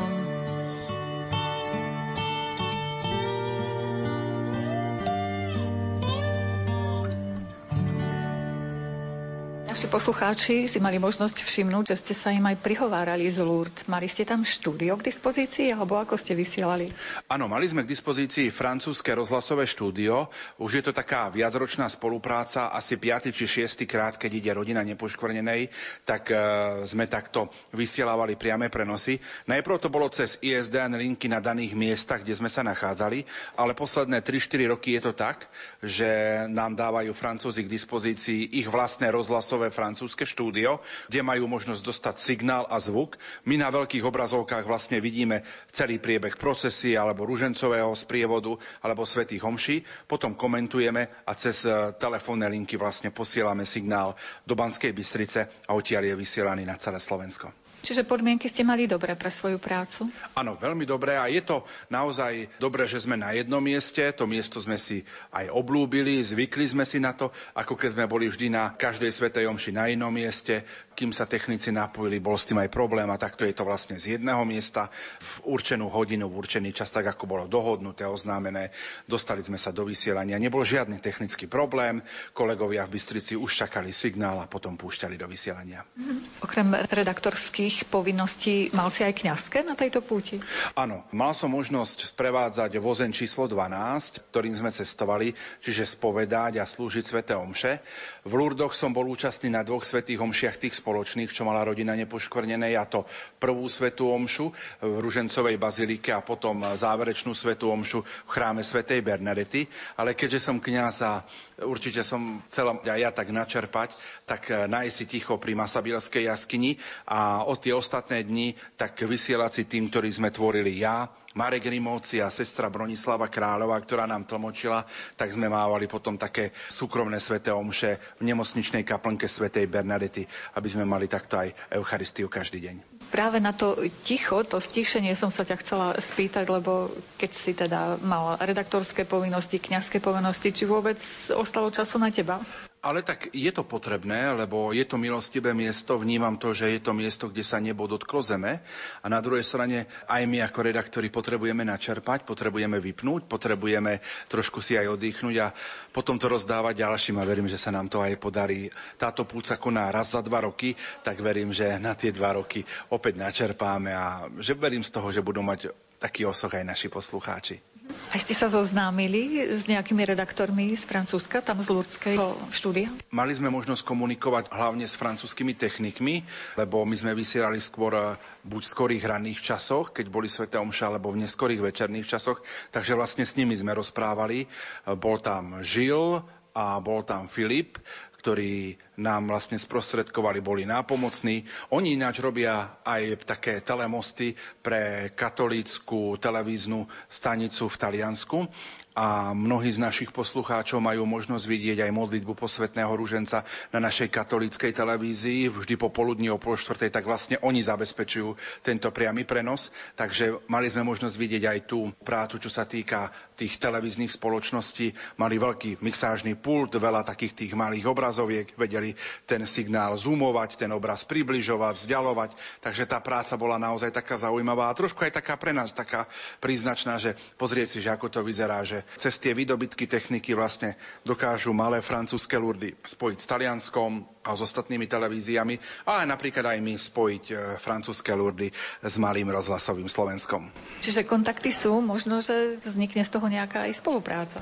Naši 9.81 9.97
poslucháči 9.97 10.55
si 10.69 10.77
mali 10.77 11.01
možnosť 11.01 11.41
všimnúť, 11.41 11.89
že 11.89 11.95
ste 11.97 12.13
sa 12.13 12.29
im 12.29 12.45
aj 12.45 12.61
prihovárali 12.61 13.25
z 13.25 13.41
Lourdes. 13.41 13.89
Mali 13.89 14.05
ste 14.05 14.29
tam 14.29 14.45
štúdio 14.45 14.93
k 14.93 15.09
dispozícii, 15.09 15.73
alebo 15.73 15.97
ako 15.97 16.21
ste 16.21 16.37
vysielali? 16.37 16.93
Áno, 17.25 17.49
mali 17.49 17.65
sme 17.65 17.81
k 17.81 17.89
dispozícii 17.89 18.53
francúzske 18.53 19.09
rozhlasové 19.17 19.65
štúdio. 19.65 20.29
Už 20.61 20.77
je 20.77 20.83
to 20.85 20.93
taká 20.93 21.33
viacročná 21.33 21.89
spolupráca, 21.89 22.69
asi 22.69 23.01
5. 23.01 23.33
či 23.33 23.65
6. 23.65 23.89
krát, 23.89 24.21
keď 24.21 24.31
ide 24.37 24.51
rodina 24.53 24.85
nepoškvrnenej, 24.85 25.73
tak 26.05 26.29
e, 26.29 26.37
sme 26.85 27.09
takto 27.09 27.49
vysielávali 27.73 28.37
priame 28.37 28.69
prenosy. 28.69 29.17
Najprv 29.49 29.81
to 29.81 29.89
bolo 29.89 30.13
cez 30.13 30.37
ISDN 30.45 30.93
linky 30.93 31.25
na 31.25 31.41
daných 31.41 31.73
miestach, 31.73 32.21
kde 32.21 32.37
sme 32.37 32.53
sa 32.53 32.61
nachádzali, 32.61 33.25
ale 33.57 33.73
posledné 33.73 34.21
3-4 34.21 34.77
roky 34.77 34.93
je 34.93 35.09
to 35.09 35.17
tak, 35.17 35.49
že 35.81 36.45
nám 36.53 36.77
dávajú 36.77 37.17
Francúzi 37.17 37.65
k 37.65 37.73
dispozícii 37.73 38.61
ich 38.61 38.69
vlastné 38.69 39.09
rozhlasové 39.09 39.70
francúzske 39.71 40.27
štúdio, 40.27 40.83
kde 41.07 41.23
majú 41.23 41.47
možnosť 41.47 41.81
dostať 41.81 42.15
signál 42.19 42.63
a 42.67 42.77
zvuk. 42.77 43.15
My 43.47 43.57
na 43.57 43.71
veľkých 43.71 44.03
obrazovkách 44.03 44.67
vlastne 44.67 44.99
vidíme 44.99 45.41
celý 45.71 45.97
priebeh 45.97 46.35
procesy 46.35 46.99
alebo 46.99 47.23
ružencového 47.25 47.95
sprievodu 47.95 48.53
alebo 48.83 49.07
svetých 49.07 49.41
homší. 49.41 49.81
Potom 50.05 50.35
komentujeme 50.35 51.25
a 51.25 51.31
cez 51.33 51.63
e, 51.63 51.95
telefónne 51.95 52.51
linky 52.51 52.75
vlastne 52.75 53.15
posielame 53.15 53.63
signál 53.63 54.13
do 54.43 54.53
Banskej 54.53 54.91
Bystrice 54.91 55.65
a 55.65 55.71
odtiaľ 55.73 56.11
je 56.11 56.19
vysielaný 56.19 56.67
na 56.67 56.75
celé 56.75 56.99
Slovensko. 56.99 57.70
Čiže 57.81 58.05
podmienky 58.05 58.45
ste 58.45 58.61
mali 58.61 58.85
dobré 58.85 59.17
pre 59.17 59.33
svoju 59.33 59.57
prácu? 59.57 60.05
Áno, 60.37 60.53
veľmi 60.53 60.85
dobré 60.85 61.17
a 61.17 61.25
je 61.25 61.41
to 61.41 61.65
naozaj 61.89 62.45
dobré, 62.61 62.85
že 62.85 63.01
sme 63.01 63.17
na 63.17 63.33
jednom 63.33 63.57
mieste. 63.57 64.05
To 64.21 64.29
miesto 64.29 64.61
sme 64.61 64.77
si 64.77 65.01
aj 65.33 65.49
oblúbili, 65.49 66.21
zvykli 66.21 66.69
sme 66.69 66.85
si 66.85 67.01
na 67.01 67.17
to, 67.17 67.33
ako 67.57 67.73
keď 67.73 67.89
sme 67.97 68.05
boli 68.05 68.29
vždy 68.29 68.53
na 68.53 68.77
každej 68.77 69.09
svetej 69.09 69.49
omši 69.49 69.73
na 69.73 69.89
inom 69.89 70.13
mieste, 70.13 70.61
kým 70.93 71.09
sa 71.09 71.25
technici 71.25 71.73
napojili, 71.73 72.21
bol 72.21 72.37
s 72.37 72.45
tým 72.45 72.61
aj 72.61 72.69
problém 72.69 73.09
a 73.09 73.17
takto 73.17 73.41
je 73.41 73.55
to 73.57 73.65
vlastne 73.65 73.97
z 73.97 74.19
jedného 74.19 74.45
miesta 74.45 74.93
v 75.17 75.57
určenú 75.57 75.89
hodinu, 75.89 76.29
v 76.29 76.37
určený 76.37 76.69
čas, 76.77 76.93
tak 76.93 77.09
ako 77.09 77.25
bolo 77.25 77.45
dohodnuté, 77.49 78.05
oznámené. 78.05 78.69
Dostali 79.09 79.41
sme 79.41 79.57
sa 79.57 79.73
do 79.73 79.81
vysielania. 79.87 80.37
Nebol 80.37 80.61
žiadny 80.61 81.01
technický 81.01 81.49
problém. 81.49 82.05
Kolegovia 82.37 82.85
v 82.85 82.93
Bystrici 82.93 83.33
už 83.33 83.65
čakali 83.65 83.89
signál 83.89 84.37
a 84.37 84.45
potom 84.45 84.77
púšťali 84.77 85.17
do 85.17 85.25
vysielania. 85.25 85.81
Mhm. 85.97 86.45
Okrem 86.45 86.67
redaktorských 86.91 87.70
svojich 87.71 87.87
povinností 87.87 88.55
mal 88.75 88.91
si 88.91 89.07
aj 89.07 89.15
kňazské 89.15 89.63
na 89.63 89.79
tejto 89.79 90.03
púti? 90.03 90.43
Áno, 90.75 91.07
mal 91.15 91.31
som 91.31 91.47
možnosť 91.55 92.11
sprevádzať 92.11 92.75
vozen 92.83 93.15
číslo 93.15 93.47
12, 93.47 94.27
ktorým 94.27 94.51
sme 94.51 94.75
cestovali, 94.75 95.31
čiže 95.63 95.87
spovedať 95.95 96.59
a 96.59 96.67
slúžiť 96.67 97.03
svete 97.07 97.33
omše. 97.39 97.79
V 98.27 98.33
Lurdoch 98.35 98.75
som 98.75 98.91
bol 98.91 99.07
účastný 99.07 99.55
na 99.55 99.63
dvoch 99.63 99.87
svetých 99.87 100.19
omšiach 100.19 100.59
tých 100.59 100.75
spoločných, 100.83 101.31
čo 101.31 101.47
mala 101.47 101.63
rodina 101.63 101.95
nepoškvrnené, 101.95 102.75
a 102.75 102.83
to 102.83 103.07
prvú 103.39 103.63
svetú 103.71 104.11
omšu 104.11 104.51
v 104.83 104.95
Ružencovej 104.99 105.55
bazilike 105.55 106.11
a 106.11 106.19
potom 106.19 106.67
záverečnú 106.75 107.31
svetú 107.31 107.71
omšu 107.71 108.03
v 108.03 108.29
chráme 108.29 108.67
svätej 108.67 108.99
Bernadety. 108.99 109.63
Ale 109.95 110.11
keďže 110.11 110.43
som 110.43 110.59
kňaz 110.59 110.95
a 111.07 111.23
určite 111.63 112.03
som 112.03 112.43
chcel 112.51 112.67
aj 112.83 112.99
ja 112.99 113.15
tak 113.15 113.31
načerpať, 113.31 113.95
tak 114.27 114.51
nájsť 114.51 114.93
si 114.93 115.05
ticho 115.07 115.39
pri 115.39 115.55
Masabilskej 115.55 116.27
jaskyni 116.27 116.75
a 117.07 117.47
o 117.47 117.55
tie 117.61 117.77
ostatné 117.77 118.25
dni 118.25 118.57
tak 118.73 118.97
vysielať 118.97 119.51
si 119.53 119.63
tým, 119.69 119.93
ktorí 119.93 120.09
sme 120.09 120.33
tvorili 120.33 120.81
ja, 120.81 121.05
Marek 121.31 121.71
Rimovci 121.71 122.19
a 122.19 122.27
sestra 122.27 122.67
Bronislava 122.67 123.31
Kráľová, 123.31 123.79
ktorá 123.79 124.03
nám 124.03 124.27
tlmočila, 124.27 124.83
tak 125.15 125.31
sme 125.31 125.47
mávali 125.47 125.87
potom 125.87 126.19
také 126.19 126.51
súkromné 126.67 127.23
sveté 127.23 127.55
omše 127.55 128.19
v 128.19 128.27
nemocničnej 128.27 128.83
kaplnke 128.83 129.31
svätej 129.31 129.71
Bernadety, 129.71 130.27
aby 130.59 130.67
sme 130.67 130.83
mali 130.83 131.07
takto 131.07 131.39
aj 131.39 131.55
Eucharistiu 131.71 132.27
každý 132.27 132.67
deň. 132.67 132.75
Práve 133.11 133.39
na 133.43 133.55
to 133.55 133.79
ticho, 134.03 134.43
to 134.43 134.59
stíšenie 134.59 135.15
som 135.15 135.31
sa 135.31 135.47
ťa 135.47 135.55
chcela 135.63 135.87
spýtať, 135.99 136.47
lebo 136.47 136.91
keď 137.15 137.31
si 137.31 137.51
teda 137.55 137.99
mal 138.03 138.39
redaktorské 138.39 139.07
povinnosti, 139.07 139.59
kňazské 139.59 140.03
povinnosti, 140.03 140.51
či 140.51 140.67
vôbec 140.67 140.99
ostalo 141.31 141.71
času 141.71 141.99
na 141.99 142.11
teba? 142.11 142.39
Ale 142.81 143.05
tak 143.05 143.29
je 143.29 143.53
to 143.53 143.61
potrebné, 143.61 144.33
lebo 144.33 144.73
je 144.73 144.81
to 144.89 144.97
milostivé 144.97 145.53
miesto, 145.53 146.01
vnímam 146.01 146.33
to, 146.41 146.49
že 146.49 146.65
je 146.65 146.81
to 146.81 146.97
miesto, 146.97 147.29
kde 147.29 147.45
sa 147.45 147.61
nebo 147.61 147.85
dotklo 147.85 148.25
zeme 148.25 148.57
a 149.01 149.05
na 149.05 149.21
druhej 149.21 149.45
strane 149.45 149.85
aj 150.09 150.25
my 150.25 150.41
ako 150.41 150.65
redaktori 150.65 151.13
potrebujeme 151.13 151.61
načerpať, 151.61 152.25
potrebujeme 152.25 152.81
vypnúť, 152.81 153.29
potrebujeme 153.29 154.01
trošku 154.33 154.65
si 154.65 154.81
aj 154.81 154.97
oddychnúť 154.97 155.35
a 155.45 155.53
potom 155.93 156.17
to 156.17 156.25
rozdávať 156.25 156.81
ďalším 156.81 157.21
a 157.21 157.27
verím, 157.29 157.45
že 157.45 157.61
sa 157.61 157.69
nám 157.69 157.85
to 157.85 158.01
aj 158.01 158.17
podarí. 158.17 158.73
Táto 158.97 159.29
púca 159.29 159.61
koná 159.61 159.93
raz 159.93 160.17
za 160.17 160.25
dva 160.25 160.49
roky, 160.49 160.73
tak 161.05 161.21
verím, 161.21 161.53
že 161.53 161.77
na 161.77 161.93
tie 161.93 162.09
dva 162.09 162.33
roky 162.33 162.65
opäť 162.89 163.13
načerpáme 163.21 163.93
a 163.93 164.25
že 164.41 164.57
verím 164.57 164.81
z 164.81 164.89
toho, 164.89 165.13
že 165.13 165.21
budú 165.21 165.45
mať 165.45 165.69
taký 166.01 166.25
osoch 166.25 166.49
aj 166.49 166.65
naši 166.65 166.89
poslucháči. 166.89 167.70
A 168.11 168.19
ste 168.19 168.35
sa 168.35 168.51
zoznámili 168.51 169.39
s 169.39 169.67
nejakými 169.67 170.03
redaktormi 170.03 170.75
z 170.75 170.83
Francúzska, 170.83 171.39
tam 171.39 171.63
z 171.63 171.71
Lurdského 171.71 172.35
štúdia? 172.51 172.91
Mali 173.11 173.31
sme 173.31 173.47
možnosť 173.47 173.87
komunikovať 173.87 174.51
hlavne 174.51 174.83
s 174.83 174.99
francúzskými 174.99 175.55
technikmi, 175.55 176.25
lebo 176.59 176.83
my 176.83 176.95
sme 176.97 177.15
vysielali 177.15 177.63
skôr 177.63 177.93
eh, 177.95 178.19
buď 178.43 178.61
v 178.63 178.71
skorých 178.71 179.03
ranných 179.07 179.39
časoch, 179.39 179.95
keď 179.95 180.05
boli 180.11 180.27
Svete 180.27 180.59
Omša, 180.59 180.91
alebo 180.91 181.11
v 181.11 181.23
neskorých 181.23 181.63
večerných 181.63 182.09
časoch, 182.09 182.43
takže 182.75 182.97
vlastne 182.97 183.23
s 183.23 183.37
nimi 183.39 183.55
sme 183.55 183.71
rozprávali. 183.75 184.43
Eh, 184.43 184.95
bol 184.99 185.21
tam 185.23 185.63
Žil, 185.63 186.23
a 186.51 186.83
bol 186.83 187.03
tam 187.07 187.31
Filip, 187.31 187.79
ktorí 188.21 188.77
nám 189.01 189.33
vlastne 189.33 189.57
sprostredkovali, 189.57 190.45
boli 190.45 190.61
nápomocní. 190.69 191.41
Oni 191.73 191.97
ináč 191.97 192.21
robia 192.21 192.77
aj 192.85 193.25
také 193.25 193.65
telemosty 193.65 194.37
pre 194.61 195.09
katolícku 195.17 196.21
televíznu 196.21 196.85
stanicu 197.09 197.65
v 197.65 197.79
Taliansku 197.81 198.45
a 198.91 199.31
mnohí 199.31 199.71
z 199.71 199.79
našich 199.79 200.11
poslucháčov 200.11 200.83
majú 200.83 201.07
možnosť 201.07 201.45
vidieť 201.47 201.87
aj 201.87 201.95
modlitbu 201.95 202.35
posvetného 202.35 202.91
rúženca 202.91 203.47
na 203.71 203.79
našej 203.79 204.11
katolíckej 204.11 204.75
televízii 204.75 205.47
vždy 205.47 205.79
po 205.79 205.87
poludní 205.87 206.27
o 206.27 206.35
pol 206.35 206.59
štvrtej, 206.59 206.91
tak 206.91 207.07
vlastne 207.07 207.39
oni 207.39 207.63
zabezpečujú 207.63 208.35
tento 208.59 208.91
priamy 208.91 209.23
prenos. 209.23 209.71
Takže 209.95 210.43
mali 210.51 210.67
sme 210.67 210.83
možnosť 210.83 211.15
vidieť 211.15 211.43
aj 211.47 211.59
tú 211.71 211.87
prácu, 212.03 212.35
čo 212.43 212.51
sa 212.51 212.67
týka 212.67 213.07
tých 213.41 213.57
televíznych 213.57 214.13
spoločností. 214.13 214.93
Mali 215.17 215.41
veľký 215.41 215.81
mixážny 215.81 216.37
pult, 216.37 216.77
veľa 216.77 217.01
takých 217.01 217.33
tých 217.33 217.53
malých 217.57 217.89
obrazoviek, 217.89 218.53
vedeli 218.53 218.93
ten 219.25 219.41
signál 219.49 219.97
zoomovať, 219.97 220.61
ten 220.61 220.69
obraz 220.69 221.01
približovať, 221.09 221.73
vzdialovať. 221.73 222.37
Takže 222.61 222.85
tá 222.85 223.01
práca 223.01 223.33
bola 223.41 223.57
naozaj 223.57 223.89
taká 223.89 224.13
zaujímavá 224.21 224.69
a 224.69 224.77
trošku 224.77 225.01
aj 225.01 225.17
taká 225.17 225.41
pre 225.41 225.57
nás 225.57 225.73
taká 225.73 226.05
príznačná, 226.37 227.01
že 227.01 227.17
pozrieť 227.41 227.67
si, 227.73 227.79
že 227.81 227.89
ako 227.89 228.13
to 228.13 228.21
vyzerá, 228.21 228.61
že 228.61 228.85
cez 229.01 229.17
tie 229.17 229.33
výdobytky 229.33 229.89
techniky 229.89 230.37
vlastne 230.37 230.77
dokážu 231.01 231.49
malé 231.57 231.81
francúzske 231.81 232.37
lurdy 232.37 232.77
spojiť 232.85 233.17
s 233.17 233.25
Talianskom 233.25 234.20
a 234.21 234.37
s 234.37 234.41
ostatnými 234.45 234.85
televíziami, 234.85 235.57
ale 235.89 236.05
napríklad 236.05 236.45
aj 236.53 236.59
my 236.61 236.73
spojiť 236.77 237.23
e, 237.29 237.33
francúzske 237.57 238.13
lurdy 238.13 238.53
s 238.81 238.95
malým 239.01 239.33
rozhlasovým 239.33 239.89
Slovenskom. 239.89 240.49
Čiže 240.81 241.09
kontakty 241.09 241.49
sú, 241.49 241.81
možno, 241.81 242.21
že 242.21 242.61
vznikne 242.61 243.01
z 243.01 243.11
toho 243.11 243.25
nejaká 243.25 243.65
aj 243.65 243.81
spolupráca. 243.81 244.37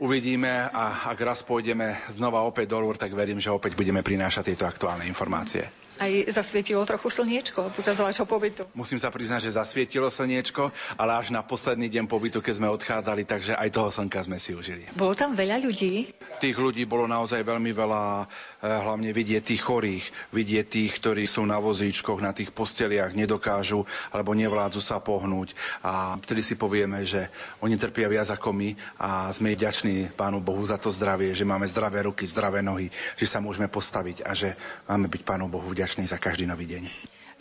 Uvidíme 0.00 0.48
a 0.72 1.12
ak 1.12 1.18
raz 1.20 1.44
pôjdeme 1.44 2.00
znova 2.08 2.40
opäť 2.48 2.72
do 2.72 2.80
Lur, 2.80 2.96
tak 2.96 3.12
verím, 3.12 3.36
že 3.36 3.52
opäť 3.52 3.76
budeme 3.76 4.00
prinášať 4.00 4.54
tieto 4.54 4.64
aktuálne 4.64 5.04
informácie 5.04 5.68
aj 6.00 6.32
zasvietilo 6.32 6.80
trochu 6.88 7.12
slniečko 7.12 7.76
počas 7.76 8.00
vášho 8.00 8.24
pobytu. 8.24 8.64
Musím 8.72 8.96
sa 8.96 9.12
priznať, 9.12 9.44
že 9.44 9.60
zasvietilo 9.60 10.08
slniečko, 10.08 10.72
ale 10.96 11.20
až 11.20 11.28
na 11.28 11.44
posledný 11.44 11.92
deň 11.92 12.08
pobytu, 12.08 12.40
keď 12.40 12.54
sme 12.56 12.72
odchádzali, 12.72 13.28
takže 13.28 13.52
aj 13.52 13.68
toho 13.68 13.92
slnka 13.92 14.24
sme 14.24 14.40
si 14.40 14.56
užili. 14.56 14.88
Bolo 14.96 15.12
tam 15.12 15.36
veľa 15.36 15.60
ľudí? 15.60 16.08
Tých 16.40 16.56
ľudí 16.56 16.88
bolo 16.88 17.04
naozaj 17.04 17.44
veľmi 17.44 17.68
veľa, 17.76 18.24
eh, 18.24 18.80
hlavne 18.80 19.12
vidieť 19.12 19.44
tých 19.44 19.60
chorých, 19.60 20.04
vidieť 20.32 20.66
tých, 20.66 20.90
ktorí 20.96 21.28
sú 21.28 21.44
na 21.44 21.60
vozíčkoch, 21.60 22.24
na 22.24 22.32
tých 22.32 22.48
posteliach, 22.56 23.12
nedokážu 23.12 23.84
alebo 24.08 24.32
nevládzu 24.32 24.80
sa 24.80 25.04
pohnúť. 25.04 25.52
A 25.84 26.16
vtedy 26.24 26.40
si 26.40 26.56
povieme, 26.56 27.04
že 27.04 27.28
oni 27.60 27.76
trpia 27.76 28.08
viac 28.08 28.32
ako 28.32 28.56
my 28.56 28.72
a 28.96 29.28
sme 29.36 29.52
vďační 29.52 30.16
Pánu 30.16 30.40
Bohu 30.40 30.64
za 30.64 30.80
to 30.80 30.88
zdravie, 30.88 31.36
že 31.36 31.44
máme 31.44 31.68
zdravé 31.68 32.08
ruky, 32.08 32.24
zdravé 32.24 32.64
nohy, 32.64 32.88
že 33.20 33.28
sa 33.28 33.44
môžeme 33.44 33.68
postaviť 33.68 34.24
a 34.24 34.32
že 34.32 34.56
máme 34.88 35.12
byť 35.12 35.22
Pánu 35.28 35.44
Bohu 35.52 35.68
vďační 35.68 35.89
vďačný 35.90 36.06
za 36.06 36.22
každý 36.22 36.46
nový 36.46 36.70
deň. 36.70 36.86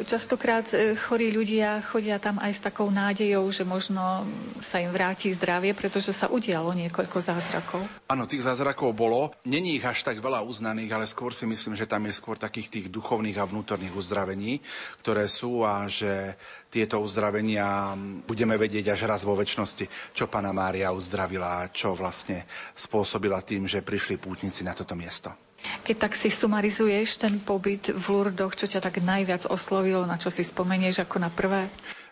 Častokrát 0.02 0.66
e, 0.74 0.98
chorí 0.98 1.30
ľudia 1.30 1.86
chodia 1.86 2.18
tam 2.18 2.42
aj 2.42 2.58
s 2.58 2.66
takou 2.66 2.90
nádejou, 2.90 3.46
že 3.54 3.62
možno 3.62 4.26
sa 4.58 4.82
im 4.82 4.90
vráti 4.90 5.30
zdravie, 5.30 5.78
pretože 5.78 6.10
sa 6.18 6.26
udialo 6.34 6.74
niekoľko 6.74 7.14
zázrakov. 7.22 7.86
Áno, 8.10 8.26
tých 8.26 8.42
zázrakov 8.42 8.98
bolo. 8.98 9.30
Není 9.46 9.78
ich 9.78 9.86
až 9.86 10.02
tak 10.02 10.18
veľa 10.18 10.42
uznaných, 10.42 10.90
ale 10.98 11.06
skôr 11.06 11.30
si 11.30 11.46
myslím, 11.46 11.78
že 11.78 11.86
tam 11.86 12.10
je 12.10 12.18
skôr 12.18 12.42
takých 12.42 12.74
tých 12.74 12.86
duchovných 12.90 13.38
a 13.38 13.46
vnútorných 13.46 13.94
uzdravení, 13.94 14.66
ktoré 15.06 15.30
sú 15.30 15.62
a 15.62 15.86
že 15.86 16.34
tieto 16.74 16.98
uzdravenia 17.06 17.94
budeme 18.26 18.58
vedieť 18.58 18.98
až 18.98 19.06
raz 19.06 19.22
vo 19.22 19.38
väčšnosti, 19.38 20.18
čo 20.18 20.26
Pana 20.26 20.50
Mária 20.50 20.90
uzdravila, 20.90 21.70
čo 21.70 21.94
vlastne 21.94 22.50
spôsobila 22.74 23.46
tým, 23.46 23.70
že 23.70 23.86
prišli 23.86 24.18
pútnici 24.18 24.66
na 24.66 24.74
toto 24.74 24.98
miesto. 24.98 25.38
Keď 25.84 25.96
tak 25.98 26.14
si 26.16 26.30
sumarizuješ 26.32 27.20
ten 27.20 27.40
pobyt 27.42 27.92
v 27.92 28.06
Lurdoch, 28.10 28.56
čo 28.56 28.70
ťa 28.70 28.80
tak 28.84 29.02
najviac 29.02 29.48
oslovilo, 29.50 30.06
na 30.06 30.16
čo 30.16 30.32
si 30.32 30.46
spomenieš 30.46 31.04
ako 31.04 31.18
na 31.20 31.30
prvé? 31.34 31.68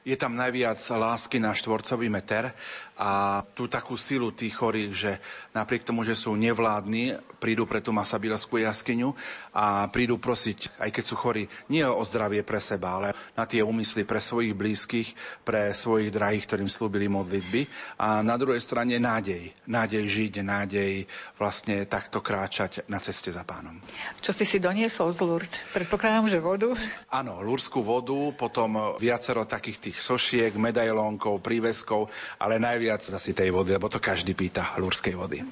Je 0.08 0.16
tam 0.16 0.40
najviac 0.40 0.80
lásky 0.80 1.36
na 1.36 1.52
štvorcový 1.52 2.08
meter 2.08 2.56
a 2.98 3.46
tú 3.54 3.70
takú 3.70 3.94
silu 3.94 4.34
tých 4.34 4.58
chorých, 4.58 4.92
že 4.92 5.12
napriek 5.54 5.86
tomu, 5.86 6.02
že 6.02 6.18
sú 6.18 6.34
nevládni, 6.34 7.22
prídu 7.38 7.70
pre 7.70 7.78
tú 7.78 7.94
Masabilskú 7.94 8.58
jaskyňu 8.58 9.14
a 9.54 9.86
prídu 9.94 10.18
prosiť, 10.18 10.82
aj 10.82 10.90
keď 10.90 11.04
sú 11.06 11.14
chorí, 11.14 11.46
nie 11.70 11.86
o 11.86 12.02
zdravie 12.02 12.42
pre 12.42 12.58
seba, 12.58 12.98
ale 12.98 13.10
na 13.38 13.46
tie 13.46 13.62
úmysly 13.62 14.02
pre 14.02 14.18
svojich 14.18 14.58
blízkych, 14.58 15.14
pre 15.46 15.70
svojich 15.78 16.10
drahých, 16.10 16.50
ktorým 16.50 16.70
slúbili 16.70 17.06
modlitby. 17.06 17.70
A 18.02 18.26
na 18.26 18.34
druhej 18.36 18.58
strane 18.58 18.98
nádej. 18.98 19.54
Nádej 19.70 20.04
žiť, 20.10 20.34
nádej 20.42 21.06
vlastne 21.38 21.86
takto 21.86 22.26
kráčať 22.26 22.82
na 22.90 22.98
ceste 22.98 23.30
za 23.30 23.46
pánom. 23.46 23.78
Čo 24.26 24.34
si 24.34 24.44
si 24.50 24.58
doniesol 24.58 25.14
z 25.14 25.22
Lourdes? 25.22 25.54
Predpokladám, 25.78 26.26
že 26.26 26.42
vodu? 26.42 26.74
Áno, 27.14 27.46
lúrskú 27.46 27.86
vodu, 27.86 28.18
potom 28.34 28.98
viacero 28.98 29.46
takých 29.46 29.90
tých 29.90 29.98
sošiek, 30.02 30.58
medailónkov, 30.58 31.46
príveskov, 31.46 32.10
ale 32.42 32.58
najviac 32.58 32.87
viac 32.88 33.04
asi 33.04 33.36
tej 33.36 33.52
vody, 33.52 33.76
lebo 33.76 33.92
to 33.92 34.00
každý 34.00 34.32
pýta 34.32 34.80
lúrskej 34.80 35.20
vody. 35.20 35.44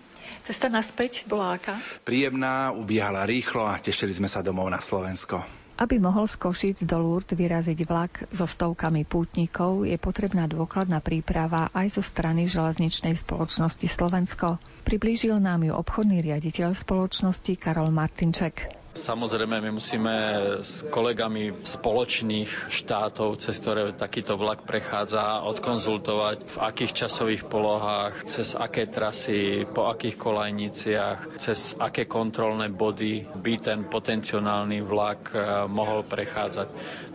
Cesta 0.47 0.71
naspäť 0.71 1.27
bola 1.27 1.59
aká? 1.59 1.75
Príjemná, 2.07 2.71
ubiehala 2.71 3.27
rýchlo 3.27 3.67
a 3.67 3.75
tešili 3.75 4.15
sme 4.15 4.31
sa 4.31 4.39
domov 4.39 4.71
na 4.71 4.79
Slovensko. 4.79 5.43
Aby 5.75 5.99
mohol 5.99 6.23
z 6.23 6.39
Košic 6.39 6.77
do 6.87 6.95
Lourdes 7.03 7.35
vyraziť 7.35 7.83
vlak 7.83 8.31
so 8.31 8.47
stovkami 8.47 9.03
pútnikov, 9.03 9.83
je 9.83 9.99
potrebná 9.99 10.47
dôkladná 10.47 11.03
príprava 11.03 11.67
aj 11.75 11.99
zo 11.99 12.03
strany 12.05 12.47
železničnej 12.47 13.11
spoločnosti 13.19 13.83
Slovensko. 13.83 14.55
Priblížil 14.87 15.35
nám 15.43 15.67
ju 15.67 15.75
obchodný 15.75 16.23
riaditeľ 16.23 16.79
spoločnosti 16.79 17.59
Karol 17.59 17.91
Martinček. 17.91 18.84
Samozrejme, 18.95 19.59
my 19.59 19.75
musíme 19.75 20.15
s 20.63 20.87
kolegami 20.87 21.51
spoločných 21.67 22.71
štátov, 22.71 23.35
cez 23.43 23.59
ktoré 23.59 23.91
takýto 23.91 24.39
vlak 24.39 24.63
prechádza, 24.63 25.43
odkonzultovať, 25.51 26.47
v 26.47 26.57
akých 26.63 27.03
časových 27.03 27.43
polohách, 27.43 28.23
cez 28.23 28.55
aké 28.55 28.87
trasy, 28.87 29.67
po 29.67 29.91
akých 29.91 30.15
kolajniciach, 30.15 31.35
cez 31.35 31.75
aké 31.75 32.07
kontrolné 32.07 32.71
body 32.71 33.27
by 33.35 33.53
ten 33.59 33.83
potenciálny 33.83 34.79
vlak 34.79 35.21
eh, 35.35 35.67
mohol 35.67 36.07
prechádzať. 36.07 36.67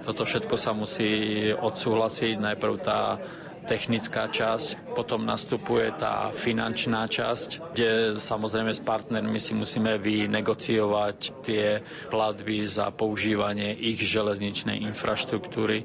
Toto 0.05 0.29
všetko 0.29 0.61
sa 0.61 0.77
musí 0.77 1.09
odsúhlasiť. 1.49 2.45
Najprv 2.45 2.75
tá 2.77 3.17
technická 3.65 4.29
časť, 4.29 4.97
potom 4.97 5.23
nastupuje 5.25 5.93
tá 5.95 6.33
finančná 6.33 7.07
časť, 7.07 7.73
kde 7.73 7.91
samozrejme 8.19 8.73
s 8.73 8.83
partnermi 8.83 9.39
si 9.39 9.53
musíme 9.55 10.01
vynegociovať 10.01 11.19
tie 11.45 11.85
platby 12.09 12.65
za 12.67 12.91
používanie 12.91 13.73
ich 13.77 14.01
železničnej 14.01 14.83
infraštruktúry 14.91 15.85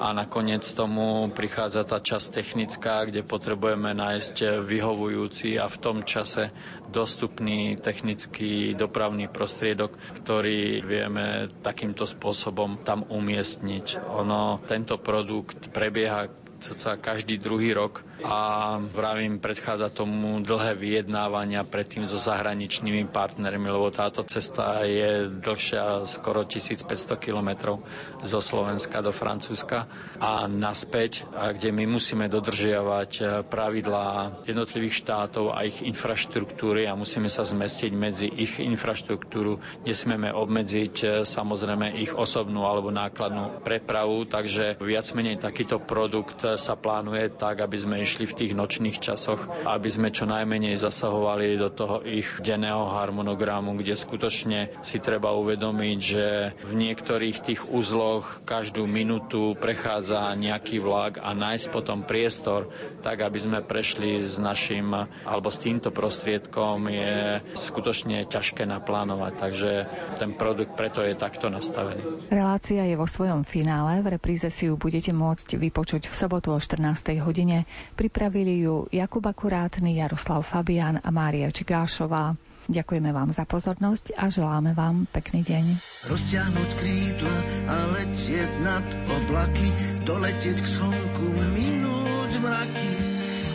a 0.00 0.12
nakoniec 0.16 0.64
tomu 0.72 1.28
prichádza 1.32 1.86
tá 1.86 1.98
časť 2.00 2.26
technická, 2.34 3.06
kde 3.06 3.22
potrebujeme 3.22 3.92
nájsť 3.92 4.64
vyhovujúci 4.64 5.60
a 5.60 5.68
v 5.68 5.76
tom 5.80 6.02
čase 6.02 6.50
dostupný 6.90 7.78
technický 7.78 8.74
dopravný 8.74 9.30
prostriedok, 9.30 9.94
ktorý 10.20 10.82
vieme 10.82 11.48
takýmto 11.62 12.04
spôsobom 12.04 12.82
tam 12.82 13.06
umiestniť. 13.06 14.02
Ono, 14.10 14.58
tento 14.66 14.98
produkt 14.98 15.70
prebieha 15.70 16.28
cca 16.60 17.00
každý 17.00 17.40
druhý 17.40 17.72
rok 17.72 18.04
a 18.20 18.76
vravím, 18.92 19.40
predchádza 19.40 19.88
tomu 19.88 20.44
dlhé 20.44 20.76
vyjednávania 20.76 21.64
predtým 21.64 22.04
so 22.04 22.20
zahraničnými 22.20 23.08
partnermi, 23.08 23.64
lebo 23.72 23.88
táto 23.88 24.20
cesta 24.28 24.84
je 24.84 25.28
dlhšia 25.40 26.04
skoro 26.04 26.44
1500 26.44 26.84
kilometrov 27.16 27.80
zo 28.20 28.40
Slovenska 28.44 29.00
do 29.00 29.12
Francúzska 29.12 29.88
a 30.20 30.44
naspäť, 30.44 31.24
kde 31.32 31.72
my 31.72 31.88
musíme 31.88 32.28
dodržiavať 32.28 33.10
e, 33.16 33.22
pravidlá 33.48 34.08
jednotlivých 34.44 35.00
štátov 35.00 35.56
a 35.56 35.64
ich 35.64 35.80
infraštruktúry 35.80 36.84
a 36.84 36.92
musíme 36.92 37.32
sa 37.32 37.42
zmestiť 37.42 37.92
medzi 37.96 38.28
ich 38.28 38.60
infraštruktúru. 38.60 39.58
Nesmieme 39.88 40.28
obmedziť 40.28 40.94
e, 41.00 41.06
samozrejme 41.24 41.96
ich 41.96 42.12
osobnú 42.12 42.68
alebo 42.68 42.92
nákladnú 42.92 43.64
prepravu, 43.64 44.28
takže 44.28 44.76
viac 44.76 45.06
menej 45.16 45.40
takýto 45.40 45.80
produkt 45.80 46.49
sa 46.56 46.74
plánuje 46.78 47.34
tak, 47.34 47.60
aby 47.60 47.76
sme 47.76 47.96
išli 48.00 48.24
v 48.24 48.36
tých 48.36 48.52
nočných 48.56 48.98
časoch, 48.98 49.44
aby 49.68 49.88
sme 49.90 50.08
čo 50.14 50.24
najmenej 50.24 50.78
zasahovali 50.80 51.60
do 51.60 51.68
toho 51.68 52.00
ich 52.06 52.26
denného 52.40 52.88
harmonogramu, 52.90 53.76
kde 53.76 53.94
skutočne 53.94 54.80
si 54.80 54.96
treba 55.02 55.36
uvedomiť, 55.36 55.98
že 56.00 56.26
v 56.64 56.72
niektorých 56.72 57.36
tých 57.44 57.60
uzloch 57.68 58.40
každú 58.48 58.88
minútu 58.88 59.52
prechádza 59.60 60.32
nejaký 60.34 60.80
vlak 60.80 61.20
a 61.20 61.36
nájsť 61.36 61.66
potom 61.68 62.06
priestor, 62.06 62.72
tak 63.04 63.20
aby 63.20 63.38
sme 63.38 63.58
prešli 63.60 64.24
s 64.24 64.40
našim 64.40 64.94
alebo 65.26 65.48
s 65.52 65.60
týmto 65.60 65.92
prostriedkom 65.92 66.88
je 66.88 67.44
skutočne 67.52 68.24
ťažké 68.24 68.64
naplánovať, 68.64 69.32
takže 69.36 69.72
ten 70.16 70.32
produkt 70.32 70.78
preto 70.78 71.04
je 71.04 71.12
takto 71.12 71.52
nastavený. 71.52 72.32
Relácia 72.32 72.88
je 72.88 72.96
vo 72.96 73.04
svojom 73.04 73.44
finále, 73.44 74.00
v 74.00 74.16
repríze 74.16 74.48
si 74.48 74.72
ju 74.72 74.80
budete 74.80 75.12
môcť 75.12 75.60
vypočuť 75.60 76.08
v 76.08 76.14
sobotu 76.14 76.39
sobotu 76.40 76.56
o 76.56 76.60
14. 76.60 77.20
hodine. 77.20 77.68
Pripravili 78.00 78.64
ju 78.64 78.88
Jakub 78.88 79.20
Akurátny, 79.28 80.00
Jaroslav 80.00 80.40
Fabian 80.40 80.96
a 80.96 81.12
Mária 81.12 81.52
Čigášová. 81.52 82.32
Ďakujeme 82.64 83.12
vám 83.12 83.28
za 83.28 83.44
pozornosť 83.44 84.16
a 84.16 84.32
želáme 84.32 84.72
vám 84.72 85.04
pekný 85.12 85.44
deň. 85.44 85.64
Rozťahnuť 86.08 86.70
krídla 86.80 87.36
a 87.68 87.76
letieť 87.92 88.50
nad 88.64 88.86
oblaky, 89.04 89.68
doletieť 90.08 90.64
k 90.64 90.68
slnku, 90.80 91.28
minúť 91.52 92.32
mraky, 92.40 92.92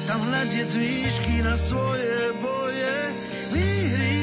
tam 0.05 0.21
hľadieť 0.21 0.69
výšky 0.77 1.41
na 1.41 1.57
svoje 1.57 2.38
boje, 2.38 2.97
výhry 3.49 4.19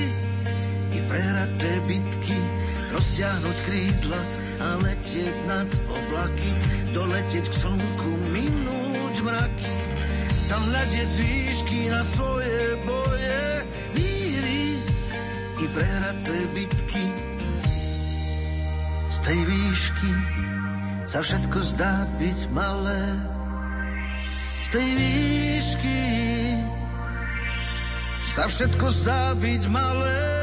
i 0.94 0.98
prehraté 1.02 1.82
bitky, 1.90 2.38
rozťahnuť 2.92 3.58
krídla 3.64 4.20
a 4.60 4.68
letieť 4.84 5.36
nad 5.48 5.70
oblaky, 5.88 6.52
doletieť 6.92 7.48
k 7.48 7.54
slnku, 7.56 8.10
minúť 8.30 9.14
mraky, 9.24 9.76
tam 10.52 10.68
hľadieť 10.68 11.08
z 11.08 11.18
výšky 11.24 11.80
na 11.88 12.04
svoje 12.04 12.76
boje, 12.84 13.44
víry 13.96 14.76
i 15.56 15.64
prehraté 15.72 16.36
bitky. 16.52 17.06
Z 19.08 19.16
tej 19.24 19.40
výšky 19.48 20.12
sa 21.08 21.24
všetko 21.24 21.58
zdá 21.72 22.04
byť 22.20 22.40
malé, 22.52 23.02
z 24.62 24.68
tej 24.68 24.88
výšky 24.94 26.00
sa 28.32 28.48
všetko 28.48 28.86
zdá 28.92 29.32
byť 29.36 29.62
malé. 29.68 30.42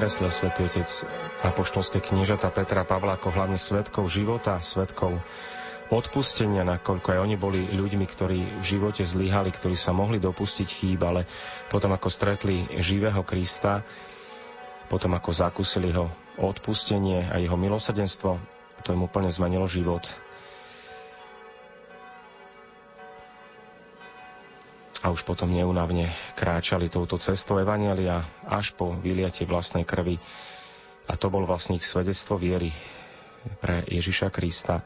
Vykreslil 0.00 0.32
svätý 0.32 0.64
Otec 0.64 0.88
apoštolské 1.44 2.00
kniežata 2.00 2.48
Petra 2.48 2.88
Pavla 2.88 3.20
ako 3.20 3.36
hlavne 3.36 3.60
svetkov 3.60 4.08
života, 4.08 4.56
svetkov 4.64 5.20
odpustenia, 5.92 6.64
nakoľko 6.64 7.04
aj 7.12 7.20
oni 7.20 7.36
boli 7.36 7.68
ľuďmi, 7.68 8.08
ktorí 8.08 8.38
v 8.56 8.64
živote 8.64 9.04
zlyhali, 9.04 9.52
ktorí 9.52 9.76
sa 9.76 9.92
mohli 9.92 10.16
dopustiť 10.16 10.68
chýb, 10.72 11.04
ale 11.04 11.28
potom 11.68 11.92
ako 11.92 12.08
stretli 12.08 12.64
živého 12.80 13.20
Krista, 13.28 13.84
potom 14.88 15.12
ako 15.20 15.36
zakúsili 15.36 15.92
ho 15.92 16.08
odpustenie 16.40 17.28
a 17.28 17.36
jeho 17.36 17.60
milosadenstvo, 17.60 18.40
to 18.80 18.96
im 18.96 19.04
úplne 19.04 19.28
zmenilo 19.28 19.68
život. 19.68 20.08
A 25.00 25.08
už 25.08 25.24
potom 25.24 25.48
neunavne 25.48 26.12
kráčali 26.36 26.92
touto 26.92 27.16
cestou 27.16 27.56
Evanelia 27.56 28.20
až 28.44 28.76
po 28.76 28.92
vyliatie 28.92 29.48
vlastnej 29.48 29.88
krvi. 29.88 30.20
A 31.08 31.16
to 31.16 31.32
bol 31.32 31.48
vlastne 31.48 31.80
ich 31.80 31.88
svedectvo 31.88 32.36
viery 32.36 32.70
pre 33.64 33.80
Ježiša 33.88 34.28
Krista. 34.28 34.84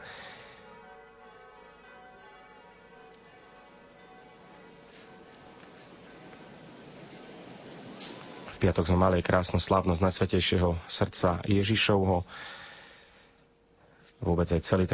V 8.55 8.57
piatok 8.63 8.87
sme 8.87 8.95
mali 8.95 9.19
krásnu 9.19 9.59
slávnosť 9.59 9.99
Najsvetejšieho 9.99 10.79
srdca 10.87 11.43
Ježišovho. 11.43 12.23
Vôbec 14.23 14.47
aj 14.47 14.63
celý 14.63 14.87
ten 14.87 14.93